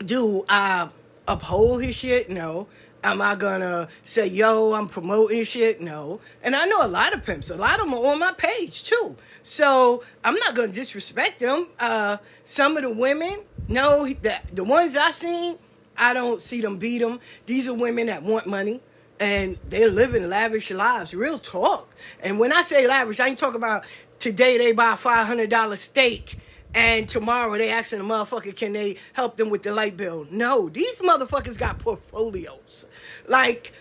do 0.04 0.44
I 0.48 0.88
uphold 1.26 1.82
his 1.82 1.96
shit? 1.96 2.28
No. 2.30 2.68
Am 3.04 3.22
I 3.22 3.36
gonna 3.36 3.88
say, 4.04 4.26
yo, 4.26 4.74
I'm 4.74 4.88
promoting 4.88 5.44
shit? 5.44 5.80
No. 5.80 6.20
And 6.42 6.56
I 6.56 6.66
know 6.66 6.84
a 6.84 6.88
lot 6.88 7.14
of 7.14 7.24
pimps. 7.24 7.50
A 7.50 7.56
lot 7.56 7.78
of 7.78 7.86
them 7.86 7.94
are 7.94 8.06
on 8.06 8.18
my 8.18 8.32
page 8.32 8.84
too. 8.84 9.16
So 9.42 10.02
I'm 10.24 10.34
not 10.34 10.54
gonna 10.54 10.68
disrespect 10.68 11.40
them. 11.40 11.68
Uh, 11.78 12.16
some 12.44 12.76
of 12.76 12.82
the 12.82 12.90
women, 12.90 13.44
no, 13.68 14.06
the, 14.06 14.34
the 14.52 14.64
ones 14.64 14.96
I've 14.96 15.14
seen, 15.14 15.56
I 15.96 16.14
don't 16.14 16.40
see 16.40 16.60
them 16.60 16.78
beat 16.78 16.98
them. 16.98 17.20
These 17.46 17.68
are 17.68 17.74
women 17.74 18.06
that 18.06 18.22
want 18.22 18.46
money 18.46 18.80
and 19.20 19.58
they're 19.68 19.90
living 19.90 20.28
lavish 20.28 20.70
lives. 20.70 21.14
Real 21.14 21.38
talk. 21.38 21.94
And 22.20 22.38
when 22.38 22.52
I 22.52 22.62
say 22.62 22.86
lavish, 22.86 23.20
I 23.20 23.28
ain't 23.28 23.38
talking 23.38 23.56
about 23.56 23.84
today 24.18 24.58
they 24.58 24.72
buy 24.72 24.94
a 24.94 24.96
$500 24.96 25.76
steak 25.76 26.38
and 26.76 27.08
tomorrow 27.08 27.56
they 27.56 27.70
asking 27.70 28.00
the 28.00 28.04
motherfucker, 28.04 28.54
can 28.54 28.74
they 28.74 28.98
help 29.14 29.36
them 29.36 29.48
with 29.48 29.62
the 29.62 29.72
light 29.72 29.96
bill? 29.96 30.26
No, 30.30 30.68
these 30.68 31.00
motherfuckers 31.00 31.58
got 31.58 31.78
portfolios. 31.78 32.86
Like, 33.26 33.72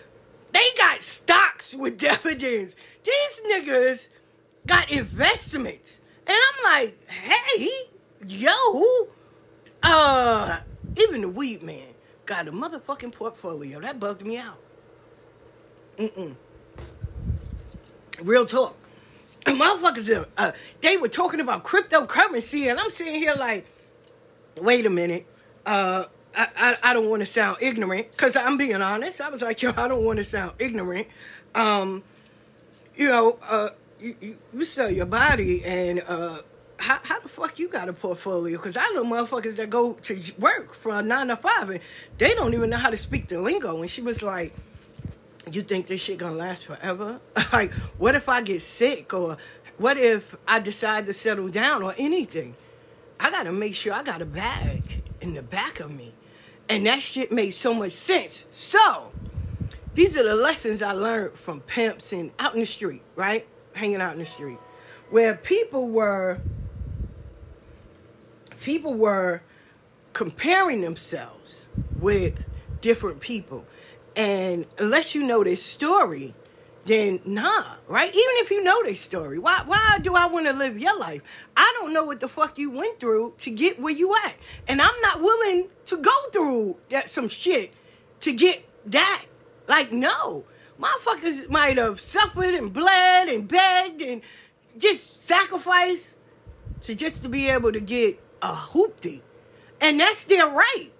they 0.52 0.64
got 0.78 1.02
stocks 1.02 1.74
with 1.74 1.98
dividends. 1.98 2.74
These 3.04 3.42
niggas 3.52 4.08
got 4.66 4.90
investments. 4.90 6.00
And 6.26 6.34
I'm 6.36 6.72
like, 6.72 7.10
hey, 7.10 7.68
yo, 8.26 9.08
uh, 9.82 10.60
even 10.96 11.20
the 11.20 11.28
weed 11.28 11.62
man 11.62 11.88
got 12.24 12.48
a 12.48 12.52
motherfucking 12.52 13.12
portfolio. 13.12 13.78
That 13.78 14.00
bugged 14.00 14.26
me 14.26 14.38
out. 14.38 14.58
Mm-mm. 15.98 16.34
Real 18.22 18.46
talk. 18.46 18.74
Motherfuckers, 19.46 20.26
uh, 20.36 20.52
they 20.80 20.96
were 20.96 21.08
talking 21.08 21.40
about 21.40 21.64
cryptocurrency, 21.64 22.68
and 22.70 22.80
I'm 22.80 22.90
sitting 22.90 23.14
here 23.14 23.34
like, 23.38 23.64
wait 24.60 24.86
a 24.86 24.90
minute. 24.90 25.26
Uh, 25.64 26.04
I, 26.34 26.48
I, 26.56 26.76
I 26.90 26.94
don't 26.94 27.08
want 27.08 27.20
to 27.20 27.26
sound 27.26 27.58
ignorant 27.60 28.10
because 28.10 28.36
I'm 28.36 28.56
being 28.58 28.82
honest. 28.82 29.20
I 29.20 29.30
was 29.30 29.42
like, 29.42 29.62
yo, 29.62 29.70
I 29.76 29.88
don't 29.88 30.04
want 30.04 30.18
to 30.18 30.24
sound 30.24 30.52
ignorant. 30.58 31.06
Um, 31.54 32.02
you 32.94 33.08
know, 33.08 33.38
uh, 33.42 33.70
you, 34.00 34.36
you, 34.52 34.64
sell 34.64 34.90
your 34.90 35.06
body, 35.06 35.64
and 35.64 36.02
uh, 36.06 36.40
how, 36.78 36.98
how 37.02 37.20
the 37.20 37.28
fuck 37.28 37.58
you 37.58 37.68
got 37.68 37.88
a 37.88 37.92
portfolio? 37.92 38.56
Because 38.56 38.76
I 38.76 38.88
know 38.90 39.04
motherfuckers 39.04 39.56
that 39.56 39.70
go 39.70 39.94
to 39.94 40.20
work 40.38 40.74
from 40.74 41.08
nine 41.08 41.28
to 41.28 41.36
five, 41.36 41.70
and 41.70 41.80
they 42.18 42.34
don't 42.34 42.52
even 42.52 42.70
know 42.70 42.76
how 42.76 42.90
to 42.90 42.96
speak 42.96 43.28
the 43.28 43.40
lingo. 43.40 43.80
And 43.80 43.88
she 43.88 44.02
was 44.02 44.22
like, 44.22 44.54
you 45.50 45.62
think 45.62 45.86
this 45.86 46.00
shit 46.00 46.18
gonna 46.18 46.36
last 46.36 46.66
forever? 46.66 47.20
like, 47.52 47.72
what 47.98 48.14
if 48.14 48.28
I 48.28 48.42
get 48.42 48.62
sick 48.62 49.14
or 49.14 49.36
what 49.78 49.96
if 49.96 50.34
I 50.46 50.58
decide 50.58 51.06
to 51.06 51.12
settle 51.12 51.48
down 51.48 51.82
or 51.82 51.94
anything? 51.98 52.54
I 53.20 53.30
gotta 53.30 53.52
make 53.52 53.74
sure 53.74 53.92
I 53.92 54.02
got 54.02 54.22
a 54.22 54.26
bag 54.26 54.82
in 55.20 55.34
the 55.34 55.42
back 55.42 55.80
of 55.80 55.90
me. 55.90 56.12
And 56.68 56.86
that 56.86 57.00
shit 57.00 57.30
made 57.30 57.52
so 57.52 57.72
much 57.72 57.92
sense. 57.92 58.44
So, 58.50 59.12
these 59.94 60.16
are 60.16 60.24
the 60.24 60.34
lessons 60.34 60.82
I 60.82 60.92
learned 60.92 61.34
from 61.34 61.60
pimps 61.60 62.12
and 62.12 62.32
out 62.38 62.54
in 62.54 62.60
the 62.60 62.66
street, 62.66 63.02
right? 63.14 63.46
Hanging 63.74 64.00
out 64.00 64.12
in 64.12 64.18
the 64.18 64.26
street. 64.26 64.58
Where 65.10 65.36
people 65.36 65.88
were 65.88 66.40
people 68.60 68.94
were 68.94 69.42
comparing 70.12 70.80
themselves 70.80 71.68
with 72.00 72.34
different 72.80 73.20
people. 73.20 73.64
And 74.16 74.66
unless 74.78 75.14
you 75.14 75.22
know 75.22 75.44
their 75.44 75.56
story, 75.56 76.34
then 76.86 77.20
nah, 77.24 77.74
right? 77.86 78.08
Even 78.08 78.34
if 78.38 78.50
you 78.50 78.64
know 78.64 78.82
their 78.82 78.94
story, 78.94 79.38
why 79.38 79.62
why 79.66 79.98
do 80.00 80.14
I 80.14 80.26
want 80.26 80.46
to 80.46 80.52
live 80.52 80.78
your 80.78 80.98
life? 80.98 81.22
I 81.56 81.70
don't 81.78 81.92
know 81.92 82.04
what 82.04 82.20
the 82.20 82.28
fuck 82.28 82.58
you 82.58 82.70
went 82.70 82.98
through 82.98 83.34
to 83.38 83.50
get 83.50 83.78
where 83.78 83.92
you 83.92 84.14
at. 84.24 84.36
And 84.66 84.80
I'm 84.80 85.00
not 85.02 85.20
willing 85.20 85.68
to 85.86 85.98
go 85.98 86.12
through 86.32 86.76
that 86.88 87.10
some 87.10 87.28
shit 87.28 87.74
to 88.20 88.32
get 88.32 88.66
that. 88.86 89.24
Like, 89.68 89.92
no. 89.92 90.44
Motherfuckers 90.80 91.48
might 91.50 91.76
have 91.76 92.00
suffered 92.00 92.54
and 92.54 92.72
bled 92.72 93.28
and 93.28 93.48
begged 93.48 94.02
and 94.02 94.22
just 94.78 95.22
sacrificed 95.22 96.16
to 96.82 96.94
just 96.94 97.22
to 97.22 97.28
be 97.28 97.48
able 97.48 97.72
to 97.72 97.80
get 97.80 98.20
a 98.42 98.52
hoopty. 98.52 99.22
And 99.80 99.98
that's 99.98 100.24
their 100.26 100.48
right. 100.48 100.90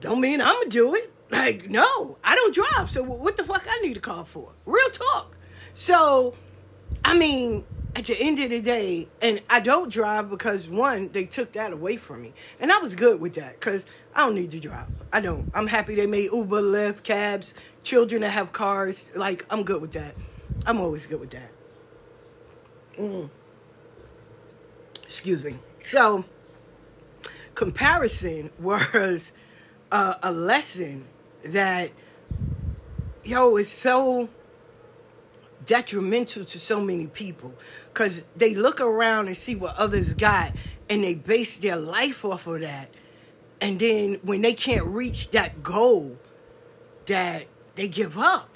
Don't 0.00 0.20
mean 0.20 0.40
I'm 0.40 0.54
gonna 0.54 0.70
do 0.70 0.94
it. 0.94 1.11
Like, 1.32 1.70
no, 1.70 2.18
I 2.22 2.34
don't 2.34 2.54
drive. 2.54 2.90
So 2.90 3.02
what 3.02 3.38
the 3.38 3.44
fuck 3.44 3.64
I 3.66 3.78
need 3.78 3.96
a 3.96 4.00
car 4.00 4.26
for? 4.26 4.52
Real 4.66 4.90
talk. 4.90 5.34
So, 5.72 6.34
I 7.02 7.16
mean, 7.16 7.64
at 7.96 8.04
the 8.04 8.20
end 8.20 8.38
of 8.38 8.50
the 8.50 8.60
day, 8.60 9.08
and 9.22 9.40
I 9.48 9.60
don't 9.60 9.90
drive 9.90 10.28
because 10.28 10.68
one, 10.68 11.08
they 11.12 11.24
took 11.24 11.52
that 11.52 11.72
away 11.72 11.96
from 11.96 12.20
me. 12.22 12.34
And 12.60 12.70
I 12.70 12.78
was 12.78 12.94
good 12.94 13.18
with 13.18 13.32
that 13.34 13.54
because 13.54 13.86
I 14.14 14.26
don't 14.26 14.34
need 14.34 14.50
to 14.50 14.60
drive. 14.60 14.86
I 15.10 15.20
don't. 15.20 15.50
I'm 15.54 15.68
happy 15.68 15.94
they 15.94 16.06
made 16.06 16.30
Uber, 16.32 16.60
Lyft, 16.60 17.02
cabs, 17.02 17.54
children 17.82 18.20
that 18.20 18.30
have 18.30 18.52
cars. 18.52 19.10
Like, 19.16 19.46
I'm 19.48 19.62
good 19.62 19.80
with 19.80 19.92
that. 19.92 20.14
I'm 20.66 20.78
always 20.78 21.06
good 21.06 21.20
with 21.20 21.30
that. 21.30 21.50
Mm. 22.98 23.30
Excuse 25.02 25.42
me. 25.42 25.58
So, 25.86 26.26
comparison 27.54 28.50
was 28.58 29.32
uh, 29.90 30.16
a 30.22 30.30
lesson 30.30 31.06
that 31.44 31.90
yo 33.24 33.56
is 33.56 33.70
so 33.70 34.28
detrimental 35.66 36.44
to 36.44 36.58
so 36.58 36.80
many 36.80 37.06
people. 37.06 37.54
Because 37.92 38.24
they 38.36 38.54
look 38.54 38.80
around 38.80 39.28
and 39.28 39.36
see 39.36 39.54
what 39.54 39.76
others 39.76 40.14
got 40.14 40.52
and 40.88 41.04
they 41.04 41.14
base 41.14 41.58
their 41.58 41.76
life 41.76 42.24
off 42.24 42.46
of 42.46 42.60
that. 42.60 42.90
And 43.60 43.78
then 43.78 44.18
when 44.22 44.42
they 44.42 44.54
can't 44.54 44.86
reach 44.86 45.30
that 45.30 45.62
goal 45.62 46.16
that 47.06 47.46
they 47.74 47.88
give 47.88 48.18
up. 48.18 48.48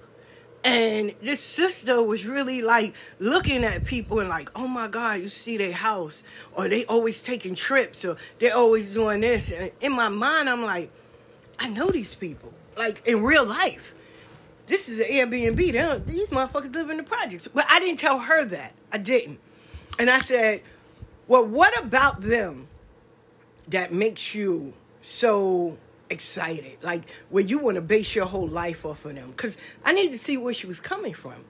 And 0.65 1.15
this 1.23 1.41
sister 1.41 2.03
was 2.03 2.27
really 2.27 2.61
like 2.61 2.95
looking 3.21 3.63
at 3.63 3.85
people 3.85 4.19
and 4.19 4.29
like 4.29 4.51
oh 4.57 4.67
my 4.67 4.89
god 4.89 5.21
you 5.21 5.29
see 5.29 5.57
their 5.57 5.73
house 5.73 6.25
or 6.55 6.67
they 6.67 6.85
always 6.87 7.23
taking 7.23 7.55
trips 7.55 8.05
or 8.05 8.17
they're 8.41 8.57
always 8.57 8.93
doing 8.93 9.21
this. 9.21 9.53
And 9.53 9.71
in 9.81 9.93
my 9.93 10.09
mind 10.09 10.51
i'm 10.51 10.65
like 10.65 10.91
i 11.61 11.69
know 11.69 11.89
these 11.91 12.17
people 12.17 12.53
like 12.77 13.07
in 13.07 13.23
real 13.23 13.45
life. 13.45 13.95
This 14.67 14.89
is 14.89 15.01
an 15.01 15.07
Airbnb. 15.07 15.57
They 15.57 16.13
these 16.13 16.31
motherfuckers 16.31 16.75
live 16.75 16.91
in 16.91 16.97
the 16.97 17.03
projects. 17.03 17.49
But 17.49 17.67
I 17.69 17.79
didn't 17.79 18.01
tell 18.01 18.19
her 18.19 18.45
that. 18.47 18.73
I 18.93 18.99
didn't. 18.99 19.39
And 19.99 20.11
I 20.11 20.19
said, 20.19 20.63
well, 21.29 21.47
what 21.47 21.79
about 21.79 22.21
them 22.21 22.69
that 23.69 23.93
makes 23.93 24.35
you 24.35 24.75
so 25.03 25.79
excited? 26.11 26.79
Like 26.83 27.03
where 27.31 27.45
you 27.45 27.59
want 27.59 27.77
to 27.77 27.81
base 27.81 28.15
your 28.15 28.27
whole 28.27 28.49
life 28.49 28.85
off 28.85 29.05
of 29.05 29.15
them? 29.15 29.31
Because 29.31 29.57
I 29.85 29.93
need 29.93 30.13
to 30.13 30.19
see 30.19 30.37
where 30.37 30.55
she 30.55 30.67
was 30.67 30.81
coming 30.81 31.15
from. 31.15 31.45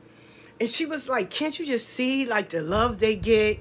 And 0.60 0.68
she 0.68 0.86
was 0.86 1.08
like, 1.08 1.30
can't 1.30 1.58
you 1.58 1.66
just 1.66 1.88
see 1.88 2.24
like 2.24 2.50
the 2.50 2.62
love 2.62 2.98
they 2.98 3.16
get, 3.16 3.58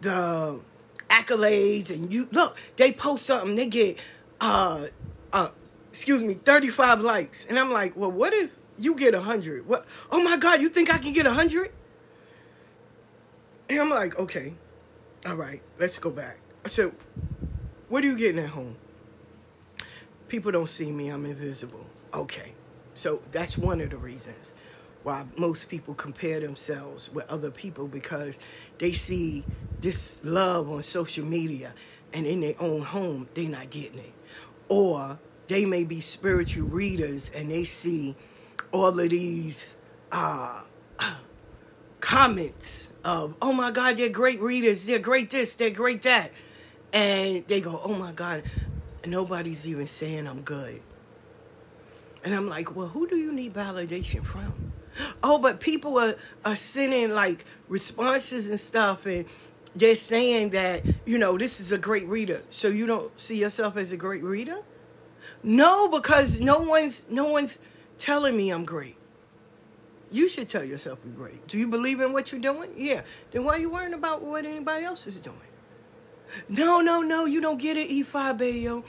the 0.00 0.60
accolades, 1.08 1.90
and 1.90 2.12
you 2.12 2.28
look, 2.30 2.56
they 2.76 2.92
post 2.92 3.26
something, 3.26 3.56
they 3.56 3.66
get 3.66 3.98
uh 4.40 4.86
uh 5.32 5.48
excuse 5.90 6.22
me, 6.22 6.34
35 6.34 7.00
likes. 7.00 7.46
And 7.46 7.58
I'm 7.58 7.70
like, 7.70 7.96
well, 7.96 8.10
what 8.10 8.32
if 8.32 8.50
you 8.78 8.94
get 8.94 9.14
100? 9.14 9.66
What? 9.66 9.86
Oh 10.10 10.22
my 10.22 10.36
God, 10.36 10.60
you 10.60 10.68
think 10.68 10.92
I 10.92 10.98
can 10.98 11.12
get 11.12 11.26
100? 11.26 11.72
And 13.68 13.78
I'm 13.78 13.90
like, 13.90 14.18
okay, 14.18 14.54
all 15.26 15.34
right, 15.34 15.62
let's 15.78 15.98
go 15.98 16.10
back. 16.10 16.38
I 16.64 16.68
said, 16.68 16.92
what 17.88 18.02
are 18.02 18.06
you 18.06 18.16
getting 18.16 18.42
at 18.42 18.50
home? 18.50 18.76
People 20.28 20.52
don't 20.52 20.68
see 20.68 20.90
me, 20.90 21.08
I'm 21.08 21.24
invisible. 21.24 21.86
Okay, 22.14 22.54
so 22.94 23.22
that's 23.30 23.58
one 23.58 23.80
of 23.80 23.90
the 23.90 23.96
reasons 23.96 24.54
why 25.02 25.24
most 25.36 25.68
people 25.68 25.94
compare 25.94 26.40
themselves 26.40 27.10
with 27.12 27.28
other 27.30 27.50
people 27.50 27.86
because 27.86 28.38
they 28.78 28.92
see 28.92 29.44
this 29.80 30.20
love 30.24 30.70
on 30.70 30.82
social 30.82 31.24
media 31.24 31.72
and 32.12 32.26
in 32.26 32.40
their 32.40 32.54
own 32.58 32.82
home, 32.82 33.28
they're 33.34 33.48
not 33.48 33.70
getting 33.70 34.00
it. 34.00 34.12
Or 34.68 35.18
they 35.50 35.64
may 35.64 35.82
be 35.82 36.00
spiritual 36.00 36.68
readers 36.68 37.28
and 37.34 37.50
they 37.50 37.64
see 37.64 38.14
all 38.70 38.98
of 39.00 39.10
these 39.10 39.74
uh, 40.12 40.60
comments 42.00 42.90
of, 43.04 43.36
oh 43.42 43.52
my 43.52 43.72
God, 43.72 43.96
they're 43.96 44.10
great 44.10 44.40
readers, 44.40 44.86
they're 44.86 45.00
great 45.00 45.28
this, 45.30 45.56
they're 45.56 45.70
great 45.70 46.02
that. 46.02 46.30
And 46.92 47.44
they 47.48 47.60
go, 47.60 47.80
oh 47.82 47.96
my 47.96 48.12
God, 48.12 48.44
nobody's 49.04 49.66
even 49.66 49.88
saying 49.88 50.28
I'm 50.28 50.42
good. 50.42 50.80
And 52.22 52.32
I'm 52.32 52.48
like, 52.48 52.76
well, 52.76 52.88
who 52.88 53.08
do 53.08 53.16
you 53.16 53.32
need 53.32 53.52
validation 53.52 54.24
from? 54.24 54.72
Oh, 55.20 55.42
but 55.42 55.58
people 55.58 55.98
are, 55.98 56.14
are 56.44 56.56
sending 56.56 57.10
like 57.10 57.44
responses 57.68 58.48
and 58.48 58.60
stuff 58.60 59.04
and 59.04 59.24
they're 59.74 59.96
saying 59.96 60.50
that, 60.50 60.82
you 61.06 61.18
know, 61.18 61.36
this 61.36 61.58
is 61.58 61.72
a 61.72 61.78
great 61.78 62.06
reader. 62.06 62.40
So 62.50 62.68
you 62.68 62.86
don't 62.86 63.20
see 63.20 63.38
yourself 63.38 63.76
as 63.76 63.90
a 63.90 63.96
great 63.96 64.22
reader? 64.22 64.58
No, 65.42 65.88
because 65.88 66.40
no 66.40 66.58
one's 66.58 67.08
no 67.10 67.26
one's 67.26 67.58
telling 67.98 68.36
me 68.36 68.50
I'm 68.50 68.64
great. 68.64 68.96
You 70.10 70.28
should 70.28 70.48
tell 70.48 70.64
yourself 70.64 70.98
you're 71.04 71.14
great. 71.14 71.46
Do 71.46 71.58
you 71.58 71.68
believe 71.68 72.00
in 72.00 72.12
what 72.12 72.32
you're 72.32 72.40
doing? 72.40 72.70
Yeah. 72.76 73.02
Then 73.30 73.44
why 73.44 73.54
are 73.54 73.58
you 73.58 73.70
worrying 73.70 73.94
about 73.94 74.22
what 74.22 74.44
anybody 74.44 74.84
else 74.84 75.06
is 75.06 75.20
doing? 75.20 75.36
No, 76.48 76.80
no, 76.80 77.00
no, 77.00 77.24
you 77.26 77.40
don't 77.40 77.58
get 77.58 77.76
it, 77.76 77.88
Ifa 77.90 78.36
Bayo. 78.38 78.84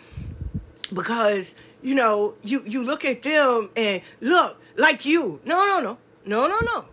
because 0.93 1.55
you 1.81 1.95
know 1.95 2.35
you 2.43 2.63
you 2.65 2.83
look 2.83 3.05
at 3.05 3.23
them 3.23 3.69
and 3.75 4.01
look 4.19 4.59
like 4.77 5.05
you 5.05 5.39
no 5.45 5.65
no 5.65 5.79
no 5.81 5.97
no 6.25 6.47
no 6.47 6.59
no 6.61 6.85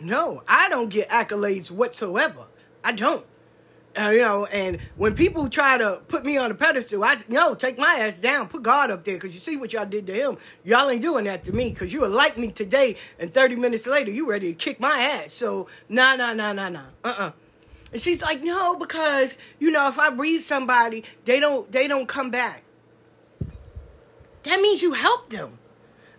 no 0.00 0.42
i 0.48 0.68
don't 0.68 0.88
get 0.88 1.08
accolades 1.10 1.70
whatsoever 1.70 2.46
i 2.82 2.92
don't 2.92 3.26
uh, 3.96 4.10
you 4.10 4.20
know 4.20 4.46
and 4.46 4.78
when 4.96 5.14
people 5.14 5.48
try 5.48 5.78
to 5.78 6.00
put 6.08 6.24
me 6.24 6.36
on 6.36 6.50
a 6.50 6.54
pedestal 6.54 7.02
i 7.04 7.16
no 7.28 7.54
take 7.54 7.78
my 7.78 7.94
ass 7.94 8.18
down. 8.18 8.48
Put 8.48 8.62
god 8.62 8.90
up 8.90 9.04
there 9.04 9.16
because 9.16 9.34
you 9.34 9.40
see 9.40 9.56
what 9.56 9.72
y'all 9.72 9.86
did 9.86 10.06
to 10.06 10.12
him. 10.12 10.36
Y'all 10.64 10.88
ain't 10.90 11.02
doing 11.02 11.24
that 11.24 11.44
to 11.44 11.52
me 11.52 11.70
because 11.70 11.92
you 11.92 12.00
would 12.00 12.10
like 12.10 12.36
me 12.36 12.50
today 12.50 12.96
and 13.18 13.32
30 13.32 13.56
minutes 13.56 13.86
later 13.86 14.10
you 14.10 14.28
ready 14.28 14.52
to 14.52 14.54
kick 14.54 14.80
my 14.80 14.98
ass. 14.98 15.32
So 15.32 15.68
nah 15.88 16.16
nah 16.16 16.32
nah 16.32 16.52
nah 16.52 16.68
nah. 16.68 16.86
Uh-uh. 17.04 17.32
And 17.92 18.00
she's 18.00 18.22
like 18.22 18.42
no 18.42 18.76
because 18.76 19.36
you 19.58 19.70
know 19.70 19.88
if 19.88 19.98
i 19.98 20.08
read 20.10 20.40
somebody 20.40 21.04
they 21.24 21.40
don't 21.40 21.70
they 21.70 21.88
don't 21.88 22.06
come 22.06 22.30
back. 22.30 22.64
That 24.44 24.60
means 24.60 24.82
you 24.82 24.92
helped 24.92 25.30
them. 25.30 25.58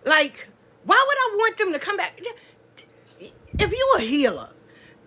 Like, 0.03 0.47
why 0.83 1.03
would 1.07 1.17
I 1.17 1.35
want 1.37 1.57
them 1.57 1.73
to 1.73 1.79
come 1.79 1.97
back? 1.97 2.19
If 3.19 3.71
you're 3.71 3.97
a 3.97 4.01
healer 4.01 4.49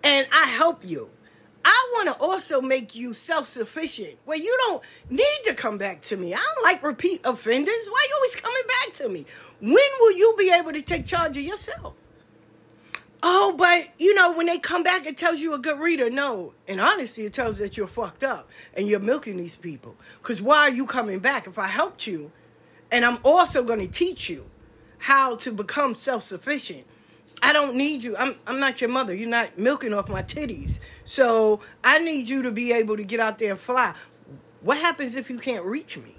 and 0.03 0.27
I 0.31 0.45
help 0.45 0.83
you, 0.83 1.09
I 1.65 1.91
want 1.93 2.07
to 2.07 2.23
also 2.23 2.61
make 2.61 2.95
you 2.95 3.13
self 3.13 3.47
sufficient 3.47 4.17
where 4.25 4.37
you 4.37 4.55
don't 4.67 4.81
need 5.09 5.39
to 5.45 5.53
come 5.53 5.77
back 5.77 6.01
to 6.03 6.17
me. 6.17 6.33
I 6.33 6.37
don't 6.37 6.63
like 6.63 6.83
repeat 6.83 7.21
offenders. 7.25 7.85
Why 7.89 7.99
are 7.99 8.09
you 8.09 8.15
always 8.15 8.35
coming 8.35 8.63
back 8.67 8.93
to 8.95 9.09
me? 9.09 9.25
When 9.59 9.89
will 9.99 10.17
you 10.17 10.35
be 10.37 10.51
able 10.51 10.73
to 10.73 10.81
take 10.81 11.05
charge 11.05 11.37
of 11.37 11.43
yourself? 11.43 11.95
Oh, 13.21 13.53
but 13.57 13.89
you 13.97 14.15
know, 14.15 14.31
when 14.31 14.45
they 14.45 14.59
come 14.59 14.83
back, 14.83 15.05
it 15.05 15.17
tells 15.17 15.39
you 15.39 15.53
a 15.53 15.59
good 15.59 15.79
reader. 15.79 16.09
No, 16.09 16.53
and 16.67 16.79
honestly, 16.79 17.25
it 17.25 17.33
tells 17.33 17.57
that 17.57 17.75
you're 17.75 17.87
fucked 17.87 18.23
up 18.23 18.49
and 18.75 18.87
you're 18.87 18.99
milking 18.99 19.37
these 19.37 19.55
people. 19.55 19.95
Because 20.21 20.41
why 20.41 20.59
are 20.59 20.69
you 20.69 20.85
coming 20.85 21.19
back? 21.19 21.45
If 21.45 21.59
I 21.59 21.67
helped 21.67 22.07
you, 22.07 22.31
and 22.91 23.03
I'm 23.03 23.19
also 23.25 23.63
going 23.63 23.79
to 23.81 23.87
teach 23.87 24.29
you 24.29 24.45
how 24.99 25.35
to 25.37 25.51
become 25.51 25.95
self 25.95 26.23
sufficient. 26.23 26.85
I 27.41 27.53
don't 27.53 27.75
need 27.75 28.03
you. 28.03 28.17
I'm, 28.17 28.35
I'm 28.47 28.59
not 28.59 28.81
your 28.81 28.89
mother. 28.89 29.13
You're 29.13 29.29
not 29.29 29.57
milking 29.57 29.93
off 29.93 30.09
my 30.09 30.23
titties. 30.23 30.79
So 31.05 31.61
I 31.83 31.99
need 31.99 32.29
you 32.29 32.41
to 32.43 32.51
be 32.51 32.71
able 32.73 32.97
to 32.97 33.03
get 33.03 33.19
out 33.19 33.39
there 33.39 33.51
and 33.51 33.59
fly. 33.59 33.93
What 34.61 34.77
happens 34.77 35.15
if 35.15 35.29
you 35.29 35.39
can't 35.39 35.63
reach 35.63 35.97
me? 35.97 36.15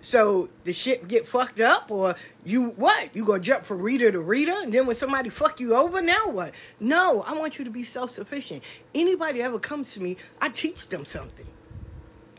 So 0.00 0.48
the 0.64 0.72
ship 0.72 1.08
get 1.08 1.28
fucked 1.28 1.60
up, 1.60 1.90
or 1.90 2.14
you 2.42 2.70
what? 2.70 3.14
You 3.14 3.24
gonna 3.24 3.40
jump 3.40 3.64
from 3.64 3.82
reader 3.82 4.10
to 4.10 4.20
reader, 4.20 4.54
and 4.62 4.72
then 4.72 4.86
when 4.86 4.96
somebody 4.96 5.28
fuck 5.28 5.60
you 5.60 5.74
over, 5.74 6.00
now 6.00 6.30
what? 6.30 6.54
No, 6.78 7.22
I 7.26 7.36
want 7.38 7.58
you 7.58 7.66
to 7.66 7.70
be 7.70 7.82
self 7.82 8.10
sufficient. 8.10 8.62
Anybody 8.94 9.42
ever 9.42 9.58
comes 9.58 9.92
to 9.94 10.00
me, 10.02 10.16
I 10.40 10.48
teach 10.48 10.88
them 10.88 11.04
something. 11.04 11.46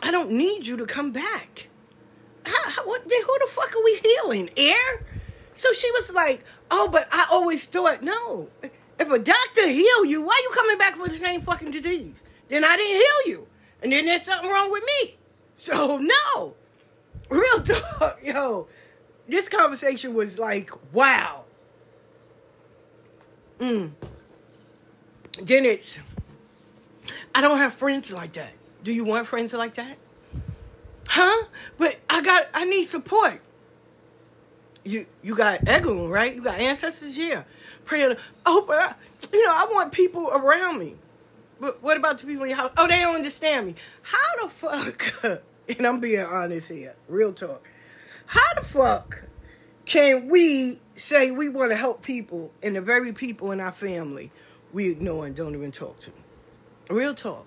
I 0.01 0.09
don't 0.09 0.31
need 0.31 0.65
you 0.65 0.75
to 0.77 0.85
come 0.85 1.11
back. 1.11 1.67
How, 2.43 2.69
how, 2.71 2.87
what, 2.87 3.03
who 3.03 3.09
the 3.09 3.47
fuck 3.51 3.75
are 3.75 3.83
we 3.83 3.97
healing? 3.97 4.49
Air? 4.57 5.05
So 5.53 5.73
she 5.73 5.89
was 5.91 6.11
like, 6.13 6.43
oh, 6.69 6.89
but 6.91 7.07
I 7.11 7.27
always 7.31 7.65
thought, 7.65 8.01
no. 8.01 8.49
If 8.99 9.11
a 9.11 9.19
doctor 9.19 9.67
heal 9.67 10.05
you, 10.05 10.21
why 10.21 10.39
you 10.43 10.55
coming 10.55 10.77
back 10.77 10.95
for 10.95 11.07
the 11.07 11.17
same 11.17 11.41
fucking 11.41 11.71
disease? 11.71 12.21
Then 12.49 12.63
I 12.63 12.77
didn't 12.77 12.97
heal 12.97 13.33
you. 13.33 13.47
And 13.81 13.91
then 13.91 14.05
there's 14.05 14.23
something 14.23 14.49
wrong 14.49 14.71
with 14.71 14.83
me. 14.83 15.17
So 15.61 15.99
no. 15.99 16.55
Real 17.29 17.61
talk, 17.61 18.19
yo. 18.23 18.67
This 19.27 19.47
conversation 19.47 20.15
was 20.15 20.39
like, 20.39 20.71
wow. 20.91 21.43
Mm. 23.59 23.91
Then 25.39 25.65
it's, 25.65 25.99
I 27.35 27.41
don't 27.41 27.59
have 27.59 27.73
friends 27.73 28.11
like 28.11 28.33
that. 28.33 28.53
Do 28.83 28.91
you 28.91 29.03
want 29.03 29.27
friends 29.27 29.53
like 29.53 29.75
that? 29.75 29.97
Huh? 31.07 31.45
But 31.77 31.99
I 32.09 32.21
got 32.21 32.47
I 32.53 32.65
need 32.65 32.85
support. 32.85 33.41
You 34.83 35.05
you 35.21 35.35
got 35.35 35.61
Egun, 35.65 36.09
right? 36.09 36.33
You 36.35 36.41
got 36.41 36.59
ancestors 36.59 37.15
here. 37.15 37.45
Praying, 37.85 38.15
oh, 38.45 38.65
but 38.67 38.97
you 39.31 39.45
know, 39.45 39.53
I 39.53 39.67
want 39.71 39.91
people 39.91 40.29
around 40.29 40.79
me. 40.79 40.95
But 41.59 41.83
what 41.83 41.97
about 41.97 42.17
the 42.17 42.25
people 42.25 42.43
in 42.43 42.49
your 42.49 42.57
house? 42.57 42.71
Oh, 42.77 42.87
they 42.87 42.99
don't 42.99 43.15
understand 43.15 43.67
me. 43.67 43.75
How 44.01 44.43
the 44.43 44.49
fuck? 44.49 45.43
and 45.77 45.85
I'm 45.85 45.99
being 45.99 46.21
honest 46.21 46.71
here, 46.71 46.95
real 47.07 47.33
talk. 47.33 47.69
How 48.25 48.53
the 48.55 48.63
fuck 48.65 49.23
can 49.85 50.29
we 50.29 50.79
say 50.95 51.31
we 51.31 51.49
want 51.49 51.71
to 51.71 51.75
help 51.75 52.01
people 52.01 52.51
and 52.63 52.75
the 52.75 52.81
very 52.81 53.13
people 53.13 53.51
in 53.51 53.59
our 53.59 53.71
family 53.71 54.31
we 54.73 54.89
ignore 54.89 55.25
and 55.25 55.35
don't 55.35 55.53
even 55.53 55.71
talk 55.71 55.99
to? 55.99 56.11
Real 56.89 57.13
talk. 57.13 57.45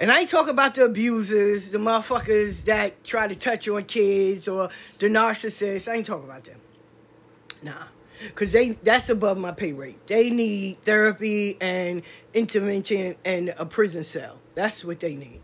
And 0.00 0.10
I 0.10 0.20
ain't 0.20 0.30
talking 0.30 0.50
about 0.50 0.74
the 0.74 0.86
abusers, 0.86 1.70
the 1.70 1.78
motherfuckers 1.78 2.64
that 2.64 3.04
try 3.04 3.28
to 3.28 3.34
touch 3.34 3.68
on 3.68 3.84
kids 3.84 4.48
or 4.48 4.70
the 4.98 5.08
narcissists. 5.08 5.86
I 5.86 5.96
ain't 5.96 6.06
talking 6.06 6.24
about 6.24 6.44
them. 6.44 6.58
Nah. 7.62 7.84
Cause 8.34 8.52
they 8.52 8.70
that's 8.82 9.10
above 9.10 9.38
my 9.38 9.52
pay 9.52 9.72
rate. 9.72 10.06
They 10.06 10.30
need 10.30 10.82
therapy 10.84 11.56
and 11.60 12.02
intervention 12.32 13.16
and 13.24 13.54
a 13.58 13.66
prison 13.66 14.02
cell. 14.04 14.38
That's 14.54 14.84
what 14.84 15.00
they 15.00 15.16
need. 15.16 15.40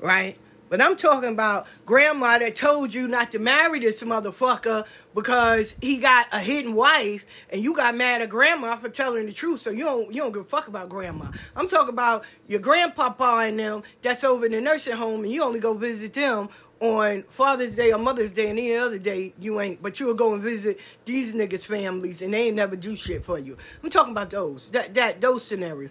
Right? 0.00 0.38
But 0.68 0.82
I'm 0.82 0.96
talking 0.96 1.30
about 1.30 1.66
grandma 1.86 2.38
that 2.38 2.56
told 2.56 2.92
you 2.92 3.08
not 3.08 3.32
to 3.32 3.38
marry 3.38 3.80
this 3.80 4.02
motherfucker 4.02 4.86
because 5.14 5.76
he 5.80 5.98
got 5.98 6.26
a 6.32 6.40
hidden 6.40 6.74
wife 6.74 7.24
and 7.50 7.62
you 7.62 7.74
got 7.74 7.94
mad 7.94 8.22
at 8.22 8.28
grandma 8.28 8.76
for 8.76 8.88
telling 8.88 9.26
the 9.26 9.32
truth. 9.32 9.60
So 9.60 9.70
you 9.70 9.84
don't 9.84 10.14
you 10.14 10.20
don't 10.22 10.32
give 10.32 10.42
a 10.42 10.44
fuck 10.44 10.68
about 10.68 10.88
grandma. 10.88 11.30
I'm 11.56 11.68
talking 11.68 11.94
about 11.94 12.24
your 12.46 12.60
grandpapa 12.60 13.46
and 13.46 13.58
them 13.58 13.82
that's 14.02 14.24
over 14.24 14.46
in 14.46 14.52
the 14.52 14.60
nursing 14.60 14.96
home 14.96 15.24
and 15.24 15.32
you 15.32 15.42
only 15.42 15.60
go 15.60 15.74
visit 15.74 16.12
them 16.12 16.48
on 16.80 17.24
Father's 17.30 17.74
Day 17.74 17.92
or 17.92 17.98
Mother's 17.98 18.32
Day 18.32 18.50
and 18.50 18.58
any 18.58 18.76
other 18.76 18.98
day 18.98 19.32
you 19.38 19.60
ain't, 19.60 19.82
but 19.82 19.98
you'll 19.98 20.14
go 20.14 20.34
and 20.34 20.42
visit 20.42 20.78
these 21.04 21.34
niggas' 21.34 21.64
families 21.64 22.22
and 22.22 22.32
they 22.32 22.48
ain't 22.48 22.56
never 22.56 22.76
do 22.76 22.94
shit 22.94 23.24
for 23.24 23.38
you. 23.38 23.56
I'm 23.82 23.90
talking 23.90 24.12
about 24.12 24.30
those, 24.30 24.70
that 24.72 24.94
that 24.94 25.20
those 25.20 25.44
scenarios. 25.44 25.90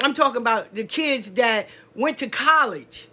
I'm 0.00 0.14
talking 0.14 0.40
about 0.40 0.74
the 0.74 0.84
kids 0.84 1.32
that 1.32 1.68
went 1.94 2.18
to 2.18 2.28
college 2.28 3.08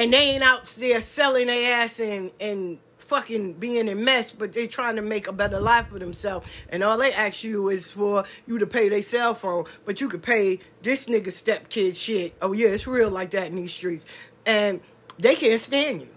and 0.00 0.14
they 0.14 0.30
ain't 0.30 0.42
out 0.42 0.64
there 0.78 1.02
selling 1.02 1.48
their 1.48 1.74
ass 1.74 2.00
and 2.00 2.30
and 2.40 2.78
fucking 2.96 3.54
being 3.54 3.86
in 3.86 4.02
mess, 4.02 4.30
but 4.30 4.52
they 4.54 4.66
trying 4.66 4.96
to 4.96 5.02
make 5.02 5.26
a 5.26 5.32
better 5.32 5.60
life 5.60 5.88
for 5.88 5.98
themselves. 5.98 6.48
And 6.70 6.82
all 6.82 6.96
they 6.96 7.12
ask 7.12 7.44
you 7.44 7.68
is 7.68 7.92
for 7.92 8.24
you 8.46 8.58
to 8.58 8.66
pay 8.66 8.88
their 8.88 9.02
cell 9.02 9.34
phone, 9.34 9.64
but 9.84 10.00
you 10.00 10.08
could 10.08 10.22
pay 10.22 10.60
this 10.80 11.06
nigga 11.06 11.26
stepkid 11.26 11.96
shit. 11.96 12.34
Oh 12.40 12.52
yeah, 12.52 12.68
it's 12.68 12.86
real 12.86 13.10
like 13.10 13.30
that 13.32 13.48
in 13.48 13.56
these 13.56 13.72
streets, 13.72 14.06
and 14.46 14.80
they 15.18 15.34
can't 15.34 15.60
stand 15.60 16.00
you. 16.00 16.08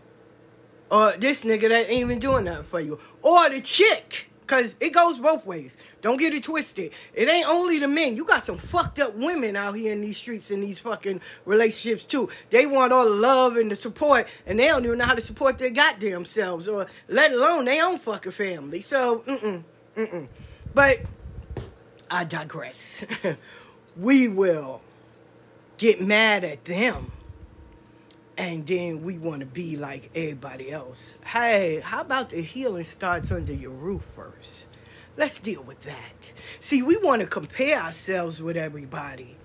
Or 0.89 1.12
this 1.17 1.43
nigga 1.43 1.67
that 1.67 1.89
ain't 1.89 2.04
even 2.04 2.19
doing 2.19 2.46
nothing 2.46 2.63
for 2.63 2.80
you, 2.80 3.00
or 3.22 3.50
the 3.50 3.60
chick 3.60 4.30
Cause 4.46 4.76
it 4.80 4.91
goes 4.91 5.17
both 5.17 5.46
ways. 5.46 5.78
Don't 6.04 6.18
get 6.18 6.34
it 6.34 6.44
twisted. 6.44 6.92
It 7.13 7.30
ain't 7.30 7.48
only 7.48 7.80
the 7.80 7.88
men. 7.88 8.18
You 8.18 8.26
got 8.26 8.44
some 8.44 8.58
fucked 8.58 9.00
up 9.00 9.16
women 9.16 9.56
out 9.56 9.76
here 9.78 9.94
in 9.94 10.02
these 10.02 10.18
streets 10.18 10.52
in 10.52 10.60
these 10.60 10.78
fucking 10.78 11.22
relationships 11.46 12.06
too. 12.06 12.28
They 12.50 12.66
want 12.66 12.92
all 12.92 13.06
the 13.06 13.16
love 13.16 13.56
and 13.56 13.72
the 13.72 13.76
support, 13.78 14.28
and 14.46 14.60
they 14.60 14.68
don't 14.68 14.84
even 14.86 14.98
know 14.98 15.06
how 15.06 15.16
to 15.16 15.22
support 15.22 15.58
their 15.58 15.70
goddamn 15.70 16.26
selves, 16.26 16.68
or 16.68 16.88
let 17.08 17.32
alone 17.32 17.66
their 17.66 17.86
own 17.86 18.00
fucking 18.00 18.34
family. 18.34 18.82
So, 18.82 19.20
mm 19.20 19.39
mm, 19.39 19.63
mm 19.96 20.28
But 20.74 21.00
I 22.12 22.26
digress. 22.26 23.06
we 23.98 24.28
will 24.28 24.82
get 25.78 26.02
mad 26.02 26.44
at 26.44 26.66
them 26.66 27.13
and 28.38 28.66
then 28.66 29.04
we 29.04 29.18
want 29.18 29.42
to 29.42 29.46
be 29.46 29.78
like 29.78 30.10
everybody 30.16 30.72
else. 30.72 31.18
Hey, 31.26 31.82
how 31.84 32.02
about 32.02 32.30
the 32.30 32.42
healing 32.42 32.84
starts 32.84 33.32
under 33.32 33.54
your 33.54 33.72
roof 33.72 34.02
first? 34.16 34.68
Let's 35.15 35.39
deal 35.39 35.63
with 35.63 35.84
that. 35.84 36.32
See, 36.60 36.82
we 36.82 36.97
want 36.97 37.21
to 37.21 37.28
compare 37.28 37.80
ourselves 37.80 38.41
with 38.41 38.58
everybody. 38.58 39.38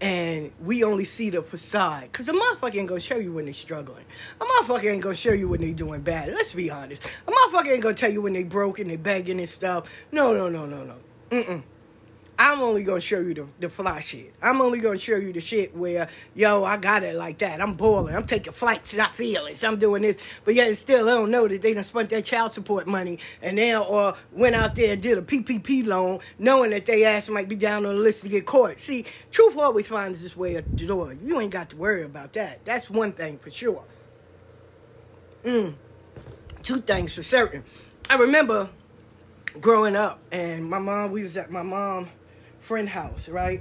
And 0.00 0.50
we 0.62 0.82
only 0.82 1.04
see 1.04 1.28
the 1.28 1.42
facade. 1.42 2.04
Because 2.10 2.28
a 2.28 2.32
motherfucker 2.32 2.76
ain't 2.76 2.88
going 2.88 3.00
to 3.00 3.06
show 3.06 3.16
you 3.16 3.34
when 3.34 3.44
they're 3.44 3.54
struggling. 3.54 4.04
A 4.40 4.44
motherfucker 4.44 4.90
ain't 4.90 5.02
going 5.02 5.14
to 5.14 5.20
show 5.20 5.32
you 5.32 5.48
when 5.48 5.60
they're 5.60 5.74
doing 5.74 6.00
bad. 6.00 6.28
Let's 6.30 6.54
be 6.54 6.70
honest. 6.70 7.02
A 7.26 7.30
motherfucker 7.30 7.72
ain't 7.72 7.82
going 7.82 7.94
to 7.94 8.00
tell 8.00 8.10
you 8.10 8.22
when 8.22 8.32
they 8.32 8.44
broke 8.44 8.78
and 8.78 8.90
they 8.90 8.96
begging 8.96 9.38
and 9.38 9.48
stuff. 9.48 9.90
No, 10.10 10.32
no, 10.32 10.48
no, 10.48 10.64
no, 10.64 10.84
no. 10.84 10.96
Mm-mm. 11.30 11.62
I'm 12.42 12.62
only 12.62 12.82
gonna 12.84 13.02
show 13.02 13.20
you 13.20 13.34
the, 13.34 13.46
the 13.58 13.68
fly 13.68 14.00
shit. 14.00 14.32
I'm 14.40 14.62
only 14.62 14.80
gonna 14.80 14.96
show 14.96 15.16
you 15.16 15.30
the 15.30 15.42
shit 15.42 15.76
where, 15.76 16.08
yo, 16.34 16.64
I 16.64 16.78
got 16.78 17.02
it 17.02 17.14
like 17.14 17.36
that. 17.40 17.60
I'm 17.60 17.74
boiling. 17.74 18.16
I'm 18.16 18.24
taking 18.24 18.54
flights, 18.54 18.94
not 18.94 19.14
feelings. 19.14 19.62
I'm 19.62 19.78
doing 19.78 20.00
this. 20.00 20.18
But 20.46 20.54
yet 20.54 20.74
still 20.78 21.04
they 21.04 21.12
don't 21.12 21.30
know 21.30 21.46
that 21.46 21.60
they 21.60 21.74
done 21.74 21.84
spent 21.84 22.08
their 22.08 22.22
child 22.22 22.54
support 22.54 22.86
money 22.86 23.18
and 23.42 23.58
they 23.58 23.76
or 23.76 24.14
went 24.32 24.54
out 24.54 24.74
there 24.74 24.94
and 24.94 25.02
did 25.02 25.18
a 25.18 25.22
PPP 25.22 25.86
loan 25.86 26.20
knowing 26.38 26.70
that 26.70 26.86
they 26.86 27.04
ass 27.04 27.28
might 27.28 27.46
be 27.46 27.56
down 27.56 27.84
on 27.84 27.94
the 27.94 28.00
list 28.00 28.22
to 28.22 28.30
get 28.30 28.46
caught. 28.46 28.80
See, 28.80 29.04
truth 29.30 29.58
always 29.58 29.88
finds 29.88 30.24
its 30.24 30.34
way 30.34 30.56
at 30.56 30.78
the 30.78 30.86
door. 30.86 31.12
You 31.12 31.42
ain't 31.42 31.52
got 31.52 31.68
to 31.70 31.76
worry 31.76 32.04
about 32.04 32.32
that. 32.32 32.64
That's 32.64 32.88
one 32.88 33.12
thing 33.12 33.36
for 33.36 33.50
sure. 33.50 33.84
Mm. 35.44 35.74
Two 36.62 36.80
things 36.80 37.12
for 37.12 37.22
certain. 37.22 37.64
I 38.08 38.16
remember 38.16 38.70
growing 39.60 39.94
up 39.94 40.20
and 40.32 40.64
my 40.64 40.78
mom, 40.78 41.10
we 41.10 41.22
was 41.22 41.36
at 41.36 41.50
my 41.50 41.62
mom 41.62 42.08
friend 42.70 42.88
house, 42.88 43.28
right? 43.28 43.60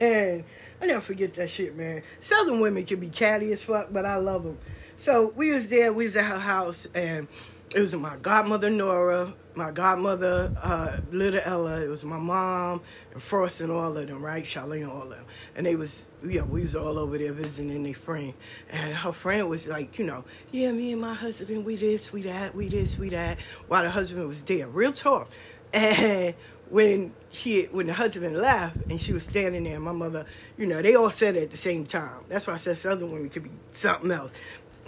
And 0.00 0.44
I 0.80 0.86
never 0.86 1.00
forget 1.00 1.34
that 1.34 1.50
shit, 1.50 1.74
man. 1.74 2.02
Southern 2.20 2.60
women 2.60 2.84
can 2.84 3.00
be 3.00 3.08
catty 3.08 3.52
as 3.52 3.64
fuck, 3.64 3.88
but 3.90 4.04
I 4.04 4.14
love 4.14 4.44
them. 4.44 4.58
So 4.96 5.32
we 5.34 5.50
was 5.50 5.68
there, 5.70 5.92
we 5.92 6.04
was 6.04 6.14
at 6.14 6.24
her 6.24 6.38
house, 6.38 6.86
and 6.94 7.26
it 7.74 7.80
was 7.80 7.92
my 7.96 8.16
godmother 8.22 8.70
Nora, 8.70 9.34
my 9.56 9.72
godmother 9.72 10.54
uh, 10.62 10.98
little 11.10 11.40
Ella, 11.44 11.82
it 11.82 11.88
was 11.88 12.04
my 12.04 12.16
mom 12.16 12.80
and 13.12 13.20
Frost 13.20 13.60
and 13.60 13.72
all 13.72 13.96
of 13.96 14.06
them, 14.06 14.22
right? 14.22 14.44
Charlene, 14.44 14.88
all 14.88 15.02
of 15.02 15.10
them. 15.10 15.24
And 15.56 15.66
they 15.66 15.74
was, 15.74 16.06
yeah, 16.24 16.42
we 16.42 16.60
was 16.60 16.76
all 16.76 16.96
over 16.96 17.18
there 17.18 17.32
visiting 17.32 17.82
their 17.82 17.94
friend. 17.94 18.34
And 18.70 18.94
her 18.94 19.12
friend 19.12 19.48
was 19.48 19.66
like, 19.66 19.98
you 19.98 20.04
know, 20.04 20.24
yeah, 20.52 20.70
me 20.70 20.92
and 20.92 21.00
my 21.00 21.14
husband, 21.14 21.64
we 21.64 21.74
this, 21.74 22.12
we 22.12 22.22
that, 22.22 22.54
we 22.54 22.68
this, 22.68 22.96
we 22.96 23.08
that, 23.08 23.40
while 23.66 23.82
the 23.82 23.90
husband 23.90 24.28
was 24.28 24.42
there. 24.42 24.68
Real 24.68 24.92
talk. 24.92 25.28
And 25.74 26.36
when 26.74 27.14
she 27.30 27.66
when 27.66 27.86
the 27.86 27.94
husband 27.94 28.36
left 28.36 28.74
and 28.90 29.00
she 29.00 29.12
was 29.12 29.22
standing 29.22 29.62
there, 29.62 29.78
my 29.78 29.92
mother, 29.92 30.26
you 30.58 30.66
know, 30.66 30.82
they 30.82 30.96
all 30.96 31.08
said 31.08 31.36
it 31.36 31.44
at 31.44 31.50
the 31.52 31.56
same 31.56 31.86
time. 31.86 32.24
That's 32.28 32.48
why 32.48 32.54
I 32.54 32.56
said 32.56 32.76
Southern 32.76 33.12
women 33.12 33.28
could 33.28 33.44
be 33.44 33.50
something 33.70 34.10
else. 34.10 34.32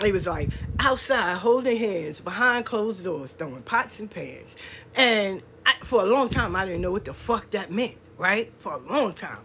They 0.01 0.11
was 0.11 0.27
like 0.27 0.49
outside 0.81 1.37
holding 1.37 1.77
hands 1.77 2.19
behind 2.19 2.67
closed 2.67 3.05
doors, 3.05 3.35
throwing 3.35 3.63
pots 3.63 4.01
and 4.01 4.11
pans. 4.11 4.57
And 4.97 5.45
I, 5.65 5.75
for 5.85 6.03
a 6.03 6.07
long 6.07 6.29
time, 6.29 6.57
I 6.57 6.67
didn't 6.67 6.81
know 6.81 6.91
what 6.91 7.05
the 7.05 7.15
fuck 7.15 7.53
that 7.53 7.71
meant, 7.71 7.95
right? 8.19 8.53
For 8.59 8.75
a 8.75 8.79
long 8.79 9.15
time. 9.15 9.39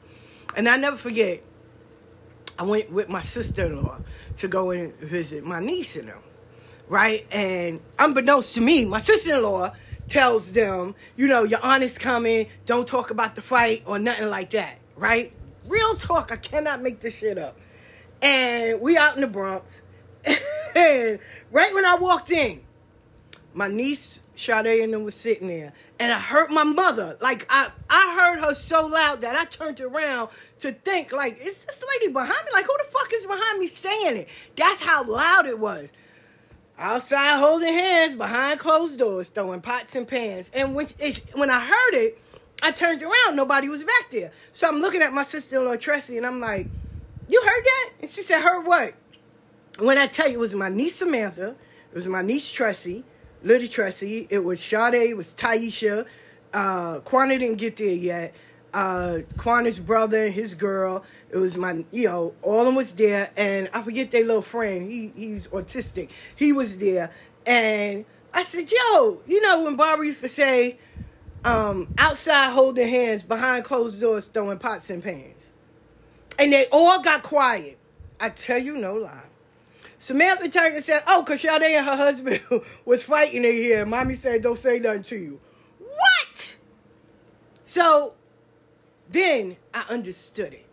And 0.57 0.67
I 0.67 0.77
never 0.77 0.97
forget, 0.97 1.43
I 2.57 2.63
went 2.63 2.91
with 2.91 3.07
my 3.07 3.21
sister 3.21 3.67
in 3.67 3.83
law 3.83 3.99
to 4.37 4.47
go 4.47 4.71
and 4.71 4.95
visit 4.95 5.45
my 5.45 5.59
niece 5.59 5.95
and 5.95 6.07
them, 6.07 6.23
right? 6.87 7.23
And 7.31 7.81
unbeknownst 7.99 8.55
to 8.55 8.61
me, 8.61 8.85
my 8.85 8.99
sister 8.99 9.35
in 9.35 9.43
law 9.43 9.73
tells 10.11 10.51
them, 10.51 10.93
you 11.15 11.27
know, 11.27 11.43
your 11.43 11.59
is 11.81 11.97
coming, 11.97 12.47
don't 12.65 12.87
talk 12.87 13.11
about 13.11 13.35
the 13.35 13.41
fight 13.41 13.83
or 13.85 13.97
nothing 13.97 14.29
like 14.29 14.51
that, 14.51 14.77
right? 14.95 15.33
Real 15.67 15.95
talk, 15.95 16.31
I 16.31 16.35
cannot 16.35 16.81
make 16.81 16.99
this 16.99 17.15
shit 17.15 17.37
up. 17.37 17.57
And 18.21 18.81
we 18.81 18.97
out 18.97 19.15
in 19.15 19.21
the 19.21 19.27
Bronx. 19.27 19.81
and 20.75 21.19
right 21.51 21.73
when 21.73 21.85
I 21.85 21.95
walked 21.95 22.29
in, 22.29 22.61
my 23.53 23.67
niece 23.67 24.19
Sade 24.35 24.81
and 24.81 24.93
them 24.93 25.03
was 25.03 25.13
sitting 25.13 25.47
there, 25.47 25.71
and 25.99 26.11
I 26.11 26.19
heard 26.19 26.49
my 26.49 26.63
mother. 26.63 27.17
Like 27.21 27.45
I, 27.49 27.69
I 27.89 28.15
heard 28.19 28.39
her 28.39 28.53
so 28.53 28.87
loud 28.87 29.21
that 29.21 29.35
I 29.35 29.45
turned 29.45 29.79
around 29.79 30.29
to 30.59 30.71
think, 30.71 31.11
like, 31.11 31.39
is 31.39 31.59
this 31.59 31.83
lady 31.93 32.11
behind 32.11 32.45
me? 32.45 32.51
Like, 32.51 32.65
who 32.65 32.75
the 32.77 32.91
fuck 32.91 33.13
is 33.13 33.25
behind 33.25 33.59
me 33.59 33.67
saying 33.67 34.17
it? 34.17 34.27
That's 34.55 34.81
how 34.81 35.03
loud 35.03 35.45
it 35.45 35.59
was. 35.59 35.91
Outside 36.77 37.37
holding 37.37 37.73
hands 37.73 38.15
behind 38.15 38.59
closed 38.59 38.97
doors, 38.97 39.29
throwing 39.29 39.61
pots 39.61 39.95
and 39.95 40.07
pans. 40.07 40.49
And 40.53 40.73
when 40.75 40.87
when 41.33 41.49
I 41.49 41.59
heard 41.59 41.93
it, 41.93 42.19
I 42.63 42.71
turned 42.71 43.03
around. 43.03 43.35
Nobody 43.35 43.69
was 43.69 43.83
back 43.83 44.09
there. 44.11 44.31
So 44.51 44.67
I'm 44.67 44.79
looking 44.79 45.01
at 45.01 45.13
my 45.13 45.23
sister-in-law 45.23 45.75
Tressie, 45.75 46.17
and 46.17 46.25
I'm 46.25 46.39
like, 46.39 46.67
"You 47.29 47.41
heard 47.41 47.63
that?" 47.63 47.89
And 48.01 48.09
she 48.09 48.21
said, 48.21 48.41
"Heard 48.41 48.65
what?" 48.65 48.95
when 49.79 49.97
I 49.97 50.07
tell 50.07 50.27
you, 50.27 50.35
it 50.35 50.39
was 50.39 50.53
my 50.53 50.69
niece 50.69 50.95
Samantha, 50.95 51.49
it 51.91 51.95
was 51.95 52.07
my 52.07 52.21
niece 52.21 52.51
Tressie, 52.53 53.03
little 53.43 53.67
Tressie, 53.67 54.27
it 54.29 54.43
was 54.43 54.59
Sade, 54.59 54.95
it 54.95 55.17
was 55.17 55.33
Taisha, 55.33 56.05
uh, 56.53 56.99
Quana 56.99 57.37
didn't 57.39 57.57
get 57.57 57.77
there 57.77 57.87
yet, 57.87 58.33
uh, 58.73 59.19
Quana's 59.37 59.79
brother, 59.79 60.29
his 60.29 60.53
girl, 60.53 61.03
it 61.29 61.37
was 61.37 61.57
my, 61.57 61.85
you 61.91 62.07
know, 62.07 62.33
all 62.41 62.61
of 62.61 62.65
them 62.65 62.75
was 62.75 62.93
there, 62.93 63.31
and 63.35 63.69
I 63.73 63.81
forget 63.81 64.11
their 64.11 64.25
little 64.25 64.41
friend, 64.41 64.89
he 64.89 65.11
he's 65.15 65.47
autistic, 65.47 66.09
he 66.35 66.51
was 66.51 66.77
there, 66.77 67.11
and 67.45 68.05
I 68.33 68.43
said, 68.43 68.71
yo, 68.71 69.21
you 69.25 69.41
know 69.41 69.63
when 69.63 69.75
Barbara 69.75 70.05
used 70.05 70.21
to 70.21 70.29
say, 70.29 70.79
um, 71.43 71.93
outside 71.97 72.51
holding 72.51 72.87
hands, 72.87 73.23
behind 73.23 73.65
closed 73.65 73.99
doors 73.99 74.27
throwing 74.27 74.59
pots 74.59 74.89
and 74.89 75.03
pans. 75.03 75.49
And 76.39 76.53
they 76.53 76.67
all 76.71 77.01
got 77.01 77.23
quiet. 77.23 77.77
I 78.19 78.29
tell 78.29 78.59
you 78.59 78.77
no 78.77 78.95
lie. 78.95 79.23
Samantha 79.97 80.49
turned 80.49 80.75
and 80.75 80.83
said, 80.83 81.03
Oh, 81.05 81.21
because 81.21 81.41
Sade 81.41 81.61
and 81.61 81.85
her 81.85 81.95
husband 81.95 82.41
was 82.85 83.03
fighting 83.03 83.43
in 83.43 83.51
here. 83.51 83.85
Mommy 83.85 84.15
said, 84.15 84.41
Don't 84.41 84.57
say 84.57 84.79
nothing 84.79 85.03
to 85.03 85.15
you. 85.15 85.39
What? 85.79 86.55
So 87.65 88.15
then 89.11 89.57
I 89.73 89.85
understood 89.89 90.53
it. 90.53 90.65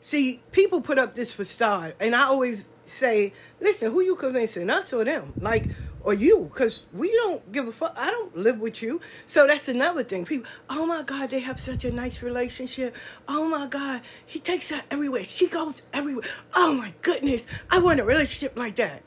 See, 0.00 0.42
people 0.52 0.82
put 0.82 0.98
up 0.98 1.14
this 1.14 1.32
facade, 1.32 1.94
and 1.98 2.14
I 2.14 2.24
always 2.24 2.66
say, 2.84 3.32
Listen, 3.60 3.92
who 3.92 4.02
you 4.02 4.16
convincing, 4.16 4.68
us 4.68 4.92
or 4.92 5.04
them? 5.04 5.32
Like, 5.40 5.64
or 6.02 6.12
you, 6.12 6.50
because 6.52 6.84
we 6.92 7.10
don't 7.12 7.50
give 7.50 7.66
a 7.66 7.72
fuck. 7.72 7.94
I 7.96 8.10
don't 8.10 8.36
live 8.36 8.60
with 8.60 8.82
you. 8.82 9.00
So 9.26 9.46
that's 9.46 9.68
another 9.68 10.04
thing. 10.04 10.26
People, 10.26 10.50
oh 10.68 10.84
my 10.84 11.02
God, 11.02 11.30
they 11.30 11.40
have 11.40 11.58
such 11.58 11.84
a 11.84 11.90
nice 11.90 12.22
relationship. 12.22 12.94
Oh 13.26 13.48
my 13.48 13.66
God, 13.66 14.02
he 14.26 14.38
takes 14.38 14.68
her 14.68 14.82
everywhere. 14.90 15.24
She 15.24 15.48
goes 15.48 15.82
everywhere. 15.94 16.26
Oh 16.54 16.74
my 16.74 16.92
goodness, 17.00 17.46
I 17.70 17.78
want 17.78 18.00
a 18.00 18.04
relationship 18.04 18.56
like 18.58 18.76
that. 18.76 19.02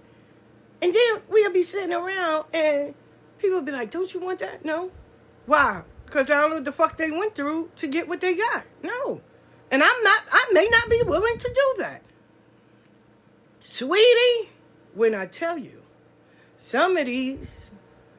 And 0.81 0.93
then 0.93 1.21
we'll 1.29 1.53
be 1.53 1.63
sitting 1.63 1.93
around 1.93 2.45
and 2.51 2.95
people 3.37 3.59
will 3.59 3.65
be 3.65 3.71
like, 3.71 3.91
don't 3.91 4.11
you 4.11 4.19
want 4.19 4.39
that? 4.39 4.65
No. 4.65 4.91
Why? 5.45 5.83
Because 6.07 6.29
I 6.29 6.39
don't 6.39 6.49
know 6.49 6.55
what 6.55 6.65
the 6.65 6.71
fuck 6.71 6.97
they 6.97 7.11
went 7.11 7.35
through 7.35 7.69
to 7.75 7.87
get 7.87 8.07
what 8.07 8.21
they 8.21 8.33
got. 8.33 8.63
No. 8.81 9.21
And 9.69 9.83
I'm 9.83 10.03
not, 10.03 10.21
I 10.31 10.49
may 10.53 10.67
not 10.71 10.89
be 10.89 11.01
willing 11.05 11.37
to 11.37 11.47
do 11.53 11.83
that. 11.83 12.01
Sweetie, 13.61 14.49
when 14.95 15.13
I 15.13 15.25
tell 15.25 15.57
you, 15.57 15.83
some 16.57 16.95
of 16.95 17.05
these 17.05 17.71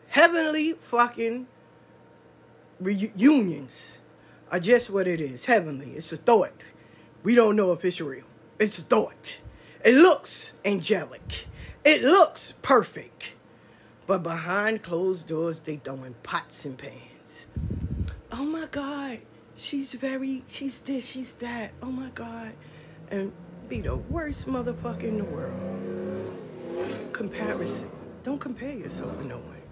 heavenly 0.09 0.75
fucking 0.75 1.47
reunions 2.79 3.97
are 4.51 4.61
just 4.61 4.91
what 4.91 5.09
it 5.09 5.21
is 5.21 5.47
heavenly. 5.47 5.93
It's 5.93 6.13
a 6.13 6.19
thought. 6.19 6.53
We 7.23 7.35
don't 7.35 7.57
know 7.57 7.73
if 7.73 7.85
it's 7.85 8.01
real. 8.03 8.25
It's 8.59 8.79
a 8.79 8.83
thought. 8.83 9.39
It 9.83 9.95
looks 9.95 10.53
angelic, 10.65 11.47
it 11.85 12.03
looks 12.03 12.53
perfect. 12.61 13.33
But 14.07 14.23
behind 14.23 14.83
closed 14.83 15.27
doors, 15.27 15.61
they 15.61 15.77
throwing 15.77 16.15
pots 16.23 16.65
and 16.65 16.77
pans. 16.77 17.08
Oh 18.33 18.45
my 18.45 18.67
God, 18.71 19.21
she's 19.57 19.93
very, 19.95 20.45
she's 20.49 20.79
this, 20.81 21.07
she's 21.07 21.33
that. 21.35 21.73
Oh 21.83 21.91
my 21.91 22.11
God. 22.11 22.53
And 23.11 23.33
be 23.69 23.81
the 23.81 23.97
worst 23.97 24.47
motherfucker 24.47 25.05
in 25.05 25.19
the 25.19 25.25
world. 25.25 25.59
Comparison. 27.13 27.91
Don't 28.23 28.39
compare 28.39 28.75
yourself 28.75 29.17
with 29.17 29.27
no 29.27 29.39
one. 29.39 29.63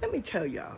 Let 0.00 0.12
me 0.12 0.20
tell 0.20 0.46
y'all, 0.46 0.76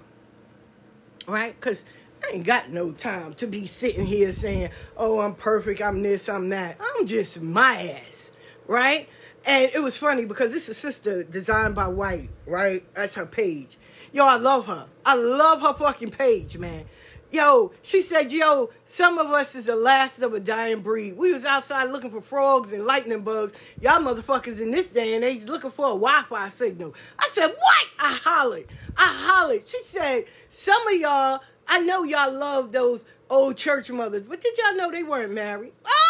right? 1.27 1.55
Because 1.59 1.85
I 2.25 2.37
ain't 2.37 2.47
got 2.47 2.71
no 2.71 2.93
time 2.93 3.35
to 3.35 3.47
be 3.47 3.67
sitting 3.67 4.07
here 4.07 4.33
saying, 4.33 4.71
oh, 4.97 5.21
I'm 5.21 5.35
perfect, 5.35 5.81
I'm 5.81 6.03
this, 6.03 6.29
I'm 6.29 6.49
that. 6.51 6.79
I'm 6.81 7.07
just 7.07 7.41
my 7.41 8.01
ass, 8.07 8.31
right? 8.67 9.09
And 9.45 9.71
it 9.75 9.81
was 9.81 9.97
funny 9.97 10.25
because 10.25 10.53
this 10.53 10.65
is 10.65 10.71
a 10.71 10.75
sister 10.75 11.23
designed 11.23 11.75
by 11.75 11.89
White, 11.89 12.31
right? 12.47 12.85
That's 12.95 13.15
her 13.15 13.27
page. 13.27 13.79
Yo, 14.17 14.25
I 14.25 14.37
love 14.37 14.65
her. 14.67 14.87
I 15.05 15.15
love 15.15 15.61
her 15.61 15.75
fucking 15.75 16.11
page, 16.11 16.57
man. 16.57 16.87
Yo, 17.31 17.71
she 17.83 18.01
said, 18.01 18.33
yo, 18.33 18.71
some 18.87 19.19
of 19.19 19.27
us 19.27 19.55
is 19.55 19.67
the 19.67 19.77
last 19.77 20.21
of 20.21 20.33
a 20.33 20.41
dying 20.41 20.81
breed. 20.81 21.19
We 21.19 21.35
was 21.35 21.45
outside 21.45 21.91
looking 21.91 22.11
for 22.11 22.23
frogs 22.23 22.73
and 22.73 22.87
lightning 22.87 23.21
bugs. 23.21 23.53
Y'all 23.79 24.01
motherfuckers 24.01 24.59
in 24.59 24.71
this 24.71 24.87
day 24.87 25.13
and 25.13 25.23
age 25.23 25.43
looking 25.43 25.71
for 25.71 25.89
a 25.89 25.99
Wi-Fi 25.99 26.49
signal. 26.49 26.95
I 27.19 27.29
said, 27.29 27.49
what? 27.49 27.87
I 27.99 28.19
hollered. 28.25 28.65
I 28.97 29.07
hollered. 29.07 29.69
She 29.69 29.83
said, 29.83 30.25
some 30.49 30.89
of 30.89 30.95
y'all, 30.95 31.41
I 31.69 31.81
know 31.81 32.03
y'all 32.03 32.33
love 32.33 32.73
those 32.73 33.05
old 33.29 33.59
church 33.59 33.91
mothers, 33.91 34.23
but 34.23 34.41
did 34.41 34.57
y'all 34.57 34.77
know 34.77 34.91
they 34.91 35.03
weren't 35.03 35.35
married? 35.35 35.75
Ah! 35.85 36.06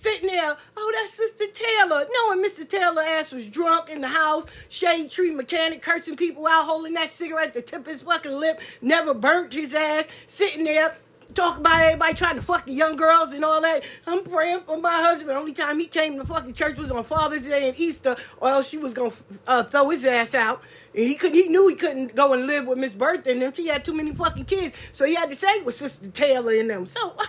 Sitting 0.00 0.28
there, 0.28 0.56
oh, 0.78 0.92
that's 0.94 1.12
Sister 1.12 1.44
Taylor. 1.52 2.06
Knowing 2.10 2.42
Mr. 2.42 2.66
Taylor 2.66 3.02
ass 3.02 3.32
was 3.32 3.46
drunk 3.50 3.90
in 3.90 4.00
the 4.00 4.08
house, 4.08 4.46
shade 4.70 5.10
tree 5.10 5.30
mechanic, 5.30 5.82
cursing 5.82 6.16
people 6.16 6.46
out, 6.46 6.64
holding 6.64 6.94
that 6.94 7.10
cigarette 7.10 7.48
at 7.48 7.52
the 7.52 7.60
tip 7.60 7.80
of 7.80 7.86
his 7.86 8.00
fucking 8.00 8.32
lip, 8.32 8.62
never 8.80 9.12
burnt 9.12 9.52
his 9.52 9.74
ass, 9.74 10.06
sitting 10.26 10.64
there, 10.64 10.96
talking 11.34 11.60
about 11.60 11.82
everybody 11.82 12.14
trying 12.14 12.36
to 12.36 12.40
fuck 12.40 12.64
the 12.64 12.72
young 12.72 12.96
girls 12.96 13.34
and 13.34 13.44
all 13.44 13.60
that. 13.60 13.82
I'm 14.06 14.24
praying 14.24 14.60
for 14.60 14.78
my 14.78 15.02
husband. 15.02 15.32
Only 15.32 15.52
time 15.52 15.78
he 15.78 15.86
came 15.86 16.16
to 16.16 16.24
fucking 16.24 16.54
church 16.54 16.78
was 16.78 16.90
on 16.90 17.04
Father's 17.04 17.44
Day 17.44 17.68
and 17.68 17.78
Easter, 17.78 18.16
or 18.38 18.48
else 18.48 18.70
she 18.70 18.78
was 18.78 18.94
gonna 18.94 19.12
uh, 19.46 19.64
throw 19.64 19.90
his 19.90 20.06
ass 20.06 20.34
out. 20.34 20.62
And 20.94 21.06
he 21.06 21.14
could 21.14 21.34
he 21.34 21.48
knew 21.48 21.68
he 21.68 21.74
couldn't 21.74 22.16
go 22.16 22.32
and 22.32 22.46
live 22.46 22.66
with 22.66 22.78
Miss 22.78 22.94
Bertha 22.94 23.32
and 23.32 23.42
them. 23.42 23.52
She 23.52 23.66
had 23.66 23.84
too 23.84 23.92
many 23.92 24.14
fucking 24.14 24.46
kids, 24.46 24.74
so 24.92 25.04
he 25.04 25.14
had 25.14 25.28
to 25.28 25.36
say 25.36 25.48
it 25.48 25.66
was 25.66 25.76
Sister 25.76 26.08
Taylor 26.08 26.54
and 26.54 26.70
them. 26.70 26.86
So! 26.86 27.14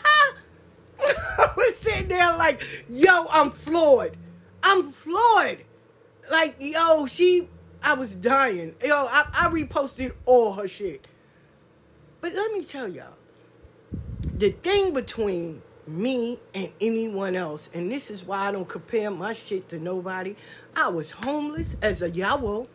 I 1.37 1.51
was 1.55 1.77
sitting 1.77 2.07
there 2.07 2.37
like, 2.37 2.61
yo, 2.89 3.27
I'm 3.29 3.51
floored. 3.51 4.17
I'm 4.63 4.91
floored. 4.91 5.65
Like, 6.29 6.55
yo, 6.59 7.05
she, 7.07 7.47
I 7.83 7.93
was 7.93 8.15
dying. 8.15 8.75
Yo, 8.83 9.07
I, 9.07 9.27
I 9.33 9.49
reposted 9.49 10.13
all 10.25 10.53
her 10.53 10.67
shit. 10.67 11.05
But 12.21 12.35
let 12.35 12.51
me 12.51 12.63
tell 12.63 12.87
y'all, 12.87 13.15
the 14.21 14.51
thing 14.51 14.93
between 14.93 15.61
me 15.87 16.39
and 16.53 16.69
anyone 16.79 17.35
else, 17.35 17.69
and 17.73 17.91
this 17.91 18.11
is 18.11 18.23
why 18.23 18.47
I 18.47 18.51
don't 18.51 18.67
compare 18.67 19.09
my 19.11 19.33
shit 19.33 19.69
to 19.69 19.79
nobody. 19.79 20.35
I 20.75 20.89
was 20.89 21.11
homeless 21.11 21.75
as 21.81 22.01
a 22.01 22.09
yawo, 22.09 22.67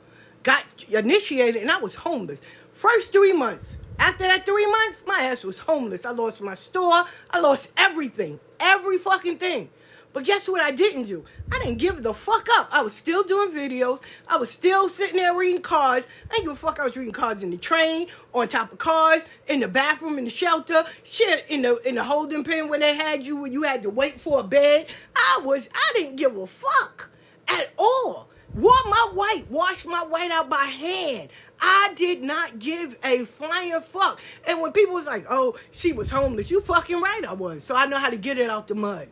got 0.42 0.64
initiated, 0.88 1.62
and 1.62 1.70
I 1.70 1.78
was 1.78 1.94
homeless. 1.94 2.42
First 2.74 3.12
three 3.12 3.32
months. 3.32 3.76
After 3.99 4.24
that 4.24 4.47
three 4.47 4.66
months, 4.66 5.03
my 5.07 5.20
ass 5.20 5.44
was 5.44 5.61
homeless. 5.61 6.05
I 6.05 6.11
lost 6.11 6.40
my 6.40 6.55
store. 6.55 7.05
I 7.30 7.40
lost 7.40 7.72
everything. 7.76 8.40
Every 8.61 8.99
fucking 8.99 9.38
thing. 9.38 9.70
But 10.16 10.24
guess 10.24 10.49
what 10.49 10.62
I 10.62 10.70
didn't 10.70 11.03
do? 11.03 11.26
I 11.53 11.59
didn't 11.59 11.76
give 11.76 12.03
the 12.03 12.14
fuck 12.14 12.49
up. 12.53 12.68
I 12.72 12.80
was 12.80 12.94
still 12.94 13.22
doing 13.22 13.51
videos. 13.51 14.01
I 14.26 14.38
was 14.38 14.51
still 14.51 14.88
sitting 14.88 15.16
there 15.16 15.34
reading 15.34 15.61
cards. 15.61 16.07
I 16.30 16.36
didn't 16.36 16.44
give 16.44 16.53
a 16.55 16.57
fuck. 16.57 16.80
I 16.80 16.84
was 16.84 16.97
reading 16.97 17.12
cards 17.12 17.42
in 17.42 17.51
the 17.51 17.59
train, 17.59 18.07
on 18.32 18.49
top 18.49 18.72
of 18.72 18.78
cars, 18.78 19.20
in 19.47 19.61
the 19.61 19.68
bathroom, 19.68 20.16
in 20.16 20.24
the 20.24 20.30
shelter, 20.30 20.84
shit, 21.05 21.44
in 21.51 21.61
the 21.61 21.76
in 21.86 21.97
the 21.97 22.05
holding 22.05 22.44
pen 22.44 22.70
when 22.70 22.80
they 22.80 22.94
had 22.94 23.26
you 23.26 23.36
when 23.36 23.53
you 23.53 23.64
had 23.64 23.82
to 23.82 23.90
wait 23.90 24.18
for 24.18 24.40
a 24.40 24.42
bed. 24.42 24.86
I 25.14 25.42
was 25.44 25.68
I 25.74 25.92
didn't 25.99 26.16
give 26.16 26.34
a 26.34 26.47
fuck 26.47 27.11
at 27.47 27.74
all. 27.76 28.30
Wore 28.57 28.72
my 28.86 29.11
white, 29.12 29.44
washed 29.50 29.86
my 29.86 30.02
white 30.04 30.30
out 30.30 30.48
by 30.48 30.64
hand. 30.64 31.28
I 31.61 31.92
did 31.94 32.22
not 32.22 32.59
give 32.59 32.98
a 33.04 33.24
flying 33.26 33.80
fuck. 33.92 34.20
And 34.46 34.61
when 34.61 34.72
people 34.72 34.94
was 34.94 35.07
like, 35.07 35.26
"Oh, 35.28 35.57
she 35.70 35.92
was 35.92 36.11
homeless," 36.11 36.50
you 36.50 36.61
fucking 36.62 37.00
right, 37.00 37.24
I 37.24 37.34
was. 37.34 37.64
So 37.64 37.76
I 37.76 37.86
know 37.86 37.98
how 37.98 38.11
to 38.11 38.16
get 38.16 38.38
it 38.38 38.48
out 38.48 38.68
the 38.68 38.74
mud. 38.74 39.09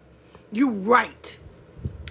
You 0.50 0.70
right. 0.70 1.38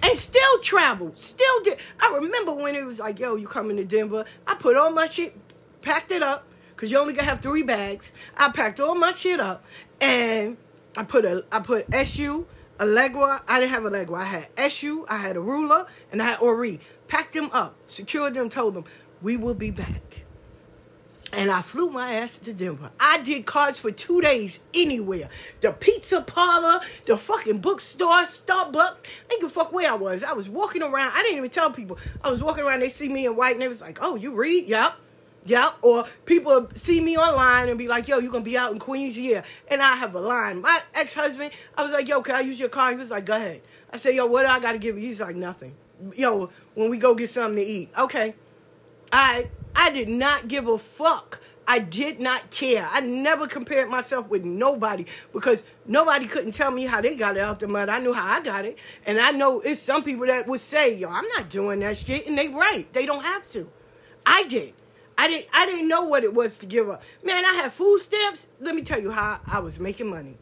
And 0.02 0.18
still 0.18 0.58
traveled. 0.60 1.18
Still 1.18 1.62
did. 1.62 1.78
I 2.00 2.18
remember 2.20 2.52
when 2.52 2.74
it 2.74 2.84
was 2.84 2.98
like, 2.98 3.18
yo, 3.18 3.36
you 3.36 3.46
coming 3.46 3.78
to 3.78 3.84
Denver. 3.84 4.26
I 4.46 4.54
put 4.54 4.76
all 4.76 4.90
my 4.90 5.06
shit, 5.06 5.34
packed 5.80 6.12
it 6.12 6.22
up, 6.22 6.44
because 6.74 6.90
you 6.90 6.98
only 6.98 7.14
gonna 7.14 7.28
have 7.28 7.40
three 7.40 7.62
bags. 7.62 8.12
I 8.36 8.50
packed 8.50 8.80
all 8.80 8.94
my 8.94 9.12
shit 9.12 9.40
up 9.40 9.64
and 10.00 10.56
I 10.96 11.04
put 11.04 11.24
a 11.24 11.44
I 11.50 11.60
put 11.60 11.92
SU, 11.92 12.46
Elegua. 12.78 13.42
I 13.48 13.60
didn't 13.60 13.72
have 13.72 13.84
Elegua. 13.84 14.18
I 14.18 14.24
had 14.24 14.48
SU, 14.56 15.06
I 15.08 15.16
had 15.16 15.36
Orula, 15.36 15.86
and 16.12 16.20
I 16.20 16.26
had 16.26 16.40
Ori. 16.40 16.80
Packed 17.08 17.34
them 17.34 17.50
up, 17.52 17.76
secured 17.86 18.34
them, 18.34 18.48
told 18.48 18.74
them, 18.74 18.84
we 19.22 19.36
will 19.36 19.54
be 19.54 19.70
back. 19.70 20.24
And 21.32 21.50
I 21.50 21.62
flew 21.62 21.90
my 21.90 22.14
ass 22.14 22.38
to 22.40 22.52
Denver. 22.52 22.92
I 23.00 23.20
did 23.22 23.44
cards 23.44 23.76
for 23.78 23.90
two 23.90 24.20
days 24.20 24.62
anywhere. 24.72 25.28
The 25.62 25.72
pizza 25.72 26.20
parlor, 26.22 26.80
the 27.06 27.16
fucking 27.16 27.58
bookstore, 27.58 28.22
Starbucks. 28.22 29.02
I 29.30 29.36
give 29.40 29.44
a 29.44 29.48
fuck 29.48 29.72
where 29.72 29.90
I 29.90 29.94
was. 29.94 30.22
I 30.22 30.32
was 30.32 30.48
walking 30.48 30.82
around. 30.82 31.12
I 31.12 31.22
didn't 31.22 31.38
even 31.38 31.50
tell 31.50 31.72
people. 31.72 31.98
I 32.22 32.30
was 32.30 32.40
walking 32.40 32.62
around. 32.62 32.80
They 32.80 32.88
see 32.88 33.08
me 33.08 33.26
in 33.26 33.34
white 33.34 33.54
and 33.54 33.62
they 33.62 33.68
was 33.68 33.80
like, 33.80 33.98
oh, 34.00 34.14
you 34.14 34.32
read? 34.32 34.66
Yep. 34.66 34.94
Yep. 35.46 35.74
Or 35.82 36.04
people 36.24 36.68
see 36.74 37.00
me 37.00 37.18
online 37.18 37.68
and 37.68 37.78
be 37.78 37.88
like, 37.88 38.06
yo, 38.06 38.18
you 38.18 38.30
going 38.30 38.44
to 38.44 38.50
be 38.50 38.56
out 38.56 38.72
in 38.72 38.78
Queens? 38.78 39.18
Yeah. 39.18 39.42
And 39.66 39.82
I 39.82 39.96
have 39.96 40.14
a 40.14 40.20
line. 40.20 40.60
My 40.60 40.80
ex-husband, 40.94 41.52
I 41.76 41.82
was 41.82 41.90
like, 41.90 42.06
yo, 42.06 42.22
can 42.22 42.36
I 42.36 42.40
use 42.40 42.60
your 42.60 42.68
car? 42.68 42.92
He 42.92 42.96
was 42.96 43.10
like, 43.10 43.26
go 43.26 43.34
ahead. 43.34 43.62
I 43.92 43.96
said, 43.96 44.14
yo, 44.14 44.26
what 44.26 44.42
do 44.42 44.48
I 44.48 44.60
got 44.60 44.72
to 44.72 44.78
give 44.78 44.96
you? 44.96 45.08
He's 45.08 45.20
like, 45.20 45.34
nothing. 45.34 45.74
Yo, 46.16 46.50
when 46.74 46.90
we 46.90 46.98
go 46.98 47.14
get 47.14 47.30
something 47.30 47.64
to 47.64 47.70
eat. 47.70 47.90
Okay. 47.98 48.34
I 49.12 49.50
I 49.74 49.90
did 49.90 50.08
not 50.08 50.48
give 50.48 50.68
a 50.68 50.78
fuck. 50.78 51.40
I 51.66 51.78
did 51.78 52.20
not 52.20 52.50
care. 52.50 52.86
I 52.90 53.00
never 53.00 53.46
compared 53.46 53.88
myself 53.88 54.28
with 54.28 54.44
nobody 54.44 55.06
because 55.32 55.64
nobody 55.86 56.26
couldn't 56.26 56.52
tell 56.52 56.70
me 56.70 56.84
how 56.84 57.00
they 57.00 57.16
got 57.16 57.36
it 57.36 57.40
out 57.40 57.58
the 57.58 57.68
mud. 57.68 57.88
I 57.88 58.00
knew 58.00 58.12
how 58.12 58.26
I 58.26 58.40
got 58.40 58.66
it. 58.66 58.76
And 59.06 59.18
I 59.18 59.30
know 59.30 59.60
it's 59.60 59.80
some 59.80 60.02
people 60.04 60.26
that 60.26 60.46
would 60.46 60.60
say, 60.60 60.94
yo, 60.94 61.08
I'm 61.08 61.26
not 61.36 61.48
doing 61.48 61.80
that 61.80 61.96
shit. 61.96 62.26
And 62.26 62.36
they 62.36 62.48
right. 62.48 62.92
They 62.92 63.06
don't 63.06 63.22
have 63.22 63.48
to. 63.52 63.68
I 64.26 64.44
did. 64.44 64.74
I 65.16 65.28
didn't 65.28 65.46
I 65.52 65.66
didn't 65.66 65.88
know 65.88 66.02
what 66.02 66.24
it 66.24 66.34
was 66.34 66.58
to 66.58 66.66
give 66.66 66.90
up. 66.90 67.02
Man, 67.22 67.44
I 67.44 67.54
had 67.54 67.72
food 67.72 68.00
stamps. 68.00 68.48
Let 68.60 68.74
me 68.74 68.82
tell 68.82 69.00
you 69.00 69.10
how 69.10 69.40
I 69.46 69.60
was 69.60 69.78
making 69.78 70.10
money. 70.10 70.36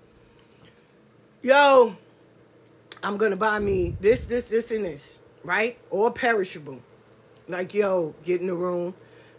Yo, 1.43 1.97
I'm 3.03 3.17
gonna 3.17 3.37
buy 3.37 3.59
me 3.59 3.97
this, 4.01 4.25
this, 4.27 4.47
this, 4.47 4.71
and 4.71 4.85
this, 4.85 5.19
right? 5.45 5.79
Or 5.91 6.11
perishable. 6.11 6.81
Like, 7.49 7.75
yo, 7.75 8.15
get 8.25 8.41
in 8.41 8.47
the 8.47 8.55
room, 8.55 8.95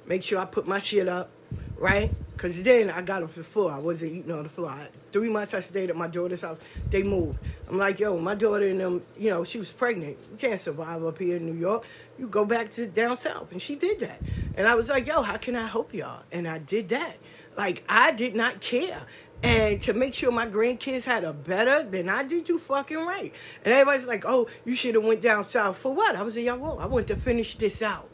make 0.06 0.24
sure 0.24 0.40
I 0.40 0.46
put 0.46 0.68
my 0.68 0.80
shit 0.80 1.08
up, 1.08 1.30
right? 1.78 2.12
Because 2.34 2.62
then 2.64 2.90
I 2.90 3.02
got 3.02 3.24
off 3.24 3.36
the 3.36 3.44
floor. 3.44 3.72
I 3.72 3.80
wasn't 3.80 4.14
eating 4.14 4.32
on 4.32 4.44
the 4.44 4.50
floor. 4.50 4.70
I, 4.70 4.88
three 5.12 5.30
months 5.30 5.54
I 5.54 5.62
stayed 5.62 5.90
at 5.90 5.96
my 5.96 6.08
daughter's 6.08 6.42
house. 6.42 6.60
They 6.90 7.04
moved. 7.04 7.40
I'm 7.70 7.78
like, 7.78 8.00
yo, 8.00 8.18
my 8.18 8.36
daughter 8.36 8.68
and 8.68 8.80
them, 8.80 9.02
you 9.18 9.30
know, 9.30 9.44
she 9.44 9.60
was 9.60 9.72
pregnant. 9.72 10.18
You 10.32 10.38
can't 10.38 10.60
survive 10.60 11.04
up 11.06 11.20
here 11.20 11.38
in 11.38 11.46
New 11.46 11.58
York. 11.58 11.86
You 12.20 12.28
go 12.28 12.46
back 12.46 12.70
to 12.72 12.88
down 12.88 13.16
south. 13.16 13.52
And 13.52 13.62
she 13.62 13.76
did 13.76 14.00
that. 14.02 14.20
And 14.56 14.68
I 14.68 14.76
was 14.76 14.90
like, 14.90 15.08
yo, 15.08 15.22
how 15.22 15.38
can 15.38 15.56
I 15.56 15.68
help 15.68 15.94
y'all? 15.94 16.24
And 16.32 16.48
I 16.48 16.58
did 16.58 16.90
that. 16.90 17.18
Like, 17.56 17.84
I 17.88 18.12
did 18.12 18.36
not 18.36 18.62
care. 18.62 19.02
And 19.44 19.82
to 19.82 19.94
make 19.94 20.14
sure 20.14 20.32
my 20.32 20.48
grandkids 20.48 21.04
had 21.04 21.26
a 21.26 21.34
better, 21.34 21.84
then 21.84 22.08
I 22.08 22.24
did 22.24 22.48
you 22.48 22.60
fucking 22.60 22.98
right. 22.98 23.34
And 23.66 23.74
everybody's 23.74 24.08
like, 24.08 24.24
oh, 24.26 24.48
you 24.64 24.74
should 24.74 24.96
have 24.96 25.04
went 25.04 25.22
down 25.22 25.44
south. 25.44 25.78
For 25.78 25.94
what? 25.94 26.16
I 26.16 26.24
was 26.24 26.38
like, 26.38 26.58
whoa, 26.58 26.78
I 26.78 26.86
went 26.86 27.08
to 27.08 27.18
finish 27.18 27.58
this 27.58 27.82
out. 27.82 28.10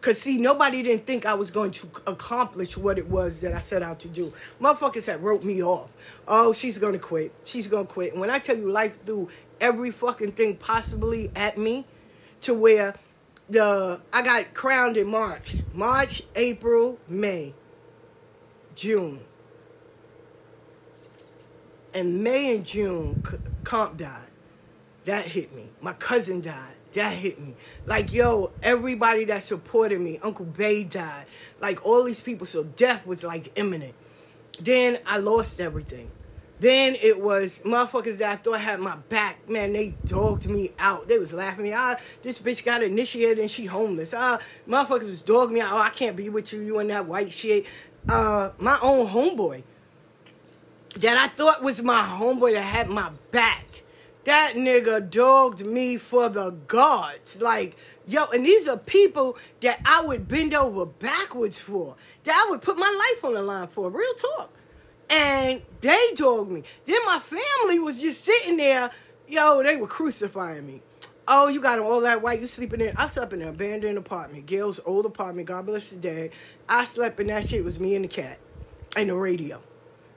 Cause 0.00 0.20
see, 0.20 0.38
nobody 0.38 0.84
didn't 0.84 1.06
think 1.06 1.26
I 1.26 1.34
was 1.34 1.50
going 1.50 1.72
to 1.72 1.88
accomplish 2.06 2.76
what 2.76 2.98
it 2.98 3.08
was 3.08 3.40
that 3.40 3.52
I 3.52 3.58
set 3.58 3.82
out 3.82 3.98
to 4.00 4.08
do. 4.08 4.30
Motherfuckers 4.60 5.06
had 5.06 5.24
wrote 5.24 5.42
me 5.42 5.60
off. 5.60 5.92
Oh, 6.28 6.52
she's 6.52 6.78
gonna 6.78 7.00
quit. 7.00 7.32
She's 7.44 7.66
gonna 7.66 7.84
quit. 7.84 8.12
And 8.12 8.20
when 8.20 8.30
I 8.30 8.38
tell 8.38 8.56
you 8.56 8.70
life 8.70 9.04
threw 9.04 9.28
every 9.60 9.90
fucking 9.90 10.32
thing 10.32 10.54
possibly 10.54 11.32
at 11.34 11.58
me, 11.58 11.84
to 12.42 12.54
where 12.54 12.94
the 13.48 14.00
I 14.12 14.22
got 14.22 14.54
crowned 14.54 14.96
in 14.96 15.08
March. 15.08 15.56
March, 15.72 16.22
April, 16.36 16.98
May, 17.08 17.54
June. 18.74 19.20
And 21.94 22.22
May 22.22 22.54
and 22.54 22.64
June, 22.64 23.22
Comp 23.64 23.96
died. 23.96 24.26
That 25.04 25.26
hit 25.26 25.54
me. 25.54 25.70
My 25.80 25.94
cousin 25.94 26.40
died. 26.40 26.74
That 26.92 27.14
hit 27.14 27.38
me. 27.40 27.54
Like, 27.86 28.12
yo, 28.12 28.50
everybody 28.62 29.24
that 29.26 29.42
supported 29.42 30.00
me, 30.00 30.18
Uncle 30.22 30.44
Bay 30.44 30.84
died. 30.84 31.26
Like, 31.60 31.84
all 31.84 32.04
these 32.04 32.20
people. 32.20 32.46
So 32.46 32.64
death 32.64 33.06
was 33.06 33.24
like 33.24 33.52
imminent. 33.56 33.94
Then 34.60 34.98
I 35.06 35.18
lost 35.18 35.60
everything. 35.60 36.10
Then 36.60 36.96
it 37.00 37.20
was 37.20 37.60
motherfuckers 37.60 38.18
that 38.18 38.32
I 38.32 38.36
thought 38.36 38.60
had 38.60 38.80
my 38.80 38.96
back. 38.96 39.48
Man, 39.48 39.72
they 39.72 39.94
dogged 40.04 40.48
me 40.48 40.72
out. 40.78 41.06
They 41.06 41.18
was 41.18 41.32
laughing 41.32 41.68
at 41.68 41.70
me. 41.70 41.72
Ah, 41.72 41.96
this 42.22 42.40
bitch 42.40 42.64
got 42.64 42.82
initiated 42.82 43.38
and 43.38 43.50
she 43.50 43.66
homeless. 43.66 44.12
Ah, 44.12 44.40
motherfuckers 44.68 45.06
was 45.06 45.22
dogging 45.22 45.54
me 45.54 45.60
out. 45.60 45.72
Oh, 45.72 45.78
I 45.78 45.90
can't 45.90 46.16
be 46.16 46.28
with 46.28 46.52
you. 46.52 46.60
You 46.60 46.78
and 46.80 46.90
that 46.90 47.06
white 47.06 47.32
shit. 47.32 47.64
Uh, 48.08 48.50
my 48.58 48.78
own 48.82 49.06
homeboy 49.06 49.62
that 50.96 51.16
I 51.16 51.28
thought 51.28 51.62
was 51.62 51.82
my 51.82 52.02
homeboy 52.02 52.54
that 52.54 52.62
had 52.62 52.88
my 52.88 53.12
back. 53.30 53.66
That 54.24 54.54
nigga 54.54 55.08
dogged 55.08 55.64
me 55.64 55.96
for 55.96 56.28
the 56.28 56.50
gods. 56.50 57.40
Like, 57.40 57.76
yo, 58.06 58.26
and 58.26 58.44
these 58.44 58.68
are 58.68 58.76
people 58.76 59.38
that 59.60 59.80
I 59.84 60.02
would 60.02 60.28
bend 60.28 60.54
over 60.54 60.84
backwards 60.84 61.58
for. 61.58 61.96
That 62.24 62.44
I 62.46 62.50
would 62.50 62.60
put 62.60 62.76
my 62.76 62.90
life 62.90 63.24
on 63.24 63.34
the 63.34 63.42
line 63.42 63.68
for. 63.68 63.90
Real 63.90 64.14
talk. 64.14 64.52
And 65.08 65.62
they 65.80 66.10
dogged 66.14 66.50
me. 66.50 66.62
Then 66.84 66.98
my 67.06 67.20
family 67.20 67.78
was 67.78 68.00
just 68.00 68.24
sitting 68.24 68.58
there. 68.58 68.90
Yo, 69.26 69.62
they 69.62 69.76
were 69.76 69.86
crucifying 69.86 70.66
me. 70.66 70.82
Oh, 71.26 71.48
you 71.48 71.60
got 71.60 71.78
all 71.78 72.00
that 72.00 72.22
white. 72.22 72.40
You 72.40 72.46
sleeping 72.46 72.80
in? 72.80 72.96
I 72.96 73.08
slept 73.08 73.32
in 73.32 73.42
an 73.42 73.48
abandoned 73.48 73.98
apartment. 73.98 74.46
Gail's 74.46 74.80
old 74.84 75.06
apartment. 75.06 75.46
God 75.46 75.66
bless 75.66 75.90
the 75.90 75.96
day. 75.96 76.30
I 76.68 76.84
slept 76.86 77.20
in 77.20 77.28
that 77.28 77.48
shit. 77.48 77.60
It 77.60 77.64
was 77.64 77.78
me 77.78 77.94
and 77.94 78.04
the 78.04 78.08
cat 78.08 78.38
and 78.96 79.10
the 79.10 79.14
radio. 79.14 79.62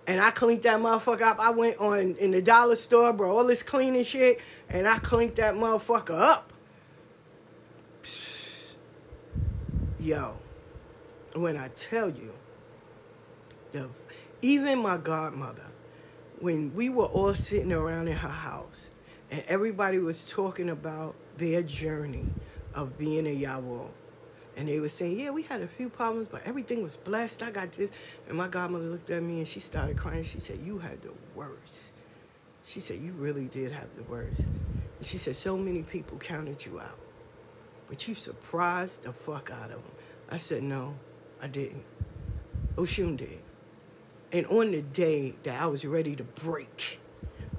And 0.08 0.20
I 0.20 0.32
cleaned 0.32 0.64
that 0.64 0.80
motherfucker 0.80 1.22
up. 1.22 1.40
I 1.40 1.52
went 1.52 1.78
on 1.78 2.16
in 2.16 2.32
the 2.32 2.42
dollar 2.42 2.76
store, 2.76 3.14
bro, 3.14 3.38
all 3.38 3.46
this 3.46 3.64
cleaning 3.64 4.04
shit, 4.04 4.40
and 4.70 4.88
I 4.88 5.00
cleaned 5.00 5.36
that 5.36 5.56
motherfucker 5.56 6.20
up. 6.20 6.52
Yo, 10.00 10.36
when 11.36 11.56
I 11.56 11.70
tell 11.70 12.10
you, 12.10 12.34
the 13.72 13.90
even 14.42 14.80
my 14.80 14.98
godmother, 14.98 15.66
when 16.40 16.74
we 16.74 16.90
were 16.90 17.06
all 17.06 17.36
sitting 17.36 17.72
around 17.72 18.08
in 18.08 18.18
her 18.18 18.28
house, 18.28 18.90
and 19.30 19.44
everybody 19.48 20.00
was 20.00 20.26
talking 20.26 20.70
about 20.70 21.16
their 21.38 21.62
journey 21.62 22.26
of 22.74 22.98
being 22.98 23.28
a 23.28 23.36
yawo. 23.36 23.90
And 24.58 24.68
they 24.68 24.80
were 24.80 24.90
saying, 24.90 25.20
yeah, 25.20 25.30
we 25.30 25.44
had 25.44 25.62
a 25.62 25.68
few 25.68 25.90
problems, 25.90 26.28
but 26.30 26.42
everything 26.46 26.84
was 26.84 26.98
blessed. 26.98 27.42
I 27.42 27.52
got 27.52 27.72
this. 27.72 27.92
And 28.28 28.38
my 28.38 28.48
godmother 28.48 28.86
looked 28.86 29.10
at 29.10 29.24
me 29.24 29.40
and 29.40 29.48
she 29.48 29.60
started 29.60 29.98
crying. 29.98 30.24
She 30.24 30.40
said, 30.40 30.60
you 30.64 30.78
had 30.78 31.02
the 31.02 31.14
worst. 31.36 31.92
She 32.66 32.80
said, 32.80 33.00
you 33.00 33.14
really 33.14 33.46
did 33.46 33.72
have 33.72 33.88
the 33.96 34.04
worst. 34.04 34.42
And 34.42 35.08
she 35.08 35.18
said, 35.18 35.36
so 35.36 35.58
many 35.58 35.84
people 35.84 36.18
counted 36.18 36.66
you 36.66 36.80
out. 36.80 37.00
But 37.88 38.08
you 38.08 38.14
surprised 38.14 39.04
the 39.04 39.14
fuck 39.14 39.52
out 39.52 39.66
of 39.66 39.82
them. 39.84 39.92
I 40.30 40.38
said, 40.38 40.64
no, 40.64 40.96
I 41.42 41.48
didn't. 41.48 41.84
Oshun 42.76 43.18
did. 43.18 43.40
And 44.32 44.46
on 44.48 44.72
the 44.72 44.82
day 44.82 45.34
that 45.44 45.62
I 45.62 45.66
was 45.66 45.86
ready 45.86 46.16
to 46.16 46.24
break, 46.24 47.00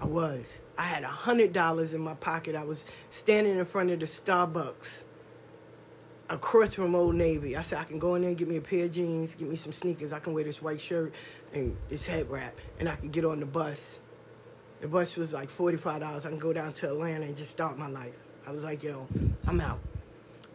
I 0.01 0.07
was. 0.07 0.59
I 0.79 0.85
had 0.85 1.05
a 1.05 1.09
hundred 1.09 1.53
dollars 1.53 1.95
in 1.95 2.01
my 2.01 2.15
pocket. 2.15 2.57
I 2.57 2.65
was 2.65 2.85
standing 3.11 3.59
in 3.59 3.65
front 3.67 3.91
of 3.91 4.01
the 4.01 4.07
Starbucks 4.07 5.03
across 6.33 6.75
from 6.75 6.95
Old 6.95 7.15
Navy. 7.15 7.57
I 7.57 7.63
said 7.63 7.79
I 7.79 7.85
can 7.85 7.99
go 7.99 8.15
in 8.15 8.23
there 8.23 8.31
and 8.31 8.39
get 8.39 8.49
me 8.49 8.57
a 8.57 8.61
pair 8.61 8.87
of 8.87 8.93
jeans, 8.93 9.35
get 9.35 9.49
me 9.49 9.57
some 9.57 9.73
sneakers. 9.73 10.13
I 10.13 10.19
can 10.19 10.33
wear 10.33 10.45
this 10.45 10.63
white 10.63 10.81
shirt 10.81 11.13
and 11.53 11.77
this 11.89 12.07
head 12.07 12.31
wrap, 12.31 12.59
and 12.81 12.89
I 12.89 12.97
can 12.97 13.11
get 13.11 13.25
on 13.25 13.41
the 13.41 13.47
bus. 13.47 14.01
The 14.81 14.89
bus 14.89 15.17
was 15.17 15.33
like 15.33 15.51
forty-five 15.51 16.01
dollars. 16.01 16.27
I 16.27 16.31
can 16.31 16.39
go 16.39 16.53
down 16.53 16.73
to 16.73 16.89
Atlanta 16.89 17.27
and 17.27 17.37
just 17.37 17.51
start 17.51 17.79
my 17.79 17.89
life. 17.89 18.15
I 18.47 18.51
was 18.51 18.65
like, 18.65 18.83
yo, 18.83 19.07
I'm 19.47 19.61
out. 19.61 19.79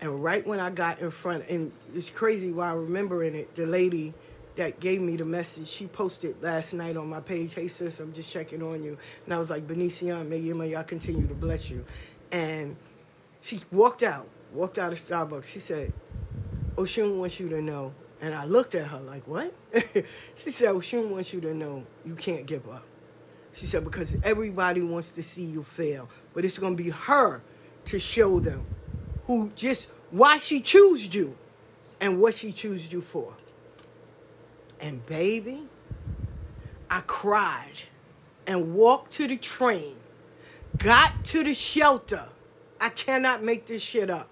And 0.01 0.23
right 0.23 0.45
when 0.45 0.59
I 0.59 0.69
got 0.69 0.99
in 0.99 1.11
front, 1.11 1.47
and 1.47 1.71
it's 1.93 2.09
crazy 2.09 2.51
while 2.51 2.75
remembering 2.75 3.35
it, 3.35 3.55
the 3.55 3.65
lady 3.65 4.13
that 4.57 4.79
gave 4.79 5.01
me 5.01 5.15
the 5.15 5.25
message. 5.25 5.67
She 5.67 5.85
posted 5.85 6.41
last 6.41 6.73
night 6.73 6.97
on 6.97 7.07
my 7.07 7.19
page, 7.21 7.53
"Hey 7.53 7.67
sis, 7.67 7.99
I'm 7.99 8.11
just 8.11 8.31
checking 8.31 8.61
on 8.63 8.83
you," 8.83 8.97
and 9.25 9.33
I 9.33 9.37
was 9.37 9.49
like, 9.49 9.67
"Benicia, 9.67 10.23
may 10.23 10.37
you 10.37 10.55
may 10.55 10.69
y'all 10.69 10.83
continue 10.83 11.27
to 11.27 11.35
bless 11.35 11.69
you." 11.69 11.85
And 12.31 12.75
she 13.41 13.61
walked 13.71 14.03
out, 14.03 14.27
walked 14.51 14.77
out 14.77 14.91
of 14.93 14.99
Starbucks. 14.99 15.45
She 15.45 15.59
said, 15.59 15.93
oh, 16.77 16.83
"Oshun 16.83 17.17
wants 17.17 17.39
you 17.39 17.49
to 17.49 17.61
know." 17.61 17.93
And 18.19 18.33
I 18.33 18.45
looked 18.45 18.75
at 18.75 18.87
her 18.87 18.99
like, 18.99 19.27
"What?" 19.27 19.53
she 20.35 20.49
said, 20.49 20.69
oh, 20.69 20.79
"Oshun 20.79 21.09
wants 21.09 21.33
you 21.33 21.41
to 21.41 21.53
know 21.53 21.85
you 22.05 22.15
can't 22.15 22.45
give 22.45 22.67
up." 22.69 22.83
She 23.57 23.65
said, 23.65 23.83
because 23.83 24.15
everybody 24.23 24.81
wants 24.81 25.11
to 25.13 25.23
see 25.23 25.43
you 25.43 25.63
fail, 25.63 26.07
but 26.35 26.45
it's 26.45 26.59
going 26.59 26.77
to 26.77 26.83
be 26.83 26.91
her 26.91 27.41
to 27.85 27.97
show 27.97 28.39
them 28.39 28.63
who 29.25 29.51
just 29.55 29.91
why 30.11 30.37
she 30.37 30.61
chose 30.61 31.13
you 31.13 31.35
and 31.99 32.21
what 32.21 32.35
she 32.35 32.51
chose 32.51 32.91
you 32.91 33.01
for. 33.01 33.33
And 34.79 35.03
baby, 35.07 35.63
I 36.87 37.01
cried 37.07 37.83
and 38.45 38.75
walked 38.75 39.13
to 39.13 39.27
the 39.27 39.37
train, 39.37 39.95
got 40.77 41.25
to 41.25 41.43
the 41.43 41.55
shelter. 41.55 42.25
I 42.79 42.89
cannot 42.89 43.41
make 43.41 43.65
this 43.65 43.81
shit 43.81 44.11
up. 44.11 44.29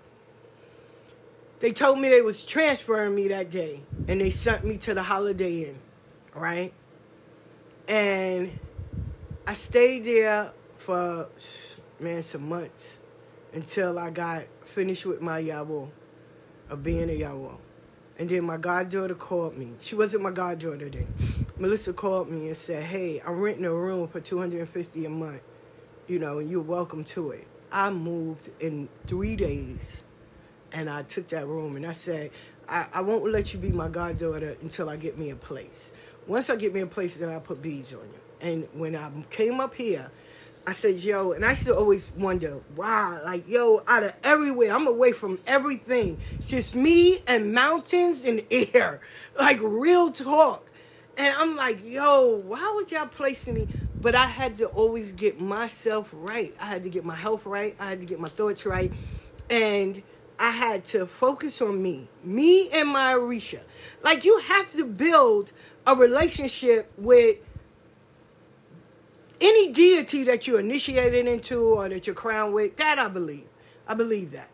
They 1.59 1.71
told 1.71 1.99
me 1.99 2.09
they 2.09 2.21
was 2.21 2.45
transferring 2.45 3.15
me 3.15 3.29
that 3.29 3.49
day 3.49 3.81
and 4.07 4.19
they 4.19 4.29
sent 4.29 4.65
me 4.65 4.77
to 4.79 4.93
the 4.93 5.03
Holiday 5.03 5.63
Inn, 5.63 5.79
right? 6.33 6.73
And 7.87 8.59
I 9.47 9.53
stayed 9.53 10.05
there 10.05 10.51
for 10.77 11.29
man 11.99 12.23
some 12.23 12.49
months 12.49 12.99
until 13.53 13.97
I 13.97 14.09
got 14.09 14.43
finished 14.65 15.05
with 15.05 15.21
my 15.21 15.41
yawo 15.41 15.89
of 16.69 16.83
being 16.83 17.09
a 17.09 17.13
yawo. 17.13 17.57
And 18.19 18.29
then 18.29 18.43
my 18.43 18.57
goddaughter 18.57 19.15
called 19.15 19.57
me. 19.57 19.73
She 19.79 19.95
wasn't 19.95 20.23
my 20.23 20.31
goddaughter 20.31 20.89
then. 20.89 21.07
Melissa 21.57 21.93
called 21.93 22.29
me 22.29 22.47
and 22.47 22.57
said, 22.57 22.83
"Hey, 22.83 23.21
I'm 23.25 23.39
renting 23.39 23.65
a 23.65 23.73
room 23.73 24.07
for 24.07 24.19
250 24.19 25.05
a 25.05 25.09
month. 25.09 25.41
You 26.07 26.19
know, 26.19 26.39
and 26.39 26.49
you're 26.49 26.61
welcome 26.61 27.03
to 27.05 27.31
it." 27.31 27.47
I 27.71 27.89
moved 27.89 28.49
in 28.59 28.87
three 29.07 29.35
days, 29.35 30.03
and 30.75 30.89
I 30.89 31.03
took 31.03 31.29
that 31.29 31.47
room 31.47 31.77
and 31.77 31.85
I 31.85 31.93
said, 31.93 32.31
I, 32.67 32.87
I 32.93 33.01
won't 33.01 33.31
let 33.31 33.53
you 33.53 33.59
be 33.59 33.71
my 33.71 33.87
goddaughter 33.87 34.57
until 34.61 34.89
I 34.89 34.97
get 34.97 35.17
me 35.17 35.29
a 35.29 35.35
place. 35.35 35.91
Once 36.27 36.49
I 36.49 36.57
get 36.57 36.73
me 36.73 36.81
a 36.81 36.87
place, 36.87 37.15
then 37.15 37.29
I'll 37.29 37.39
put 37.39 37.61
beads 37.61 37.93
on 37.93 38.01
you." 38.01 38.19
And 38.41 38.67
when 38.73 38.95
I 38.95 39.09
came 39.29 39.59
up 39.59 39.73
here, 39.73 40.11
I 40.67 40.73
said, 40.73 40.95
yo, 40.95 41.31
and 41.31 41.45
I 41.45 41.51
used 41.51 41.65
to 41.65 41.75
always 41.75 42.11
wonder, 42.13 42.59
wow, 42.75 43.21
like, 43.23 43.47
yo, 43.47 43.83
out 43.87 44.03
of 44.03 44.13
everywhere, 44.23 44.73
I'm 44.73 44.87
away 44.87 45.13
from 45.13 45.39
everything. 45.47 46.19
Just 46.47 46.75
me 46.75 47.19
and 47.27 47.53
mountains 47.53 48.25
and 48.25 48.43
air. 48.51 48.99
Like, 49.39 49.59
real 49.61 50.11
talk. 50.11 50.67
And 51.17 51.33
I'm 51.37 51.55
like, 51.55 51.79
yo, 51.85 52.41
why 52.45 52.71
would 52.75 52.91
y'all 52.91 53.07
place 53.07 53.47
me? 53.47 53.67
But 54.01 54.15
I 54.15 54.25
had 54.25 54.55
to 54.55 54.65
always 54.65 55.11
get 55.13 55.39
myself 55.39 56.09
right. 56.11 56.53
I 56.59 56.65
had 56.65 56.83
to 56.83 56.89
get 56.89 57.05
my 57.05 57.15
health 57.15 57.45
right. 57.45 57.75
I 57.79 57.87
had 57.87 58.01
to 58.01 58.05
get 58.05 58.19
my 58.19 58.27
thoughts 58.27 58.65
right. 58.65 58.91
And 59.49 60.01
I 60.37 60.51
had 60.51 60.85
to 60.85 61.05
focus 61.05 61.61
on 61.61 61.81
me, 61.81 62.09
me 62.23 62.69
and 62.71 62.89
my 62.89 63.13
Orisha. 63.13 63.63
Like, 64.03 64.25
you 64.25 64.39
have 64.39 64.71
to 64.73 64.85
build 64.85 65.51
a 65.87 65.95
relationship 65.95 66.91
with 66.97 67.39
any 69.39 69.71
deity 69.71 70.23
that 70.23 70.47
you're 70.47 70.59
initiated 70.59 71.27
into 71.27 71.61
or 71.61 71.89
that 71.89 72.07
you're 72.07 72.15
crowned 72.15 72.53
with, 72.53 72.75
that 72.77 72.99
I 72.99 73.07
believe. 73.07 73.47
I 73.87 73.93
believe 73.93 74.31
that. 74.31 74.49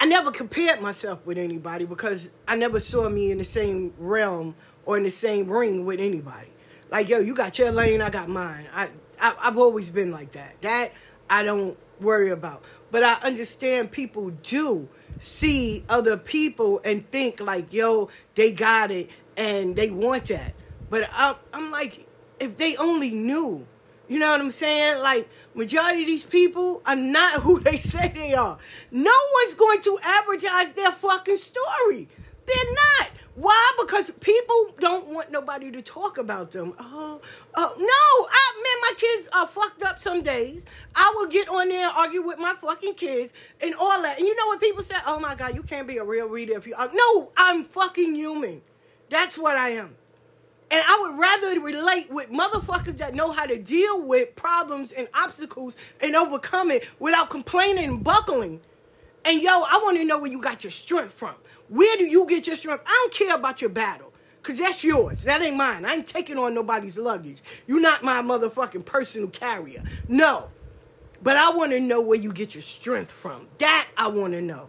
I 0.00 0.06
never 0.06 0.30
compared 0.30 0.80
myself 0.80 1.24
with 1.24 1.38
anybody 1.38 1.84
because 1.84 2.30
I 2.46 2.56
never 2.56 2.80
saw 2.80 3.08
me 3.08 3.30
in 3.30 3.38
the 3.38 3.44
same 3.44 3.94
realm 3.98 4.54
or 4.84 4.96
in 4.96 5.02
the 5.02 5.10
same 5.10 5.48
ring 5.48 5.84
with 5.84 6.00
anybody. 6.00 6.48
Like, 6.90 7.08
yo, 7.08 7.18
you 7.18 7.34
got 7.34 7.58
your 7.58 7.72
lane, 7.72 8.02
I 8.02 8.10
got 8.10 8.28
mine. 8.28 8.66
I, 8.74 8.88
I 9.20 9.34
I've 9.40 9.58
always 9.58 9.90
been 9.90 10.10
like 10.10 10.32
that. 10.32 10.60
That 10.60 10.92
I 11.30 11.42
don't 11.42 11.76
worry 12.00 12.30
about. 12.30 12.62
But 12.94 13.02
I 13.02 13.14
understand 13.24 13.90
people 13.90 14.30
do 14.30 14.88
see 15.18 15.84
other 15.88 16.16
people 16.16 16.80
and 16.84 17.10
think 17.10 17.40
like, 17.40 17.72
yo, 17.72 18.08
they 18.36 18.52
got 18.52 18.92
it 18.92 19.10
and 19.36 19.74
they 19.74 19.90
want 19.90 20.26
that. 20.26 20.54
But 20.90 21.10
I, 21.12 21.34
I'm 21.52 21.72
like, 21.72 22.06
if 22.38 22.56
they 22.56 22.76
only 22.76 23.10
knew. 23.10 23.66
You 24.06 24.20
know 24.20 24.30
what 24.30 24.40
I'm 24.40 24.52
saying? 24.52 25.02
Like, 25.02 25.28
majority 25.56 26.02
of 26.02 26.06
these 26.06 26.22
people 26.22 26.82
are 26.86 26.94
not 26.94 27.32
who 27.42 27.58
they 27.58 27.78
say 27.78 28.12
they 28.14 28.32
are. 28.34 28.58
No 28.92 29.18
one's 29.42 29.54
going 29.56 29.80
to 29.80 29.98
advertise 30.00 30.72
their 30.74 30.92
fucking 30.92 31.38
story. 31.38 32.06
They're 32.46 32.74
not. 33.00 33.10
Why? 33.34 33.72
Because 33.80 34.10
people 34.20 34.70
don't 34.78 35.08
want 35.08 35.32
nobody 35.32 35.70
to 35.72 35.82
talk 35.82 36.18
about 36.18 36.52
them. 36.52 36.72
Oh, 36.78 37.20
oh 37.54 37.74
no! 37.76 38.28
I 38.30 38.62
man, 38.62 38.80
my 38.82 38.92
kids 38.96 39.28
are 39.32 39.46
fucked 39.46 39.82
up 39.82 40.00
some 40.00 40.22
days. 40.22 40.64
I 40.94 41.12
will 41.16 41.26
get 41.26 41.48
on 41.48 41.68
there 41.68 41.88
and 41.88 41.96
argue 41.96 42.22
with 42.22 42.38
my 42.38 42.54
fucking 42.54 42.94
kids 42.94 43.32
and 43.60 43.74
all 43.74 44.00
that. 44.02 44.18
And 44.18 44.26
you 44.26 44.36
know 44.36 44.46
what 44.46 44.60
people 44.60 44.84
say? 44.84 44.94
Oh 45.04 45.18
my 45.18 45.34
god, 45.34 45.56
you 45.56 45.64
can't 45.64 45.88
be 45.88 45.98
a 45.98 46.04
real 46.04 46.28
reader 46.28 46.56
if 46.56 46.66
you. 46.66 46.74
Uh, 46.76 46.88
no, 46.92 47.32
I'm 47.36 47.64
fucking 47.64 48.14
human. 48.14 48.62
That's 49.10 49.36
what 49.36 49.56
I 49.56 49.70
am. 49.70 49.96
And 50.70 50.82
I 50.86 50.98
would 51.02 51.18
rather 51.18 51.60
relate 51.60 52.10
with 52.10 52.30
motherfuckers 52.30 52.98
that 52.98 53.14
know 53.14 53.32
how 53.32 53.46
to 53.46 53.58
deal 53.58 54.00
with 54.00 54.34
problems 54.34 54.92
and 54.92 55.08
obstacles 55.12 55.76
and 56.00 56.16
overcome 56.16 56.70
it 56.70 56.88
without 56.98 57.30
complaining 57.30 57.84
and 57.84 58.04
buckling. 58.04 58.60
And 59.24 59.40
yo, 59.40 59.50
I 59.50 59.80
want 59.82 59.96
to 59.96 60.04
know 60.04 60.18
where 60.18 60.30
you 60.30 60.40
got 60.40 60.64
your 60.64 60.70
strength 60.70 61.14
from. 61.14 61.34
Where 61.68 61.96
do 61.96 62.04
you 62.04 62.26
get 62.26 62.46
your 62.46 62.56
strength? 62.56 62.84
I 62.86 62.92
don't 62.92 63.14
care 63.14 63.34
about 63.34 63.60
your 63.60 63.70
battle. 63.70 64.12
Cause 64.42 64.58
that's 64.58 64.84
yours. 64.84 65.24
That 65.24 65.40
ain't 65.40 65.56
mine. 65.56 65.86
I 65.86 65.94
ain't 65.94 66.06
taking 66.06 66.36
on 66.36 66.52
nobody's 66.52 66.98
luggage. 66.98 67.38
You're 67.66 67.80
not 67.80 68.02
my 68.02 68.20
motherfucking 68.20 68.84
personal 68.84 69.28
carrier. 69.28 69.82
No. 70.06 70.48
But 71.22 71.38
I 71.38 71.50
want 71.50 71.72
to 71.72 71.80
know 71.80 72.02
where 72.02 72.18
you 72.18 72.30
get 72.30 72.54
your 72.54 72.62
strength 72.62 73.10
from. 73.10 73.48
That 73.56 73.88
I 73.96 74.08
want 74.08 74.34
to 74.34 74.42
know. 74.42 74.68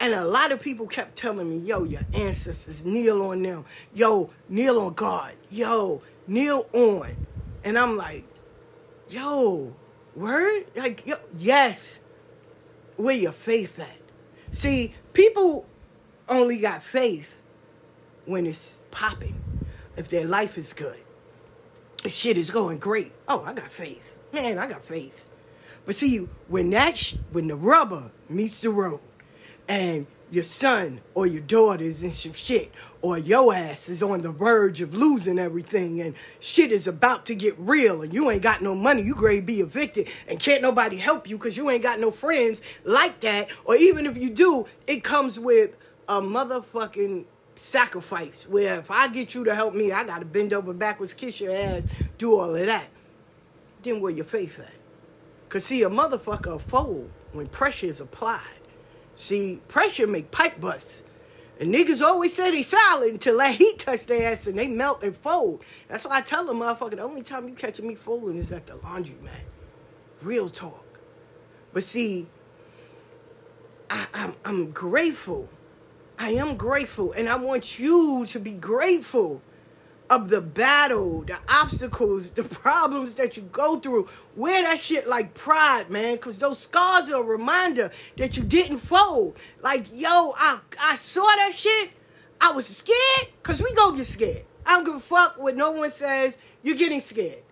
And 0.00 0.14
a 0.14 0.24
lot 0.24 0.50
of 0.50 0.60
people 0.60 0.86
kept 0.86 1.16
telling 1.16 1.50
me, 1.50 1.58
yo, 1.58 1.84
your 1.84 2.00
ancestors, 2.14 2.86
kneel 2.86 3.20
on 3.22 3.42
them. 3.42 3.66
Yo, 3.92 4.30
kneel 4.48 4.80
on 4.80 4.94
God. 4.94 5.34
Yo, 5.50 6.00
kneel 6.26 6.66
on. 6.72 7.14
And 7.64 7.78
I'm 7.78 7.98
like, 7.98 8.24
yo, 9.10 9.74
word? 10.14 10.66
Like, 10.74 11.06
yo, 11.06 11.16
yes. 11.36 12.00
Where 12.96 13.14
your 13.14 13.32
faith 13.32 13.78
at? 13.78 13.96
See, 14.52 14.94
people 15.12 15.66
only 16.28 16.58
got 16.58 16.82
faith 16.82 17.34
when 18.24 18.46
it's 18.46 18.78
popping. 18.90 19.40
If 19.96 20.08
their 20.08 20.26
life 20.26 20.58
is 20.58 20.72
good. 20.72 20.98
If 22.04 22.12
shit 22.12 22.36
is 22.36 22.50
going 22.50 22.78
great. 22.78 23.12
Oh, 23.28 23.42
I 23.44 23.54
got 23.54 23.68
faith. 23.68 24.12
Man, 24.32 24.58
I 24.58 24.66
got 24.66 24.84
faith. 24.84 25.22
But 25.84 25.94
see, 25.94 26.28
when 26.48 26.70
that, 26.70 26.98
sh- 26.98 27.16
when 27.32 27.46
the 27.46 27.56
rubber 27.56 28.10
meets 28.28 28.60
the 28.60 28.70
road, 28.70 29.00
and 29.68 30.06
your 30.30 30.44
son 30.44 31.00
or 31.14 31.26
your 31.26 31.42
daughter 31.42 31.84
is 31.84 32.02
in 32.02 32.12
some 32.12 32.32
shit, 32.32 32.72
or 33.00 33.16
your 33.16 33.54
ass 33.54 33.88
is 33.88 34.02
on 34.02 34.22
the 34.22 34.30
verge 34.30 34.80
of 34.80 34.94
losing 34.94 35.38
everything, 35.38 36.00
and 36.00 36.14
shit 36.40 36.72
is 36.72 36.86
about 36.86 37.26
to 37.26 37.34
get 37.34 37.54
real, 37.58 38.02
and 38.02 38.12
you 38.12 38.30
ain't 38.30 38.42
got 38.42 38.62
no 38.62 38.74
money, 38.74 39.02
you 39.02 39.14
grade 39.14 39.46
be 39.46 39.60
evicted, 39.60 40.08
and 40.26 40.40
can't 40.40 40.62
nobody 40.62 40.96
help 40.96 41.28
you 41.28 41.36
because 41.38 41.56
you 41.56 41.70
ain't 41.70 41.82
got 41.82 42.00
no 42.00 42.10
friends 42.10 42.60
like 42.84 43.20
that, 43.20 43.48
or 43.64 43.76
even 43.76 44.06
if 44.06 44.16
you 44.16 44.30
do, 44.30 44.66
it 44.86 45.04
comes 45.04 45.38
with 45.38 45.76
a 46.08 46.20
motherfucking 46.20 47.24
sacrifice 47.54 48.46
where 48.48 48.78
if 48.78 48.90
I 48.90 49.08
get 49.08 49.34
you 49.34 49.44
to 49.44 49.54
help 49.54 49.74
me, 49.74 49.92
I 49.92 50.04
gotta 50.04 50.24
bend 50.24 50.52
over 50.52 50.72
backwards, 50.72 51.14
kiss 51.14 51.40
your 51.40 51.54
ass, 51.54 51.82
do 52.18 52.38
all 52.38 52.54
of 52.54 52.66
that. 52.66 52.88
Then 53.82 54.00
where 54.00 54.12
your 54.12 54.24
faith 54.24 54.58
at? 54.58 54.72
Cause 55.48 55.64
see, 55.64 55.82
a 55.82 55.88
motherfucker 55.88 56.60
fold 56.60 57.10
when 57.32 57.46
pressure 57.46 57.86
is 57.86 58.00
applied. 58.00 58.55
See, 59.16 59.62
pressure 59.66 60.06
make 60.06 60.30
pipe 60.30 60.60
bust. 60.60 61.02
And 61.58 61.74
niggas 61.74 62.02
always 62.02 62.34
say 62.34 62.50
they 62.50 62.62
solid 62.62 63.12
until 63.14 63.38
that 63.38 63.54
heat 63.56 63.80
touch 63.80 64.06
their 64.06 64.32
ass 64.32 64.46
and 64.46 64.58
they 64.58 64.68
melt 64.68 65.02
and 65.02 65.16
fold. 65.16 65.64
That's 65.88 66.04
why 66.04 66.18
I 66.18 66.20
tell 66.20 66.44
them, 66.44 66.58
motherfucker, 66.58 66.96
the 66.96 67.00
only 67.02 67.22
time 67.22 67.48
you 67.48 67.54
catching 67.54 67.88
me 67.88 67.94
folding 67.94 68.36
is 68.36 68.52
at 68.52 68.66
the 68.66 68.76
laundry, 68.76 69.16
man. 69.22 69.34
Real 70.20 70.48
talk. 70.48 70.84
But 71.72 71.82
see, 71.82 72.26
I, 73.88 74.06
I'm, 74.12 74.34
I'm 74.44 74.70
grateful. 74.70 75.48
I 76.18 76.30
am 76.30 76.56
grateful. 76.56 77.12
And 77.12 77.28
I 77.28 77.36
want 77.36 77.78
you 77.78 78.26
to 78.26 78.38
be 78.38 78.52
grateful 78.52 79.40
of 80.08 80.28
the 80.28 80.40
battle, 80.40 81.22
the 81.22 81.36
obstacles, 81.48 82.30
the 82.32 82.44
problems 82.44 83.14
that 83.14 83.36
you 83.36 83.42
go 83.44 83.78
through. 83.78 84.08
Wear 84.36 84.62
that 84.62 84.78
shit 84.78 85.08
like 85.08 85.34
pride, 85.34 85.90
man, 85.90 86.16
because 86.16 86.38
those 86.38 86.58
scars 86.58 87.10
are 87.10 87.20
a 87.20 87.24
reminder 87.24 87.90
that 88.16 88.36
you 88.36 88.44
didn't 88.44 88.78
fold. 88.78 89.36
Like, 89.62 89.86
yo, 89.92 90.34
I, 90.36 90.60
I 90.80 90.96
saw 90.96 91.24
that 91.24 91.54
shit. 91.54 91.90
I 92.40 92.52
was 92.52 92.66
scared, 92.66 93.32
because 93.42 93.62
we 93.62 93.74
gonna 93.74 93.96
get 93.96 94.06
scared. 94.06 94.44
I 94.64 94.74
don't 94.74 94.84
give 94.84 94.94
a 94.96 95.00
fuck 95.00 95.38
what 95.38 95.56
no 95.56 95.70
one 95.70 95.90
says. 95.90 96.38
You're 96.62 96.76
getting 96.76 97.00
scared. 97.00 97.42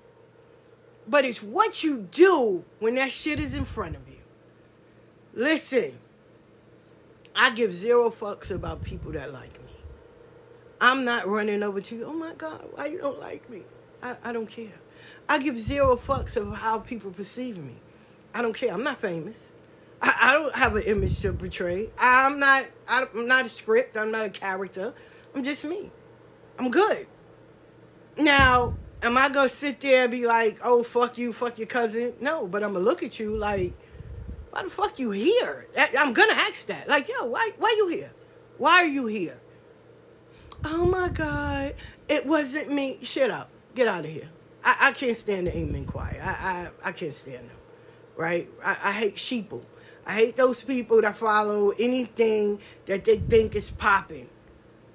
But 1.09 1.24
it's 1.24 1.42
what 1.42 1.82
you 1.82 2.09
do 2.11 2.64
when 2.80 2.96
that 2.96 3.11
shit 3.11 3.40
is 3.40 3.55
in 3.55 3.64
front 3.64 3.96
of 3.96 4.09
you. 4.09 4.18
Listen, 5.32 5.98
I 7.34 7.50
give 7.50 7.74
zero 7.74 8.11
fucks 8.11 8.50
about 8.50 8.82
people 8.82 9.12
that 9.12 9.32
like 9.32 9.52
me. 9.62 9.63
I'm 10.85 11.07
not 11.07 11.26
running 11.26 11.62
over 11.62 11.80
to 11.80 11.97
you. 11.97 12.05
Oh 12.05 12.12
my 12.12 12.35
God, 12.35 12.62
why 12.74 12.89
you 12.89 12.99
don't 12.99 13.18
like 13.18 13.49
me? 13.49 13.62
I, 14.03 14.16
I 14.22 14.32
don't 14.35 14.47
care. 14.47 14.74
I 15.26 15.39
give 15.39 15.59
zero 15.59 15.97
fucks 15.97 16.37
of 16.37 16.53
how 16.53 16.78
people 16.78 17.11
perceive 17.11 17.57
me. 17.57 17.76
I 18.35 18.43
don't 18.43 18.53
care. 18.53 18.70
I'm 18.70 18.82
not 18.82 19.01
famous. 19.01 19.49
I, 20.03 20.14
I 20.20 20.32
don't 20.35 20.55
have 20.55 20.76
an 20.76 20.82
image 20.82 21.18
to 21.22 21.32
portray. 21.32 21.89
I'm 21.99 22.39
not. 22.39 22.66
I'm 22.87 23.09
not 23.26 23.47
a 23.47 23.49
script. 23.49 23.97
I'm 23.97 24.11
not 24.11 24.26
a 24.26 24.28
character. 24.28 24.93
I'm 25.35 25.43
just 25.43 25.64
me. 25.64 25.91
I'm 26.59 26.70
good. 26.70 27.07
Now, 28.18 28.74
am 29.03 29.16
I 29.16 29.30
gonna 29.30 29.49
sit 29.49 29.80
there 29.80 30.03
and 30.03 30.11
be 30.11 30.26
like, 30.26 30.59
"Oh 30.62 30.82
fuck 30.82 31.16
you, 31.16 31.32
fuck 31.32 31.57
your 31.57 31.66
cousin"? 31.66 32.12
No, 32.20 32.47
but 32.47 32.62
I'm 32.62 32.74
gonna 32.74 32.85
look 32.85 33.03
at 33.03 33.18
you 33.18 33.35
like, 33.35 33.72
"Why 34.51 34.64
the 34.64 34.68
fuck 34.68 34.99
you 34.99 35.12
here?" 35.12 35.66
I'm 35.99 36.12
gonna 36.12 36.35
ask 36.35 36.66
that. 36.66 36.89
Like, 36.89 37.09
yo, 37.09 37.24
why? 37.24 37.53
Why 37.57 37.74
you 37.78 37.89
here? 37.89 38.11
Why 38.59 38.82
are 38.82 38.87
you 38.87 39.07
here? 39.07 39.41
Oh 40.64 40.86
my 40.86 41.08
God, 41.10 41.74
it 42.08 42.24
wasn't 42.26 42.72
me. 42.72 42.98
Shut 43.02 43.30
up. 43.30 43.50
Get 43.74 43.86
out 43.86 44.04
of 44.04 44.10
here. 44.10 44.28
I, 44.64 44.88
I 44.88 44.92
can't 44.92 45.16
stand 45.16 45.46
the 45.46 45.56
amen 45.56 45.84
choir. 45.84 46.20
I, 46.24 46.30
I, 46.30 46.88
I 46.88 46.92
can't 46.92 47.14
stand 47.14 47.50
them. 47.50 47.56
Right? 48.16 48.48
I, 48.64 48.76
I 48.82 48.92
hate 48.92 49.16
sheeple. 49.16 49.64
I 50.06 50.14
hate 50.14 50.36
those 50.36 50.62
people 50.62 51.02
that 51.02 51.16
follow 51.16 51.70
anything 51.70 52.60
that 52.86 53.04
they 53.04 53.18
think 53.18 53.54
is 53.54 53.70
popping. 53.70 54.28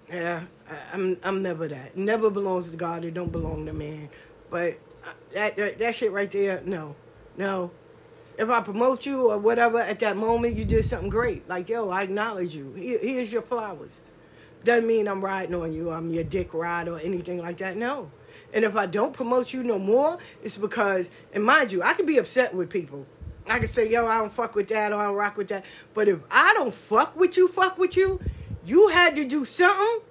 Yeah, 0.10 0.44
I, 0.70 0.76
I'm 0.94 1.18
I'm 1.24 1.44
never 1.44 1.68
that. 1.68 1.96
Never 1.96 2.30
belongs 2.32 2.72
to 2.72 2.78
God. 2.78 3.06
It 3.06 3.14
don't 3.14 3.32
belong 3.32 3.66
to 3.68 3.74
man. 3.74 4.10
But 4.50 4.80
uh, 5.06 5.12
that, 5.34 5.56
that 5.58 5.78
that 5.80 5.96
shit 5.96 6.12
right 6.12 6.30
there, 6.32 6.62
no, 6.66 6.96
no. 7.38 7.72
If 8.38 8.50
I 8.50 8.62
promote 8.62 9.06
you 9.06 9.30
or 9.32 9.38
whatever 9.38 9.80
at 9.80 10.00
that 10.00 10.16
moment, 10.16 10.56
you 10.56 10.66
did 10.66 10.86
something 10.86 11.10
great. 11.10 11.48
Like 11.48 11.70
yo, 11.70 11.90
I 11.90 12.04
acknowledge 12.04 12.56
you. 12.56 12.74
Here, 12.74 13.00
here's 13.00 13.32
your 13.32 13.44
flowers. 13.44 14.00
Doesn't 14.64 14.88
mean 14.88 15.08
I'm 15.08 15.24
riding 15.24 15.56
on 15.56 15.74
you. 15.74 15.92
I'm 15.92 16.10
your 16.10 16.24
dick 16.24 16.54
ride 16.54 16.88
or 16.88 17.00
anything 17.00 17.40
like 17.40 17.58
that. 17.58 17.78
No. 17.78 18.12
And 18.54 18.66
if 18.66 18.76
I 18.76 18.88
don't 18.88 19.14
promote 19.14 19.54
you 19.54 19.64
no 19.64 19.78
more, 19.78 20.18
it's 20.44 20.58
because, 20.58 21.12
and 21.34 21.44
mind 21.44 21.72
you, 21.72 21.84
I 21.84 21.94
can 21.94 22.06
be 22.06 22.18
upset 22.18 22.54
with 22.54 22.70
people. 22.70 23.06
I 23.48 23.60
can 23.60 23.68
say, 23.68 23.90
yo, 23.90 24.08
I 24.08 24.18
don't 24.18 24.34
fuck 24.34 24.56
with 24.56 24.70
that 24.70 24.92
or 24.92 25.00
I 25.00 25.06
don't 25.06 25.16
rock 25.16 25.38
with 25.38 25.48
that. 25.50 25.66
But 25.94 26.08
if 26.08 26.20
I 26.30 26.54
don't 26.54 26.74
fuck 26.74 27.16
with 27.16 27.38
you, 27.38 27.48
fuck 27.48 27.78
with 27.78 27.96
you, 27.96 28.20
you 28.66 28.90
had 28.90 29.16
to 29.16 29.26
do 29.26 29.46
something 29.46 30.02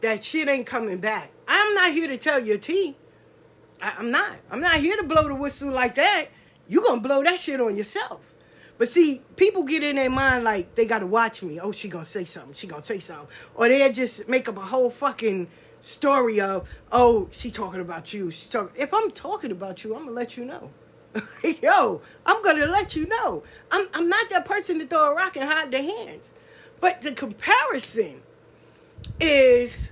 that 0.00 0.22
shit 0.22 0.48
ain't 0.48 0.66
coming 0.66 0.98
back. 0.98 1.30
I'm 1.48 1.74
not 1.74 1.92
here 1.92 2.08
to 2.08 2.16
tell 2.16 2.38
your 2.42 2.58
tea. 2.58 2.96
I, 3.82 3.94
I'm 3.98 4.10
not. 4.10 4.36
I'm 4.50 4.60
not 4.60 4.76
here 4.76 4.96
to 4.96 5.02
blow 5.02 5.28
the 5.28 5.34
whistle 5.34 5.70
like 5.70 5.94
that. 5.96 6.26
You 6.68 6.82
gonna 6.82 7.00
blow 7.00 7.22
that 7.22 7.38
shit 7.40 7.60
on 7.60 7.76
yourself. 7.76 8.20
But 8.78 8.88
see, 8.88 9.22
people 9.36 9.62
get 9.62 9.82
in 9.82 9.96
their 9.96 10.10
mind 10.10 10.44
like 10.44 10.74
they 10.74 10.86
gotta 10.86 11.06
watch 11.06 11.42
me. 11.42 11.58
Oh, 11.58 11.72
she 11.72 11.88
gonna 11.88 12.04
say 12.04 12.24
something. 12.24 12.54
She 12.54 12.66
gonna 12.66 12.82
say 12.82 12.98
something. 12.98 13.28
Or 13.54 13.68
they 13.68 13.90
just 13.90 14.28
make 14.28 14.48
up 14.48 14.56
a 14.56 14.60
whole 14.60 14.90
fucking 14.90 15.48
story 15.80 16.40
of, 16.40 16.68
oh, 16.92 17.28
she 17.30 17.50
talking 17.50 17.80
about 17.80 18.12
you. 18.12 18.30
She 18.30 18.50
talking. 18.50 18.80
If 18.80 18.92
I'm 18.92 19.10
talking 19.10 19.50
about 19.50 19.82
you, 19.82 19.94
I'm 19.94 20.04
gonna 20.04 20.12
let 20.12 20.36
you 20.36 20.44
know. 20.44 20.70
Yo, 21.62 22.02
I'm 22.26 22.42
gonna 22.42 22.66
let 22.66 22.94
you 22.94 23.06
know. 23.06 23.42
I'm 23.70 23.86
I'm 23.94 24.08
not 24.08 24.28
that 24.30 24.44
person 24.44 24.78
to 24.80 24.86
throw 24.86 25.12
a 25.12 25.14
rock 25.14 25.36
and 25.36 25.48
hide 25.48 25.70
their 25.70 25.82
hands. 25.82 26.24
But 26.80 27.00
the 27.00 27.12
comparison 27.12 28.22
is 29.18 29.88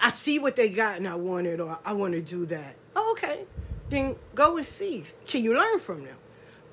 I 0.00 0.10
see 0.10 0.38
what 0.38 0.54
they 0.54 0.68
got 0.68 0.98
and 0.98 1.08
I 1.08 1.16
want 1.16 1.46
it 1.46 1.60
or 1.60 1.78
I 1.84 1.92
want 1.92 2.14
to 2.14 2.22
do 2.22 2.46
that. 2.46 2.76
Oh, 2.94 3.12
okay. 3.12 3.44
Then 3.90 4.16
go 4.34 4.56
and 4.56 4.66
see. 4.66 5.04
Can 5.26 5.42
you 5.42 5.54
learn 5.54 5.80
from 5.80 6.04
them? 6.04 6.16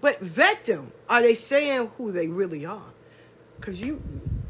But 0.02 0.20
vet 0.20 0.66
them. 0.66 0.92
Are 1.08 1.22
they 1.22 1.36
saying 1.36 1.92
who 1.98 2.12
they 2.12 2.28
really 2.28 2.66
are? 2.66 2.92
Cause 3.62 3.80
you 3.80 4.02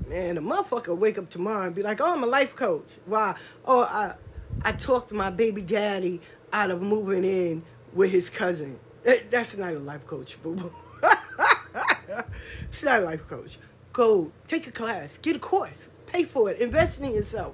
man, 0.07 0.37
a 0.37 0.41
motherfucker 0.41 0.97
wake 0.97 1.17
up 1.17 1.29
tomorrow 1.29 1.67
and 1.67 1.75
be 1.75 1.83
like, 1.83 1.99
Oh, 2.01 2.13
I'm 2.13 2.23
a 2.23 2.27
life 2.27 2.55
coach. 2.55 2.87
Why? 3.05 3.35
Oh, 3.65 3.81
I 3.81 4.15
I 4.63 4.71
talked 4.71 5.11
my 5.11 5.29
baby 5.29 5.61
daddy 5.61 6.21
out 6.53 6.71
of 6.71 6.81
moving 6.81 7.23
in 7.23 7.63
with 7.93 8.11
his 8.11 8.29
cousin. 8.29 8.79
That's 9.03 9.57
not 9.57 9.73
a 9.73 9.79
life 9.79 10.05
coach, 10.05 10.41
boo 10.41 10.55
boo. 10.55 10.71
it's 12.69 12.83
not 12.83 13.01
a 13.01 13.05
life 13.05 13.27
coach. 13.27 13.57
Go 13.93 14.31
take 14.47 14.67
a 14.67 14.71
class, 14.71 15.17
get 15.17 15.35
a 15.35 15.39
course, 15.39 15.89
pay 16.05 16.23
for 16.23 16.49
it, 16.51 16.59
invest 16.59 17.01
in 17.01 17.13
yourself. 17.13 17.53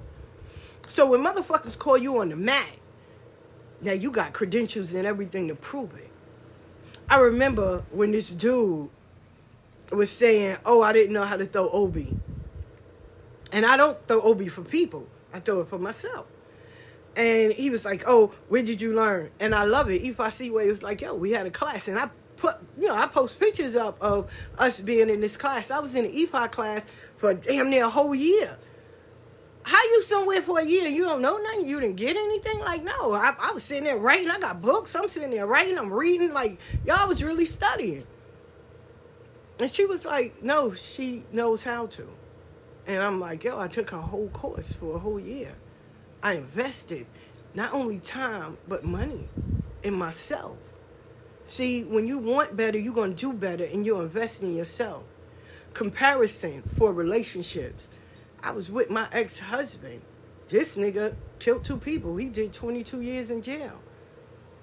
So 0.88 1.06
when 1.06 1.24
motherfuckers 1.24 1.78
call 1.78 1.98
you 1.98 2.18
on 2.18 2.28
the 2.28 2.36
mat, 2.36 2.68
now 3.80 3.92
you 3.92 4.10
got 4.10 4.32
credentials 4.32 4.92
and 4.92 5.06
everything 5.06 5.48
to 5.48 5.54
prove 5.54 5.94
it. 5.96 6.07
I 7.10 7.18
remember 7.20 7.84
when 7.90 8.12
this 8.12 8.30
dude 8.30 8.90
was 9.90 10.10
saying, 10.10 10.58
"Oh, 10.66 10.82
I 10.82 10.92
didn't 10.92 11.14
know 11.14 11.24
how 11.24 11.36
to 11.36 11.46
throw 11.46 11.70
obi," 11.70 12.14
and 13.50 13.64
I 13.64 13.76
don't 13.78 13.96
throw 14.06 14.20
obi 14.20 14.48
for 14.48 14.62
people. 14.62 15.06
I 15.32 15.40
throw 15.40 15.60
it 15.60 15.68
for 15.68 15.78
myself. 15.78 16.26
And 17.16 17.52
he 17.52 17.70
was 17.70 17.84
like, 17.84 18.04
"Oh, 18.06 18.32
where 18.48 18.62
did 18.62 18.82
you 18.82 18.94
learn?" 18.94 19.30
And 19.40 19.54
I 19.54 19.64
love 19.64 19.90
it. 19.90 20.02
If 20.02 20.20
I 20.20 20.28
see 20.28 20.50
where 20.50 20.64
he 20.64 20.70
was 20.70 20.82
like, 20.82 21.00
"Yo, 21.00 21.14
we 21.14 21.32
had 21.32 21.46
a 21.46 21.50
class," 21.50 21.88
and 21.88 21.98
I 21.98 22.10
put, 22.36 22.56
you 22.78 22.88
know, 22.88 22.94
I 22.94 23.06
post 23.06 23.40
pictures 23.40 23.74
up 23.74 23.96
of 24.00 24.30
us 24.58 24.80
being 24.80 25.08
in 25.08 25.20
this 25.20 25.36
class. 25.36 25.70
I 25.70 25.78
was 25.80 25.94
in 25.94 26.04
the 26.04 26.10
EFI 26.10 26.50
class 26.50 26.84
for 27.16 27.32
damn 27.34 27.70
near 27.70 27.86
a 27.86 27.90
whole 27.90 28.14
year. 28.14 28.58
How 29.68 29.84
you 29.84 30.00
somewhere 30.00 30.40
for 30.40 30.60
a 30.60 30.64
year 30.64 30.88
you 30.88 31.04
don't 31.04 31.20
know 31.20 31.36
nothing? 31.36 31.68
You 31.68 31.78
didn't 31.78 31.96
get 31.96 32.16
anything? 32.16 32.58
Like, 32.58 32.82
no. 32.82 33.12
I, 33.12 33.34
I 33.38 33.52
was 33.52 33.62
sitting 33.62 33.84
there 33.84 33.98
writing. 33.98 34.30
I 34.30 34.38
got 34.38 34.62
books. 34.62 34.94
I'm 34.94 35.10
sitting 35.10 35.30
there 35.30 35.46
writing. 35.46 35.76
I'm 35.78 35.92
reading. 35.92 36.32
Like, 36.32 36.58
y'all 36.86 37.06
was 37.06 37.22
really 37.22 37.44
studying. 37.44 38.02
And 39.60 39.70
she 39.70 39.84
was 39.84 40.06
like, 40.06 40.42
no, 40.42 40.72
she 40.72 41.24
knows 41.32 41.64
how 41.64 41.84
to. 41.84 42.08
And 42.86 43.02
I'm 43.02 43.20
like, 43.20 43.44
yo, 43.44 43.60
I 43.60 43.68
took 43.68 43.92
a 43.92 44.00
whole 44.00 44.28
course 44.28 44.72
for 44.72 44.96
a 44.96 44.98
whole 44.98 45.20
year. 45.20 45.52
I 46.22 46.36
invested 46.36 47.04
not 47.52 47.74
only 47.74 47.98
time, 47.98 48.56
but 48.68 48.84
money 48.84 49.28
in 49.82 49.92
myself. 49.92 50.56
See, 51.44 51.84
when 51.84 52.06
you 52.06 52.16
want 52.16 52.56
better, 52.56 52.78
you're 52.78 52.94
going 52.94 53.14
to 53.14 53.20
do 53.20 53.34
better 53.34 53.64
and 53.64 53.84
you're 53.84 54.02
investing 54.02 54.48
in 54.48 54.56
yourself. 54.56 55.02
Comparison 55.74 56.62
for 56.74 56.90
relationships. 56.90 57.86
I 58.42 58.52
was 58.52 58.70
with 58.70 58.90
my 58.90 59.08
ex 59.12 59.38
husband. 59.38 60.02
This 60.48 60.76
nigga 60.76 61.14
killed 61.38 61.64
two 61.64 61.76
people. 61.76 62.16
He 62.16 62.28
did 62.28 62.52
22 62.52 63.00
years 63.00 63.30
in 63.30 63.42
jail. 63.42 63.80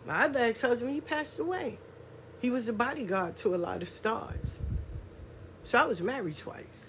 My 0.06 0.26
other 0.26 0.40
ex 0.40 0.62
husband, 0.62 0.94
he 0.94 1.02
passed 1.02 1.40
away. 1.40 1.78
He 2.42 2.50
was 2.50 2.68
a 2.68 2.74
bodyguard 2.74 3.36
to 3.38 3.56
a 3.56 3.58
lot 3.58 3.82
of 3.82 3.90
stars. 3.90 4.60
So 5.64 5.80
I 5.80 5.86
was 5.86 6.02
married 6.02 6.38
twice. 6.38 6.86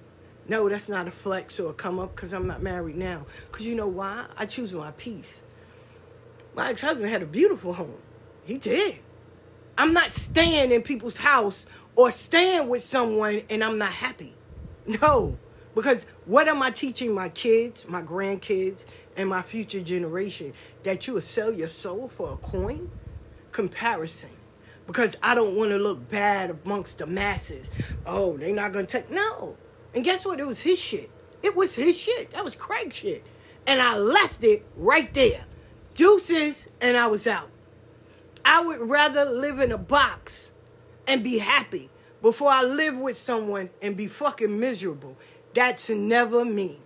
No, 0.48 0.68
that's 0.68 0.88
not 0.88 1.08
a 1.08 1.10
flex 1.10 1.58
or 1.58 1.70
a 1.70 1.74
come 1.74 1.98
up 1.98 2.14
because 2.14 2.32
I'm 2.32 2.46
not 2.46 2.62
married 2.62 2.96
now. 2.96 3.26
Because 3.50 3.66
you 3.66 3.74
know 3.74 3.88
why? 3.88 4.26
I 4.36 4.46
choose 4.46 4.72
my 4.72 4.92
peace. 4.92 5.40
My 6.54 6.70
ex 6.70 6.80
husband 6.80 7.10
had 7.10 7.22
a 7.22 7.26
beautiful 7.26 7.72
home. 7.72 7.98
He 8.44 8.58
did. 8.58 9.00
I'm 9.76 9.92
not 9.92 10.12
staying 10.12 10.70
in 10.70 10.82
people's 10.82 11.18
house 11.18 11.66
or 11.96 12.12
staying 12.12 12.68
with 12.68 12.82
someone 12.82 13.42
and 13.50 13.62
I'm 13.62 13.78
not 13.78 13.92
happy. 13.92 14.34
No, 14.86 15.36
because 15.76 16.06
what 16.24 16.48
am 16.48 16.62
I 16.62 16.70
teaching 16.70 17.14
my 17.14 17.28
kids, 17.28 17.86
my 17.86 18.00
grandkids, 18.00 18.86
and 19.14 19.28
my 19.28 19.42
future 19.42 19.82
generation? 19.82 20.54
That 20.84 21.06
you 21.06 21.12
will 21.12 21.20
sell 21.20 21.54
your 21.54 21.68
soul 21.68 22.10
for 22.16 22.32
a 22.32 22.36
coin? 22.38 22.90
Comparison. 23.52 24.30
Because 24.86 25.18
I 25.22 25.34
don't 25.34 25.54
want 25.54 25.72
to 25.72 25.76
look 25.76 26.08
bad 26.08 26.58
amongst 26.64 26.98
the 26.98 27.06
masses. 27.06 27.70
Oh, 28.06 28.38
they're 28.38 28.54
not 28.54 28.72
going 28.72 28.86
to 28.86 29.00
take. 29.00 29.10
No. 29.10 29.58
And 29.94 30.02
guess 30.02 30.24
what? 30.24 30.40
It 30.40 30.46
was 30.46 30.62
his 30.62 30.78
shit. 30.78 31.10
It 31.42 31.54
was 31.54 31.74
his 31.74 31.94
shit. 31.94 32.30
That 32.30 32.42
was 32.42 32.56
Craig 32.56 32.94
shit. 32.94 33.22
And 33.66 33.82
I 33.82 33.98
left 33.98 34.42
it 34.44 34.64
right 34.76 35.12
there. 35.12 35.44
Deuces, 35.94 36.68
and 36.80 36.96
I 36.96 37.08
was 37.08 37.26
out. 37.26 37.50
I 38.46 38.62
would 38.62 38.80
rather 38.80 39.26
live 39.26 39.60
in 39.60 39.72
a 39.72 39.78
box 39.78 40.52
and 41.06 41.22
be 41.22 41.38
happy 41.38 41.90
before 42.22 42.50
I 42.50 42.62
live 42.62 42.96
with 42.96 43.16
someone 43.16 43.70
and 43.82 43.96
be 43.96 44.06
fucking 44.06 44.58
miserable. 44.58 45.16
That's 45.56 45.88
never 45.88 46.44
me. 46.44 46.80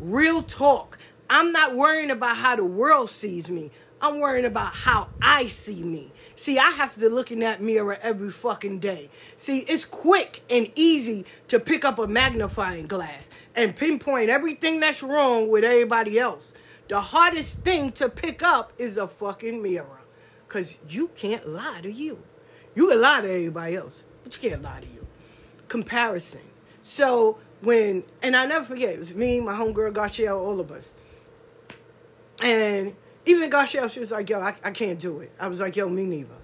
Real 0.00 0.42
talk. 0.42 0.96
I'm 1.28 1.52
not 1.52 1.76
worrying 1.76 2.10
about 2.10 2.38
how 2.38 2.56
the 2.56 2.64
world 2.64 3.10
sees 3.10 3.50
me. 3.50 3.70
I'm 4.00 4.20
worrying 4.20 4.46
about 4.46 4.72
how 4.72 5.08
I 5.20 5.48
see 5.48 5.82
me. 5.82 6.12
See, 6.34 6.58
I 6.58 6.70
have 6.70 6.94
to 6.94 7.10
look 7.10 7.30
in 7.30 7.40
that 7.40 7.60
mirror 7.60 7.98
every 8.00 8.30
fucking 8.30 8.78
day. 8.78 9.10
See, 9.36 9.58
it's 9.58 9.84
quick 9.84 10.42
and 10.48 10.72
easy 10.76 11.26
to 11.48 11.60
pick 11.60 11.84
up 11.84 11.98
a 11.98 12.06
magnifying 12.06 12.86
glass 12.86 13.28
and 13.54 13.76
pinpoint 13.76 14.30
everything 14.30 14.80
that's 14.80 15.02
wrong 15.02 15.50
with 15.50 15.62
everybody 15.62 16.18
else. 16.18 16.54
The 16.88 17.02
hardest 17.02 17.64
thing 17.64 17.92
to 17.92 18.08
pick 18.08 18.42
up 18.42 18.72
is 18.78 18.96
a 18.96 19.08
fucking 19.08 19.62
mirror. 19.62 20.00
Because 20.48 20.78
you 20.88 21.08
can't 21.08 21.46
lie 21.46 21.80
to 21.82 21.92
you. 21.92 22.22
You 22.74 22.88
can 22.88 22.98
lie 23.02 23.20
to 23.20 23.28
everybody 23.28 23.76
else, 23.76 24.04
but 24.24 24.34
you 24.42 24.48
can't 24.48 24.62
lie 24.62 24.80
to 24.80 24.86
you. 24.86 25.06
Comparison. 25.68 26.40
So 26.82 27.38
when, 27.60 28.04
and 28.22 28.36
I 28.36 28.46
never 28.46 28.64
forget, 28.64 28.90
it 28.94 28.98
was 28.98 29.14
me, 29.14 29.40
my 29.40 29.54
homegirl, 29.54 29.92
Garcielle, 29.92 30.38
all 30.38 30.60
of 30.60 30.70
us. 30.70 30.94
And 32.40 32.94
even 33.24 33.50
Garcielle, 33.50 33.90
she 33.90 34.00
was 34.00 34.10
like, 34.10 34.28
yo, 34.28 34.40
I, 34.40 34.54
I 34.62 34.70
can't 34.70 34.98
do 34.98 35.20
it. 35.20 35.32
I 35.40 35.48
was 35.48 35.60
like, 35.60 35.76
yo, 35.76 35.88
me 35.88 36.04
neither. 36.04 36.34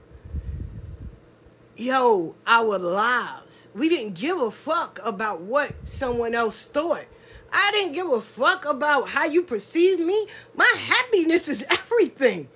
Yo, 1.76 2.34
our 2.46 2.78
lives, 2.78 3.68
we 3.74 3.88
didn't 3.88 4.14
give 4.14 4.38
a 4.38 4.50
fuck 4.50 5.00
about 5.02 5.40
what 5.40 5.72
someone 5.84 6.34
else 6.34 6.66
thought. 6.66 7.04
I 7.52 7.70
didn't 7.72 7.92
give 7.92 8.10
a 8.10 8.20
fuck 8.20 8.64
about 8.64 9.08
how 9.10 9.24
you 9.26 9.42
perceive 9.42 10.00
me. 10.00 10.26
My 10.54 10.72
happiness 10.78 11.48
is 11.48 11.64
everything. 11.70 12.48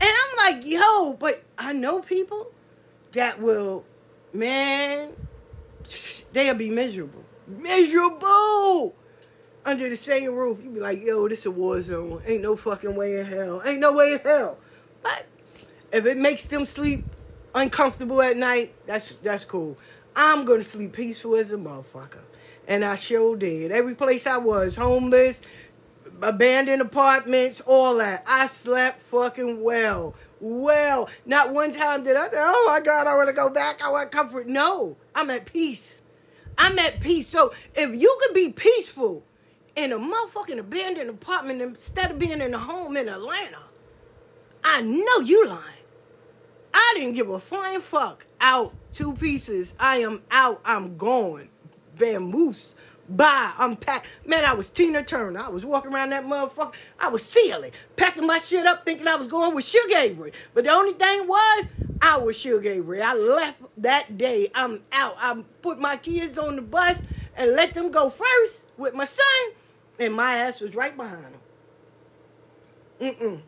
And 0.00 0.10
I'm 0.10 0.36
like, 0.36 0.66
yo, 0.66 1.12
but 1.14 1.42
I 1.56 1.72
know 1.72 2.00
people 2.00 2.50
that 3.12 3.40
will, 3.40 3.84
man, 4.32 5.10
they'll 6.32 6.54
be 6.54 6.70
miserable. 6.70 7.25
Miserable! 7.46 8.94
Under 9.64 9.88
the 9.88 9.96
same 9.96 10.32
roof. 10.32 10.58
You 10.62 10.70
be 10.70 10.80
like, 10.80 11.02
yo, 11.02 11.28
this 11.28 11.46
a 11.46 11.50
war 11.50 11.80
zone. 11.80 12.22
Ain't 12.26 12.42
no 12.42 12.56
fucking 12.56 12.94
way 12.96 13.18
in 13.18 13.26
hell. 13.26 13.62
Ain't 13.64 13.80
no 13.80 13.92
way 13.92 14.12
in 14.12 14.18
hell. 14.20 14.58
But 15.02 15.26
if 15.92 16.06
it 16.06 16.16
makes 16.16 16.46
them 16.46 16.66
sleep 16.66 17.04
uncomfortable 17.54 18.22
at 18.22 18.36
night, 18.36 18.74
that's 18.86 19.12
that's 19.16 19.44
cool. 19.44 19.76
I'm 20.14 20.44
gonna 20.44 20.62
sleep 20.62 20.92
peaceful 20.92 21.36
as 21.36 21.50
a 21.52 21.56
motherfucker. 21.56 22.20
And 22.68 22.84
I 22.84 22.96
sure 22.96 23.36
did. 23.36 23.70
Every 23.70 23.94
place 23.94 24.26
I 24.26 24.38
was, 24.38 24.76
homeless, 24.76 25.42
abandoned 26.22 26.82
apartments, 26.82 27.60
all 27.60 27.96
that. 27.96 28.24
I 28.26 28.46
slept 28.46 29.02
fucking 29.02 29.62
well. 29.62 30.14
Well. 30.40 31.08
Not 31.24 31.52
one 31.52 31.72
time 31.72 32.02
did 32.02 32.16
I 32.16 32.28
oh 32.32 32.64
my 32.68 32.80
God, 32.80 33.06
I 33.06 33.14
wanna 33.16 33.32
go 33.32 33.50
back. 33.50 33.82
I 33.82 33.90
want 33.90 34.10
comfort. 34.10 34.46
No. 34.46 34.96
I'm 35.14 35.30
at 35.30 35.44
peace. 35.44 36.02
I'm 36.58 36.78
at 36.78 37.00
peace. 37.00 37.28
So 37.28 37.52
if 37.74 37.94
you 37.94 38.18
could 38.20 38.34
be 38.34 38.50
peaceful 38.50 39.22
in 39.74 39.92
a 39.92 39.98
motherfucking 39.98 40.58
abandoned 40.58 41.10
apartment 41.10 41.60
instead 41.60 42.10
of 42.10 42.18
being 42.18 42.40
in 42.40 42.54
a 42.54 42.58
home 42.58 42.96
in 42.96 43.08
Atlanta, 43.08 43.58
I 44.64 44.82
know 44.82 45.20
you 45.20 45.46
lying. 45.46 45.76
I 46.74 46.92
didn't 46.94 47.14
give 47.14 47.30
a 47.30 47.40
flying 47.40 47.80
fuck. 47.80 48.26
Out. 48.40 48.74
Two 48.92 49.14
pieces. 49.14 49.74
I 49.78 49.98
am 49.98 50.22
out. 50.30 50.60
I'm 50.64 50.96
going. 50.96 51.48
Vamoose. 51.96 52.74
Bye. 53.08 53.52
I'm 53.56 53.76
packed. 53.76 54.06
Man, 54.26 54.44
I 54.44 54.54
was 54.54 54.68
Tina 54.68 55.02
Turner. 55.02 55.40
I 55.40 55.48
was 55.48 55.64
walking 55.64 55.94
around 55.94 56.10
that 56.10 56.24
motherfucker. 56.24 56.74
I 57.00 57.08
was 57.08 57.22
sealing, 57.22 57.72
packing 57.96 58.26
my 58.26 58.38
shit 58.38 58.66
up, 58.66 58.84
thinking 58.84 59.06
I 59.06 59.16
was 59.16 59.28
going 59.28 59.54
with 59.54 59.64
Shug 59.64 59.90
Avery. 59.90 60.32
But 60.52 60.64
the 60.64 60.70
only 60.70 60.92
thing 60.92 61.26
was, 61.26 61.66
I 62.00 62.18
was 62.18 62.38
Shug 62.38 62.66
Avery. 62.66 63.02
I 63.02 63.14
left 63.14 63.60
that 63.78 64.18
day. 64.18 64.50
I'm 64.54 64.82
out. 64.92 65.16
I 65.18 65.42
put 65.62 65.78
my 65.78 65.96
kids 65.96 66.38
on 66.38 66.56
the 66.56 66.62
bus 66.62 67.02
and 67.36 67.52
let 67.52 67.74
them 67.74 67.90
go 67.90 68.10
first 68.10 68.66
with 68.76 68.94
my 68.94 69.04
son, 69.04 69.52
and 69.98 70.14
my 70.14 70.36
ass 70.36 70.60
was 70.60 70.74
right 70.74 70.96
behind 70.96 71.24
them. 71.24 71.40
Mm-mm. 73.00 73.40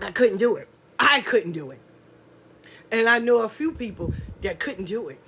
I 0.00 0.10
couldn't 0.10 0.38
do 0.38 0.56
it. 0.56 0.68
I 0.98 1.20
couldn't 1.20 1.52
do 1.52 1.70
it. 1.70 1.80
And 2.90 3.08
I 3.08 3.18
know 3.18 3.42
a 3.42 3.48
few 3.48 3.72
people 3.72 4.14
that 4.42 4.58
couldn't 4.58 4.86
do 4.86 5.08
it. 5.08 5.20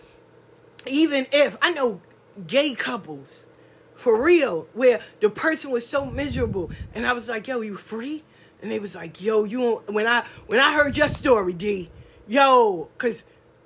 Even 0.87 1.27
if 1.33 1.57
I 1.63 1.73
know 1.73 2.01
gay 2.47 2.75
couples, 2.75 3.47
for 3.95 4.21
real, 4.21 4.67
where 4.73 5.01
the 5.21 5.31
person 5.31 5.71
was 5.71 5.87
so 5.87 6.05
miserable, 6.05 6.71
and 6.95 7.07
I 7.07 7.13
was 7.13 7.29
like, 7.29 7.47
"Yo, 7.47 7.61
you 7.61 7.77
free?" 7.77 8.25
And 8.63 8.71
they 8.71 8.79
was 8.79 8.95
like, 8.95 9.21
"Yo, 9.21 9.45
you." 9.45 9.83
When 9.89 10.07
I 10.07 10.25
when 10.47 10.61
I 10.61 10.73
heard 10.73 10.97
your 10.97 11.09
story, 11.09 11.53
D, 11.53 11.91
yo, 12.29 12.89
cause 12.97 13.25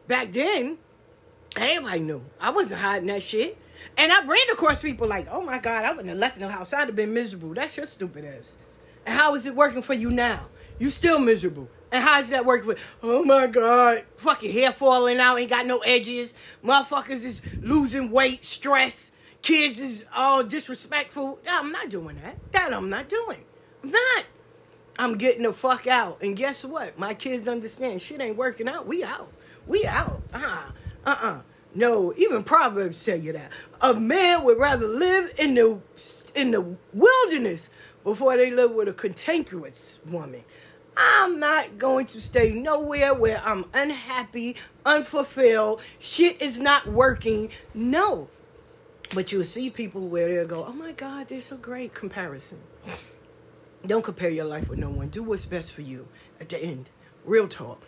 back 0.09 0.33
then, 0.33 0.79
everybody 1.55 2.01
knew 2.01 2.23
I 2.41 2.51
wasn't 2.51 2.81
hiding 2.81 3.09
that 3.09 3.23
shit. 3.23 3.59
And 3.99 4.11
I 4.11 4.25
ran 4.25 4.51
across 4.53 4.83
people 4.83 5.07
like, 5.07 5.29
"Oh 5.31 5.43
my 5.43 5.59
God, 5.59 5.85
I 5.85 5.91
wouldn't 5.91 6.09
have 6.09 6.19
left 6.19 6.39
the 6.39 6.49
house. 6.49 6.73
I'd 6.73 6.89
have 6.89 6.97
been 6.97 7.13
miserable." 7.13 7.53
That's 7.55 7.77
your 7.77 7.87
stupid 7.87 8.25
ass. 8.25 8.57
And 9.05 9.15
how 9.15 9.35
is 9.35 9.47
it 9.47 9.55
working 9.55 9.83
for 9.83 9.95
you 9.95 10.11
now? 10.11 10.49
You 10.79 10.91
still 10.91 11.19
miserable. 11.19 11.69
And 11.93 12.03
how's 12.03 12.31
that 12.31 12.45
working 12.45 12.75
for? 12.75 12.81
Oh 13.03 13.25
my 13.25 13.47
God, 13.47 14.05
fucking 14.17 14.53
hair 14.53 14.73
falling 14.73 15.19
out, 15.19 15.37
ain't 15.37 15.51
got 15.51 15.67
no 15.67 15.79
edges. 15.79 16.35
Motherfuckers 16.65 17.25
is 17.25 17.43
losing 17.61 18.11
weight, 18.11 18.45
stress. 18.45 19.13
Kids 19.43 19.79
is 19.79 20.05
all 20.15 20.43
disrespectful. 20.43 21.39
I'm 21.49 21.71
not 21.71 21.89
doing 21.89 22.17
that. 22.23 22.37
That 22.53 22.73
I'm 22.73 22.91
not 22.91 23.09
doing. 23.09 23.45
I'm 23.85 23.91
not. 23.91 24.25
I'm 24.99 25.19
getting 25.19 25.43
the 25.43 25.53
fuck 25.53 25.87
out. 25.87 26.23
And 26.23 26.37
guess 26.37 26.65
what? 26.65 26.99
My 26.99 27.15
kids 27.15 27.49
understand 27.49 28.03
shit 28.03 28.21
ain't 28.21 28.37
working 28.37 28.69
out. 28.69 28.87
We 28.87 29.05
out. 29.05 29.33
We 29.67 29.85
out. 29.87 30.23
Uh 30.33 30.63
uh-uh. 31.07 31.27
uh. 31.27 31.41
No, 31.75 32.15
even 32.17 32.43
Proverbs 32.43 33.05
tell 33.05 33.19
you 33.19 33.33
that. 33.33 33.53
A 33.83 33.93
man 33.93 34.45
would 34.45 34.59
rather 34.59 34.89
live 34.89 35.35
in 35.37 35.55
the 35.55 35.79
in 36.35 36.53
the 36.53 36.77
wilderness 36.95 37.69
before 38.03 38.37
they 38.37 38.51
live 38.51 38.71
with 38.71 38.89
a 38.89 38.95
cantankerous 38.95 39.99
woman. 40.07 40.43
I'm 40.97 41.39
not 41.39 41.77
going 41.77 42.07
to 42.07 42.21
stay 42.23 42.53
nowhere 42.53 43.13
where 43.13 43.43
I'm 43.45 43.67
unhappy, 43.75 44.57
unfulfilled, 44.87 45.83
shit 45.99 46.41
is 46.41 46.59
not 46.59 46.87
working. 46.87 47.51
No. 47.75 48.29
But 49.15 49.31
you'll 49.31 49.45
see 49.45 49.69
people 49.69 50.09
where 50.09 50.29
they'll 50.29 50.47
go, 50.47 50.65
oh 50.67 50.73
my 50.73 50.93
God, 50.93 51.29
they're 51.29 51.43
so 51.43 51.57
great. 51.59 51.93
Comparison. 51.93 52.59
Don't 53.87 54.03
compare 54.03 54.31
your 54.31 54.45
life 54.45 54.69
with 54.69 54.79
no 54.79 54.91
one. 54.91 55.09
Do 55.09 55.23
what's 55.23 55.45
best 55.45 55.73
for 55.73 55.83
you 55.83 56.09
at 56.41 56.49
the 56.49 56.59
end. 56.59 56.89
Real 57.25 57.49
talk. 57.49 57.83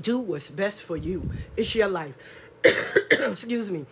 Do 0.00 0.18
what's 0.18 0.50
best 0.50 0.82
for 0.82 0.96
you. 0.96 1.30
It's 1.56 1.74
your 1.74 1.88
life. 1.88 2.14
Excuse 3.10 3.70
me. 3.70 3.86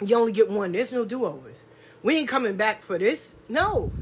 You 0.00 0.16
only 0.16 0.32
get 0.32 0.50
one. 0.50 0.72
There's 0.72 0.92
no 0.92 1.04
do 1.04 1.24
overs. 1.24 1.64
We 2.02 2.16
ain't 2.16 2.28
coming 2.28 2.56
back 2.56 2.82
for 2.82 2.98
this. 2.98 3.36
No. 3.48 3.92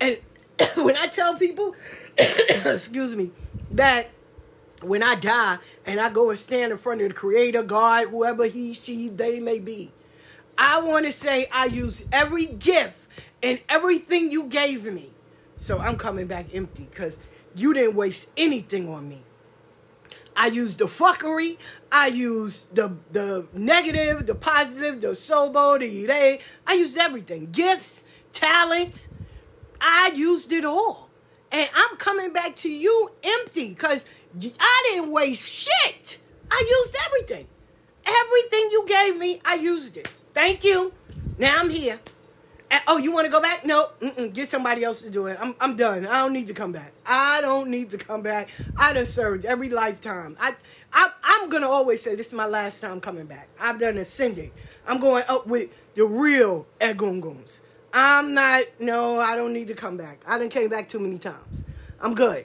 And 0.00 0.18
when 0.76 0.96
I 0.96 1.08
tell 1.08 1.34
people, 1.36 1.74
excuse 2.18 3.16
me, 3.16 3.32
that 3.72 4.10
when 4.82 5.02
I 5.02 5.16
die 5.16 5.58
and 5.86 5.98
I 5.98 6.10
go 6.10 6.30
and 6.30 6.38
stand 6.38 6.72
in 6.72 6.78
front 6.78 7.00
of 7.00 7.08
the 7.08 7.14
Creator, 7.14 7.64
God, 7.64 8.08
whoever 8.08 8.46
He, 8.46 8.74
she, 8.74 9.08
they 9.08 9.40
may 9.40 9.58
be, 9.58 9.90
I 10.56 10.80
want 10.82 11.06
to 11.06 11.12
say 11.12 11.46
I 11.50 11.66
use 11.66 12.04
every 12.12 12.46
gift 12.46 12.96
and 13.42 13.60
everything 13.68 14.30
you 14.30 14.44
gave 14.44 14.84
me. 14.84 15.13
So 15.56 15.78
I'm 15.78 15.96
coming 15.96 16.26
back 16.26 16.46
empty 16.54 16.86
because 16.90 17.18
you 17.54 17.72
didn't 17.74 17.94
waste 17.94 18.30
anything 18.36 18.88
on 18.88 19.08
me. 19.08 19.22
I 20.36 20.48
used 20.48 20.78
the 20.78 20.86
fuckery. 20.86 21.58
I 21.92 22.08
used 22.08 22.74
the 22.74 22.96
the 23.12 23.46
negative, 23.52 24.26
the 24.26 24.34
positive, 24.34 25.00
the 25.00 25.08
sobo, 25.08 25.78
the 25.78 26.06
they. 26.06 26.40
I 26.66 26.74
used 26.74 26.98
everything. 26.98 27.50
Gifts, 27.52 28.02
talents. 28.32 29.08
I 29.80 30.12
used 30.14 30.52
it 30.52 30.64
all. 30.64 31.10
And 31.52 31.68
I'm 31.72 31.96
coming 31.98 32.32
back 32.32 32.56
to 32.56 32.70
you 32.70 33.10
empty 33.22 33.68
because 33.68 34.04
I 34.42 34.90
didn't 34.90 35.12
waste 35.12 35.48
shit. 35.48 36.18
I 36.50 36.64
used 36.68 36.96
everything. 37.06 37.46
Everything 38.06 38.68
you 38.72 38.84
gave 38.86 39.16
me, 39.16 39.40
I 39.44 39.54
used 39.54 39.96
it. 39.96 40.08
Thank 40.08 40.64
you. 40.64 40.92
Now 41.38 41.58
I'm 41.60 41.70
here. 41.70 41.98
Oh, 42.86 42.98
you 42.98 43.12
want 43.12 43.24
to 43.24 43.30
go 43.30 43.40
back? 43.40 43.64
No, 43.64 43.88
Mm-mm. 44.00 44.32
get 44.32 44.48
somebody 44.48 44.84
else 44.84 45.02
to 45.02 45.10
do 45.10 45.26
it. 45.26 45.38
I'm, 45.40 45.54
I'm 45.60 45.76
done. 45.76 46.06
I 46.06 46.22
don't 46.22 46.32
need 46.32 46.46
to 46.48 46.54
come 46.54 46.72
back. 46.72 46.92
I 47.06 47.40
don't 47.40 47.68
need 47.68 47.90
to 47.90 47.98
come 47.98 48.22
back. 48.22 48.48
I 48.76 48.92
done 48.92 49.06
served 49.06 49.44
every 49.44 49.70
lifetime. 49.70 50.36
I, 50.38 50.54
I 50.92 51.10
I'm 51.22 51.48
gonna 51.48 51.68
always 51.68 52.02
say 52.02 52.14
this 52.14 52.28
is 52.28 52.32
my 52.32 52.46
last 52.46 52.80
time 52.80 53.00
coming 53.00 53.26
back. 53.26 53.48
I've 53.58 53.80
done 53.80 53.98
ascending. 53.98 54.50
I'm 54.86 55.00
going 55.00 55.24
up 55.28 55.46
with 55.46 55.70
the 55.94 56.04
real 56.04 56.66
Egunguns. 56.80 57.60
I'm 57.92 58.34
not. 58.34 58.64
No, 58.78 59.18
I 59.18 59.36
don't 59.36 59.52
need 59.52 59.68
to 59.68 59.74
come 59.74 59.96
back. 59.96 60.22
I 60.26 60.38
done 60.38 60.48
came 60.48 60.68
back 60.68 60.88
too 60.88 60.98
many 60.98 61.18
times. 61.18 61.62
I'm 62.00 62.14
good. 62.14 62.44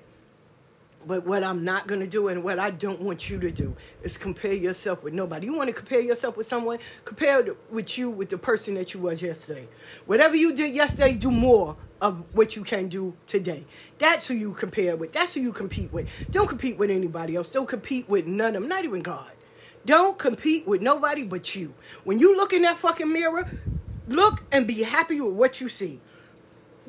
But 1.08 1.26
what 1.26 1.44
I'm 1.44 1.64
not 1.64 1.88
going 1.88 2.02
to 2.02 2.08
do 2.08 2.28
and 2.28 2.44
what 2.44 2.60
I 2.60 2.72
don't 2.72 3.02
want 3.02 3.30
you 3.30 3.40
to 3.40 3.52
do 3.52 3.76
is 4.04 4.18
compare 4.18 4.54
yourself 4.54 5.02
with 5.02 5.14
nobody. 5.14 5.46
You 5.46 5.54
want 5.54 5.70
to 5.70 5.74
compare 5.74 6.02
yourself 6.02 6.36
with 6.36 6.46
someone? 6.46 6.80
Compare 7.06 7.56
with 7.72 7.98
you 7.98 8.10
with 8.10 8.30
the 8.30 8.38
person 8.38 8.74
that 8.76 8.94
you 8.94 9.00
was 9.00 9.22
yesterday. 9.22 9.68
Whatever 10.06 10.36
you 10.36 10.54
did 10.54 10.76
yesterday, 10.76 11.14
do 11.14 11.32
more 11.32 11.78
of 12.02 12.36
what 12.36 12.56
you 12.56 12.64
can 12.64 12.90
do 12.90 13.16
today. 13.28 13.66
That's 13.98 14.28
who 14.28 14.34
you 14.34 14.54
compare 14.54 14.96
with. 14.98 15.14
That's 15.14 15.34
who 15.34 15.42
you 15.42 15.54
compete 15.54 15.92
with. 15.92 16.08
Don't 16.32 16.48
compete 16.48 16.78
with 16.78 16.90
anybody 16.90 17.36
else. 17.36 17.50
Don't 17.50 17.68
compete 17.68 18.10
with 18.10 18.28
none 18.28 18.56
of 18.56 18.62
them, 18.62 18.70
not 18.70 18.84
even 18.84 19.02
God. 19.02 19.32
Don't 19.86 20.18
compete 20.18 20.68
with 20.68 20.82
nobody 20.82 21.28
but 21.28 21.56
you. 21.56 21.74
When 22.04 22.20
you 22.20 22.36
look 22.36 22.52
in 22.52 22.64
that 22.64 22.78
fucking 22.78 23.12
mirror, 23.12 23.50
look 24.08 24.44
and 24.52 24.68
be 24.68 24.84
happy 24.84 25.22
with 25.22 25.34
what 25.34 25.62
you 25.62 25.70
see. 25.70 26.02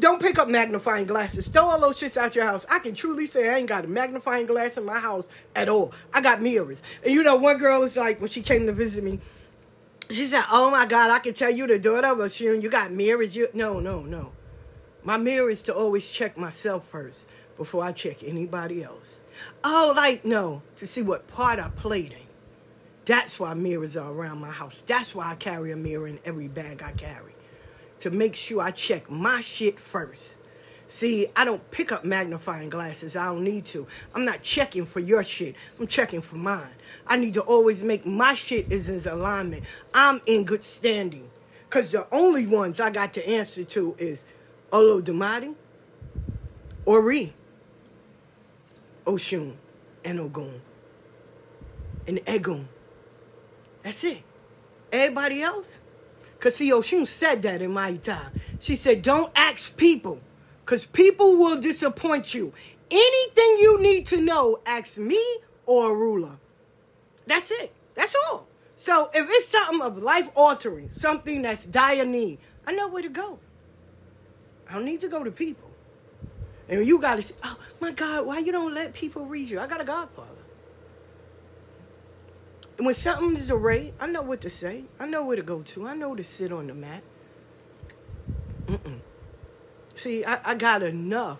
Don't 0.01 0.18
pick 0.18 0.38
up 0.38 0.48
magnifying 0.48 1.05
glasses. 1.05 1.48
Throw 1.48 1.66
all 1.66 1.78
those 1.78 2.01
shits 2.01 2.16
out 2.16 2.34
your 2.34 2.46
house. 2.46 2.64
I 2.70 2.78
can 2.78 2.94
truly 2.94 3.26
say 3.26 3.51
I 3.51 3.59
ain't 3.59 3.68
got 3.68 3.84
a 3.84 3.88
magnifying 3.88 4.46
glass 4.46 4.78
in 4.78 4.86
my 4.86 4.98
house 4.98 5.28
at 5.55 5.68
all. 5.68 5.92
I 6.14 6.22
got 6.22 6.40
mirrors. 6.40 6.80
And 7.05 7.12
you 7.12 7.22
know, 7.22 7.36
one 7.36 7.59
girl 7.59 7.80
was 7.80 7.98
like, 7.98 8.18
when 8.18 8.30
she 8.30 8.40
came 8.40 8.64
to 8.64 8.72
visit 8.72 9.05
me, 9.05 9.20
she 10.11 10.24
said, 10.24 10.44
Oh 10.51 10.70
my 10.70 10.86
God, 10.86 11.11
I 11.11 11.18
can 11.18 11.34
tell 11.34 11.51
you 11.51 11.66
the 11.66 11.78
daughter, 11.78 12.14
but 12.14 12.40
you, 12.40 12.59
you 12.59 12.70
got 12.70 12.90
mirrors. 12.90 13.36
You 13.36 13.48
No, 13.53 13.78
no, 13.78 14.01
no. 14.01 14.32
My 15.05 15.18
mirror 15.18 15.51
is 15.51 15.62
to 15.64 15.74
always 15.74 16.09
check 16.09 16.38
myself 16.38 16.88
first 16.88 17.26
before 17.59 17.84
I 17.84 17.92
check 17.92 18.24
anybody 18.24 18.82
else. 18.82 19.20
Oh, 19.62 19.92
like, 19.94 20.24
no, 20.24 20.62
to 20.76 20.86
see 20.86 21.03
what 21.03 21.28
part 21.28 21.59
I 21.59 21.68
played 21.68 22.14
in. 22.14 22.18
That's 23.05 23.38
why 23.38 23.53
mirrors 23.53 23.98
are 23.98 24.11
around 24.11 24.40
my 24.40 24.51
house. 24.51 24.82
That's 24.86 25.14
why 25.14 25.30
I 25.32 25.34
carry 25.34 25.72
a 25.72 25.76
mirror 25.76 26.07
in 26.07 26.20
every 26.24 26.48
bag 26.48 26.82
I 26.82 26.92
carry 26.92 27.30
to 28.01 28.11
make 28.11 28.34
sure 28.34 28.62
I 28.62 28.70
check 28.70 29.11
my 29.11 29.40
shit 29.40 29.78
first. 29.78 30.38
See, 30.88 31.28
I 31.36 31.44
don't 31.44 31.70
pick 31.70 31.92
up 31.92 32.05
magnifying 32.05 32.68
glasses. 32.68 33.14
I 33.14 33.26
don't 33.26 33.44
need 33.44 33.64
to. 33.66 33.86
I'm 34.12 34.24
not 34.24 34.42
checking 34.42 34.86
for 34.86 34.98
your 34.98 35.22
shit. 35.22 35.55
I'm 35.78 35.86
checking 35.86 36.20
for 36.20 36.34
mine. 36.34 36.74
I 37.07 37.16
need 37.16 37.34
to 37.34 37.42
always 37.42 37.84
make 37.84 38.05
my 38.05 38.34
shit 38.34 38.72
is 38.72 38.88
in 38.88 39.09
alignment. 39.11 39.62
I'm 39.94 40.20
in 40.26 40.44
good 40.44 40.64
standing. 40.64 41.30
Because 41.68 41.92
the 41.92 42.09
only 42.11 42.46
ones 42.48 42.80
I 42.80 42.90
got 42.90 43.14
to 43.14 43.28
answer 43.28 43.62
to 43.62 43.94
is 43.98 44.24
Olo 44.72 45.01
Olodumare, 45.01 45.55
Ori, 46.84 47.32
Oshun, 49.07 49.55
and 50.05 50.18
Ogun. 50.18 50.61
And 52.09 52.18
Egun. 52.26 52.64
That's 53.84 54.03
it. 54.03 54.22
Everybody 54.90 55.42
else? 55.42 55.78
Because 56.41 56.57
see, 56.57 56.70
Oshun 56.70 57.07
said 57.07 57.43
that 57.43 57.61
in 57.61 57.70
my 57.70 57.97
time. 57.97 58.41
She 58.61 58.74
said, 58.74 59.03
don't 59.03 59.30
ask 59.36 59.76
people. 59.76 60.20
Because 60.64 60.86
people 60.86 61.36
will 61.36 61.61
disappoint 61.61 62.32
you. 62.32 62.55
Anything 62.91 63.59
you 63.59 63.78
need 63.78 64.07
to 64.07 64.16
know, 64.22 64.61
ask 64.64 64.97
me 64.97 65.22
or 65.66 65.95
Orula. 65.95 66.38
That's 67.26 67.51
it. 67.51 67.74
That's 67.95 68.16
all. 68.24 68.49
So 68.78 69.11
if 69.12 69.26
it's 69.28 69.49
something 69.49 69.82
of 69.82 69.99
life 69.99 70.30
altering, 70.34 70.88
something 70.88 71.43
that's 71.43 71.66
dire 71.66 72.07
need, 72.07 72.38
I 72.66 72.72
know 72.72 72.88
where 72.88 73.03
to 73.03 73.11
go. 73.11 73.38
I 74.66 74.72
don't 74.72 74.86
need 74.86 75.03
to 75.03 75.09
go 75.09 75.22
to 75.22 75.30
people. 75.30 75.70
And 76.70 76.86
you 76.86 76.99
got 76.99 77.16
to 77.16 77.22
say, 77.22 77.34
oh 77.45 77.59
my 77.80 77.93
God, 77.93 78.24
why 78.24 78.38
you 78.38 78.51
don't 78.51 78.72
let 78.72 78.95
people 78.95 79.26
read 79.26 79.51
you? 79.51 79.61
I 79.61 79.66
got 79.66 79.82
a 79.82 79.84
godfather. 79.84 80.30
And 80.30 80.30
when 82.85 82.95
something 82.95 83.37
is 83.37 83.51
arrayed, 83.51 83.95
I 84.01 84.07
know 84.07 84.22
what 84.22 84.41
to 84.43 84.51
say. 84.51 84.85
I 84.99 85.07
know 85.07 85.24
where 85.24 85.37
to 85.37 85.43
go 85.43 85.62
to. 85.62 85.87
I 85.87 85.95
know 85.95 86.14
to 86.14 86.24
sit 86.24 86.53
on 86.53 86.66
the 86.66 86.74
mat. 86.74 87.03
Mm-mm. 88.66 89.01
See, 89.95 90.24
I, 90.24 90.53
I 90.53 90.55
got 90.55 90.83
enough. 90.83 91.39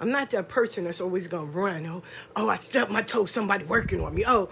I'm 0.00 0.10
not 0.10 0.30
that 0.30 0.48
person 0.48 0.84
that's 0.84 1.00
always 1.00 1.28
gonna 1.28 1.46
run. 1.46 1.86
Oh, 1.86 2.02
oh, 2.36 2.48
I 2.48 2.56
stepped 2.58 2.90
my 2.90 3.02
toe. 3.02 3.26
Somebody 3.26 3.64
working 3.64 4.00
on 4.00 4.14
me. 4.14 4.24
Oh, 4.26 4.50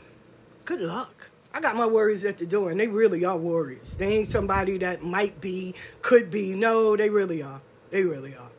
good 0.64 0.80
luck. 0.80 1.28
I 1.53 1.61
got 1.61 1.76
my 1.76 1.85
worries 1.85 2.24
at 2.24 2.39
the 2.39 2.47
door, 2.47 2.70
and 2.70 2.80
they 2.80 2.87
really 2.87 3.24
are 3.24 3.37
worries. 3.37 3.97
They 3.97 4.18
ain't 4.18 4.28
somebody 4.28 4.78
that 4.78 5.03
might 5.03 5.41
be, 5.41 5.74
could 6.01 6.30
be. 6.30 6.55
No, 6.55 6.97
they 6.97 7.11
really 7.11 7.43
are. 7.43 7.61
They 7.91 8.05
really 8.05 8.35
are. 8.35 8.51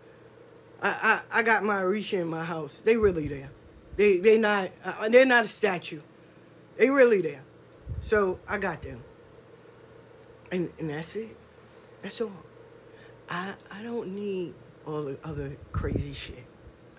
I 0.81 1.21
I, 1.31 1.39
I 1.39 1.43
got 1.43 1.63
my 1.63 1.81
Orisha 1.81 2.19
in 2.19 2.27
my 2.27 2.43
house. 2.43 2.79
They 2.79 2.97
really 2.97 3.27
there. 3.27 3.49
They 3.95 4.17
they 4.17 4.37
not 4.37 4.69
uh, 4.83 5.09
they're 5.09 5.25
not 5.25 5.45
a 5.45 5.47
statue. 5.47 6.01
They 6.77 6.89
really 6.89 7.21
there. 7.21 7.41
So 7.99 8.39
I 8.47 8.57
got 8.57 8.81
them. 8.81 9.03
And 10.51 10.71
and 10.79 10.89
that's 10.89 11.15
it. 11.15 11.35
That's 12.01 12.19
all. 12.21 12.31
I 13.29 13.53
I 13.71 13.81
don't 13.83 14.13
need 14.15 14.53
all 14.85 15.03
the 15.03 15.17
other 15.23 15.57
crazy 15.71 16.13
shit. 16.13 16.45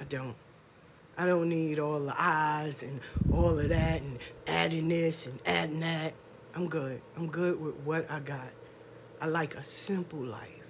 I 0.01 0.05
don't. 0.05 0.37
I 1.17 1.27
don't 1.27 1.49
need 1.49 1.79
all 1.79 2.01
the 2.01 2.15
eyes 2.19 2.83
and 2.83 3.01
all 3.33 3.59
of 3.59 3.69
that 3.69 4.01
and 4.01 4.19
adding 4.47 4.89
this 4.89 5.27
and 5.27 5.39
adding 5.47 5.81
that. 5.81 6.15
I'm 6.57 6.69
good. 6.69 7.01
I'm 7.17 7.29
good 7.29 7.61
with 7.61 7.77
what 7.85 8.11
I 8.11 8.19
got. 8.19 8.51
I 9.21 9.27
like 9.27 9.55
a 9.55 9.63
simple 9.63 10.19
life. 10.19 10.65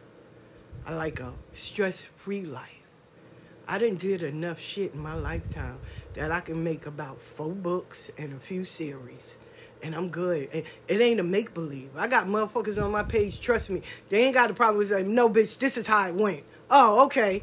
I 0.87 0.95
like 0.95 1.21
a 1.21 1.33
stress-free 1.55 2.43
life. 2.43 2.83
I 3.67 3.79
didn't 3.79 4.01
did 4.01 4.23
enough 4.23 4.61
shit 4.61 4.93
in 4.93 5.01
my 5.01 5.15
lifetime 5.15 5.79
that 6.13 6.31
I 6.31 6.41
can 6.41 6.63
make 6.63 6.85
about 6.85 7.21
four 7.23 7.53
books 7.53 8.11
and 8.19 8.35
a 8.35 8.39
few 8.39 8.65
series. 8.65 9.39
And 9.85 9.95
I'm 9.95 10.09
good. 10.09 10.49
And 10.53 10.65
it 10.89 11.01
ain't 11.01 11.21
a 11.21 11.23
make 11.23 11.53
believe. 11.53 11.91
I 11.95 12.09
got 12.09 12.27
motherfuckers 12.27 12.83
on 12.83 12.91
my 12.91 13.03
page, 13.03 13.39
trust 13.39 13.69
me. 13.69 13.83
They 14.09 14.25
ain't 14.25 14.35
got 14.35 14.51
a 14.51 14.55
problem 14.55 14.79
with 14.79 14.91
like, 14.91 15.07
no 15.07 15.29
bitch, 15.29 15.59
this 15.59 15.77
is 15.77 15.87
how 15.87 16.09
it 16.09 16.15
went. 16.15 16.43
Oh, 16.71 17.05
okay. 17.05 17.43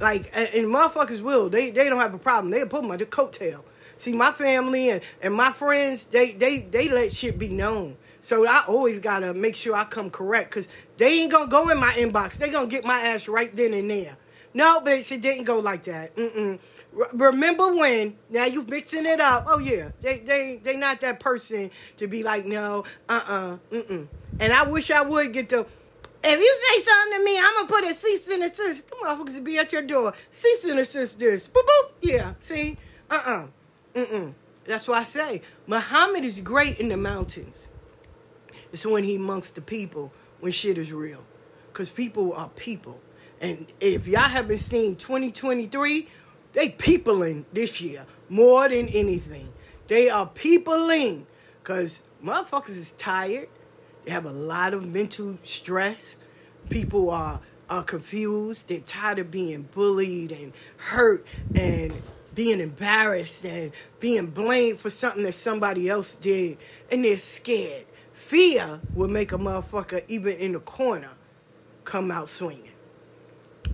Like 0.00 0.30
and, 0.32 0.48
and 0.54 0.66
motherfuckers 0.66 1.20
will. 1.20 1.50
They 1.50 1.70
they 1.70 1.88
don't 1.88 1.98
have 1.98 2.14
a 2.14 2.18
problem. 2.18 2.52
They'll 2.52 2.68
put 2.68 2.84
my 2.84 2.96
coattail. 2.96 3.62
See, 3.96 4.12
my 4.12 4.30
family 4.30 4.90
and, 4.90 5.02
and 5.20 5.34
my 5.34 5.52
friends, 5.52 6.04
they 6.04 6.32
they 6.32 6.60
they 6.60 6.88
let 6.88 7.12
shit 7.12 7.38
be 7.38 7.48
known. 7.48 7.96
So 8.20 8.46
I 8.46 8.64
always 8.68 9.00
gotta 9.00 9.34
make 9.34 9.56
sure 9.56 9.74
I 9.74 9.84
come 9.84 10.10
correct 10.10 10.50
because 10.50 10.68
they 10.98 11.20
ain't 11.20 11.32
gonna 11.32 11.50
go 11.50 11.68
in 11.68 11.78
my 11.78 11.92
inbox. 11.94 12.36
They 12.38 12.50
gonna 12.50 12.68
get 12.68 12.84
my 12.84 13.00
ass 13.00 13.28
right 13.28 13.54
then 13.54 13.74
and 13.74 13.90
there. 13.90 14.16
No, 14.54 14.80
bitch, 14.80 15.12
it 15.12 15.20
didn't 15.20 15.44
go 15.44 15.58
like 15.58 15.84
that. 15.84 16.16
Mm-mm. 16.16 16.58
Remember 17.12 17.72
when? 17.72 18.16
Now 18.30 18.46
you 18.46 18.62
mixing 18.62 19.04
it 19.04 19.20
up. 19.20 19.44
Oh 19.46 19.58
yeah, 19.58 19.90
they 20.00 20.18
they 20.20 20.60
they 20.62 20.76
not 20.76 21.00
that 21.00 21.20
person 21.20 21.70
to 21.98 22.06
be 22.06 22.22
like 22.22 22.46
no, 22.46 22.84
uh 23.08 23.22
uh, 23.26 23.58
mm 23.70 23.86
mm. 23.86 24.08
And 24.40 24.52
I 24.52 24.62
wish 24.64 24.90
I 24.90 25.02
would 25.02 25.32
get 25.32 25.50
to 25.50 25.66
If 26.24 26.40
you 26.40 26.56
say 26.70 26.82
something 26.82 27.18
to 27.18 27.24
me, 27.24 27.38
I'm 27.38 27.54
gonna 27.54 27.68
put 27.68 27.84
a 27.84 27.92
cease 27.92 28.26
and 28.28 28.42
desist. 28.42 28.88
The 28.88 28.96
motherfuckers 28.96 29.44
be 29.44 29.58
at 29.58 29.72
your 29.72 29.82
door. 29.82 30.14
Cease 30.30 30.64
and 30.64 30.76
desist 30.76 31.18
this. 31.18 31.48
Boop 31.48 31.62
boop. 31.62 31.90
Yeah. 32.00 32.32
See. 32.40 32.78
Uh 33.10 33.22
uh. 33.24 33.46
Mm 33.94 34.06
mm. 34.06 34.34
That's 34.64 34.88
why 34.88 35.00
I 35.00 35.04
say 35.04 35.42
Muhammad 35.66 36.24
is 36.24 36.40
great 36.40 36.80
in 36.80 36.88
the 36.88 36.96
mountains. 36.96 37.68
It's 38.72 38.86
when 38.86 39.04
he 39.04 39.16
amongst 39.16 39.54
the 39.54 39.60
people 39.60 40.12
when 40.40 40.50
shit 40.50 40.78
is 40.78 40.92
real, 40.92 41.22
cause 41.72 41.90
people 41.90 42.32
are 42.32 42.48
people. 42.48 43.00
And 43.40 43.66
if 43.80 44.06
y'all 44.06 44.22
haven't 44.22 44.58
seen 44.58 44.96
2023, 44.96 46.08
they 46.56 46.70
peopling 46.70 47.44
this 47.52 47.82
year 47.82 48.06
more 48.30 48.66
than 48.66 48.88
anything. 48.88 49.52
They 49.88 50.08
are 50.08 50.26
peopling 50.26 51.26
because 51.62 52.02
motherfuckers 52.24 52.78
is 52.78 52.92
tired. 52.92 53.50
They 54.06 54.10
have 54.10 54.24
a 54.24 54.32
lot 54.32 54.72
of 54.72 54.86
mental 54.86 55.36
stress. 55.42 56.16
People 56.70 57.10
are 57.10 57.40
are 57.68 57.82
confused. 57.82 58.68
They're 58.68 58.80
tired 58.80 59.18
of 59.18 59.30
being 59.30 59.68
bullied 59.74 60.32
and 60.32 60.54
hurt 60.78 61.26
and 61.54 61.92
being 62.34 62.60
embarrassed 62.60 63.44
and 63.44 63.72
being 64.00 64.28
blamed 64.28 64.80
for 64.80 64.88
something 64.88 65.24
that 65.24 65.32
somebody 65.32 65.90
else 65.90 66.16
did. 66.16 66.56
And 66.90 67.04
they're 67.04 67.18
scared. 67.18 67.84
Fear 68.14 68.80
will 68.94 69.08
make 69.08 69.32
a 69.32 69.38
motherfucker, 69.38 70.04
even 70.08 70.36
in 70.38 70.52
the 70.52 70.60
corner, 70.60 71.10
come 71.84 72.10
out 72.10 72.30
swinging 72.30 72.72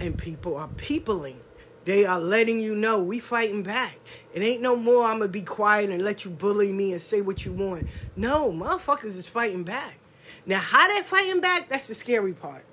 and 0.01 0.18
people 0.18 0.57
are 0.57 0.68
peopling. 0.68 1.41
They 1.85 2.05
are 2.05 2.20
letting 2.20 2.61
you 2.61 2.74
know 2.74 3.01
we 3.01 3.18
fighting 3.18 3.62
back. 3.62 3.99
It 4.33 4.43
ain't 4.43 4.62
no 4.62 4.76
more 4.76 5.05
I'm 5.05 5.18
gonna 5.18 5.28
be 5.28 5.43
quiet 5.43 5.91
and 5.91 6.05
let 6.05 6.24
you 6.24 6.30
bully 6.30 6.72
me 6.72 6.93
and 6.93 7.03
say 7.03 7.20
what 7.20 7.45
you 7.45 7.53
want. 7.53 7.89
No, 8.14 8.53
motherfuckers 8.53 9.16
is 9.16 9.26
fighting 9.26 9.64
back. 9.64 9.99
Now 10.47 10.59
how 10.59 10.93
they 10.93 11.03
fighting 11.03 11.41
back, 11.41 11.68
that's 11.68 11.89
the 11.89 11.95
scary 11.95 12.33
part. 12.33 12.64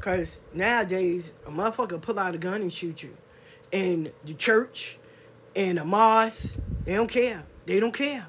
Cause 0.00 0.40
nowadays 0.54 1.34
a 1.46 1.50
motherfucker 1.50 2.00
pull 2.00 2.18
out 2.18 2.34
a 2.34 2.38
gun 2.38 2.62
and 2.62 2.72
shoot 2.72 3.02
you. 3.02 3.16
In 3.70 4.12
the 4.24 4.32
church, 4.32 4.98
in 5.54 5.76
a 5.76 5.84
mosque, 5.84 6.58
they 6.84 6.94
don't 6.94 7.10
care. 7.10 7.44
They 7.66 7.80
don't 7.80 7.92
care. 7.92 8.28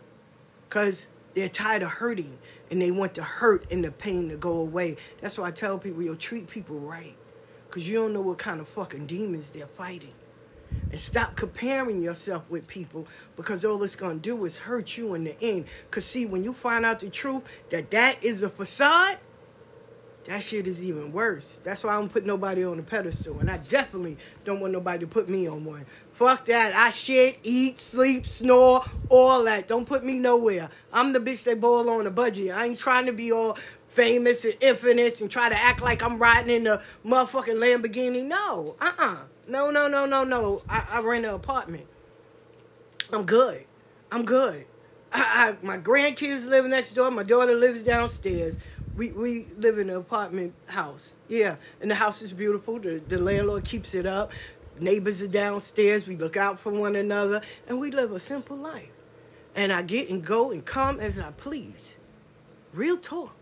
Cause 0.70 1.07
they're 1.34 1.47
tired 1.47 1.84
of 1.84 1.89
hurting 1.91 2.38
and 2.70 2.82
they 2.82 2.91
want 2.91 3.13
the 3.13 3.24
hurt 3.24 3.72
and 3.72 3.84
the 3.84 3.91
pain 3.91 4.30
to 4.30 4.36
go 4.36 4.53
away. 4.57 4.97
That's 5.22 5.38
why 5.38 5.47
I 5.47 5.51
tell 5.51 5.78
people, 5.78 6.03
you'll 6.03 6.15
treat 6.15 6.49
people 6.49 6.78
right. 6.80 7.15
Because 7.70 7.88
you 7.88 7.97
don't 7.97 8.13
know 8.13 8.22
what 8.22 8.39
kind 8.39 8.59
of 8.59 8.67
fucking 8.67 9.05
demons 9.05 9.51
they're 9.51 9.67
fighting. 9.67 10.13
And 10.91 10.99
stop 10.99 11.36
comparing 11.36 12.01
yourself 12.01 12.49
with 12.49 12.67
people 12.67 13.07
because 13.36 13.63
all 13.63 13.82
it's 13.84 13.95
going 13.95 14.17
to 14.17 14.22
do 14.22 14.43
is 14.45 14.57
hurt 14.57 14.97
you 14.97 15.13
in 15.13 15.24
the 15.24 15.39
end. 15.41 15.65
Because, 15.89 16.05
see, 16.05 16.26
when 16.26 16.43
you 16.43 16.53
find 16.53 16.86
out 16.86 16.99
the 16.99 17.09
truth 17.09 17.43
that 17.70 17.91
that 17.91 18.24
is 18.24 18.43
a 18.43 18.49
facade, 18.49 19.17
that 20.26 20.43
shit 20.43 20.67
is 20.67 20.84
even 20.84 21.11
worse. 21.11 21.59
That's 21.63 21.84
why 21.84 21.95
I 21.95 21.99
don't 21.99 22.11
put 22.11 22.26
nobody 22.26 22.63
on 22.63 22.78
a 22.78 22.84
pedestal. 22.84 23.39
And 23.39 23.49
I 23.49 23.57
definitely 23.57 24.17
don't 24.45 24.59
want 24.59 24.74
nobody 24.74 24.99
to 24.99 25.07
put 25.07 25.30
me 25.30 25.47
on 25.47 25.65
one. 25.65 25.86
Fuck 26.13 26.45
that. 26.47 26.76
I 26.76 26.89
shit, 26.89 27.39
eat, 27.43 27.80
sleep, 27.80 28.28
snore, 28.28 28.84
all 29.09 29.43
that. 29.45 29.67
Don't 29.67 29.88
put 29.88 30.03
me 30.03 30.20
nowhere. 30.20 30.70
I'm 30.91 31.13
the 31.13 31.20
bitch 31.20 31.45
they 31.45 31.53
boil 31.53 31.89
on 31.89 32.05
a 32.05 32.11
budget. 32.11 32.51
I 32.51 32.65
ain't 32.65 32.78
trying 32.78 33.05
to 33.05 33.13
be 33.13 33.32
all 33.32 33.57
famous 34.00 34.45
and 34.45 34.56
infamous 34.62 35.20
and 35.20 35.30
try 35.30 35.50
to 35.50 35.60
act 35.60 35.82
like 35.82 36.02
I'm 36.02 36.18
riding 36.20 36.56
in 36.56 36.64
the 36.64 36.82
motherfucking 37.06 37.58
Lamborghini. 37.58 38.24
No, 38.24 38.78
uh 38.80 38.93
uh 38.97 39.18
No, 39.45 39.72
no, 39.72 39.89
no, 39.89 40.06
no, 40.06 40.24
no. 40.24 40.62
I, 40.70 40.88
I 40.89 41.02
rent 41.02 41.26
an 41.26 41.34
apartment. 41.34 41.86
I'm 43.12 43.26
good. 43.26 43.66
I'm 44.10 44.24
good. 44.24 44.66
I, 45.12 45.58
I, 45.62 45.66
my 45.66 45.78
grandkids 45.78 46.47
live 46.47 46.66
next 46.66 46.93
door. 46.93 47.12
My 47.12 47.24
daughter 47.24 47.56
lives 47.56 47.84
downstairs. 47.84 48.56
We, 48.95 49.12
we 49.12 49.47
live 49.58 49.78
in 49.78 49.89
an 49.89 49.97
apartment 49.97 50.54
house. 50.68 51.16
Yeah. 51.28 51.58
And 51.82 51.91
the 51.91 51.95
house 51.95 52.22
is 52.22 52.32
beautiful. 52.32 52.80
The, 52.80 53.02
the 53.06 53.18
landlord 53.18 53.66
keeps 53.66 53.93
it 53.93 54.06
up. 54.06 54.32
Neighbors 54.80 55.22
are 55.22 55.28
downstairs. 55.28 56.08
We 56.08 56.16
look 56.16 56.38
out 56.38 56.58
for 56.58 56.72
one 56.72 56.95
another. 56.95 57.41
And 57.68 57.82
we 57.82 57.91
live 57.91 58.14
a 58.14 58.20
simple 58.20 58.56
life. 58.56 58.91
And 59.56 59.74
I 59.74 59.82
get 59.82 60.10
and 60.10 60.24
go 60.24 60.52
and 60.52 60.64
come 60.64 61.02
as 61.02 61.20
I 61.20 61.32
please. 61.32 61.97
Real 62.72 62.95
talk. 62.95 63.39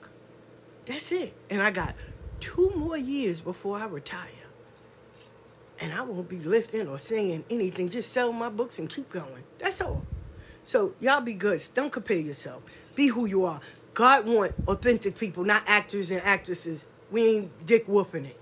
That's 0.88 1.12
it. 1.12 1.34
And 1.50 1.62
I 1.62 1.72
got 1.72 1.96
two 2.40 2.72
more 2.76 2.98
years 2.98 3.42
before 3.42 3.78
I 3.78 3.86
retire. 3.86 4.30
And 5.80 5.94
I 5.94 6.02
won't 6.02 6.28
be 6.28 6.40
lifting 6.40 6.88
or 6.88 6.98
saying 6.98 7.46
anything. 7.50 7.90
Just 7.90 8.12
sell 8.12 8.32
my 8.32 8.50
books 8.50 8.80
and 8.80 8.90
keep 8.90 9.10
going. 9.10 9.44
That's 9.60 9.82
all. 9.82 10.04
So 10.64 10.94
y'all 11.00 11.22
be 11.22 11.34
good. 11.34 11.64
Don't 11.76 11.92
compare 11.92 12.18
yourself. 12.18 12.64
Be 12.96 13.08
who 13.08 13.26
you 13.26 13.46
are. 13.46 13.62
God 13.94 14.26
want 14.26 14.54
authentic 14.68 15.18
people, 15.18 15.44
not 15.44 15.64
actors 15.68 16.10
and 16.10 16.22
actresses. 16.24 16.88
We 17.12 17.26
ain't 17.26 17.66
dick 17.68 17.88
whooping 17.88 18.26
it. 18.26 18.38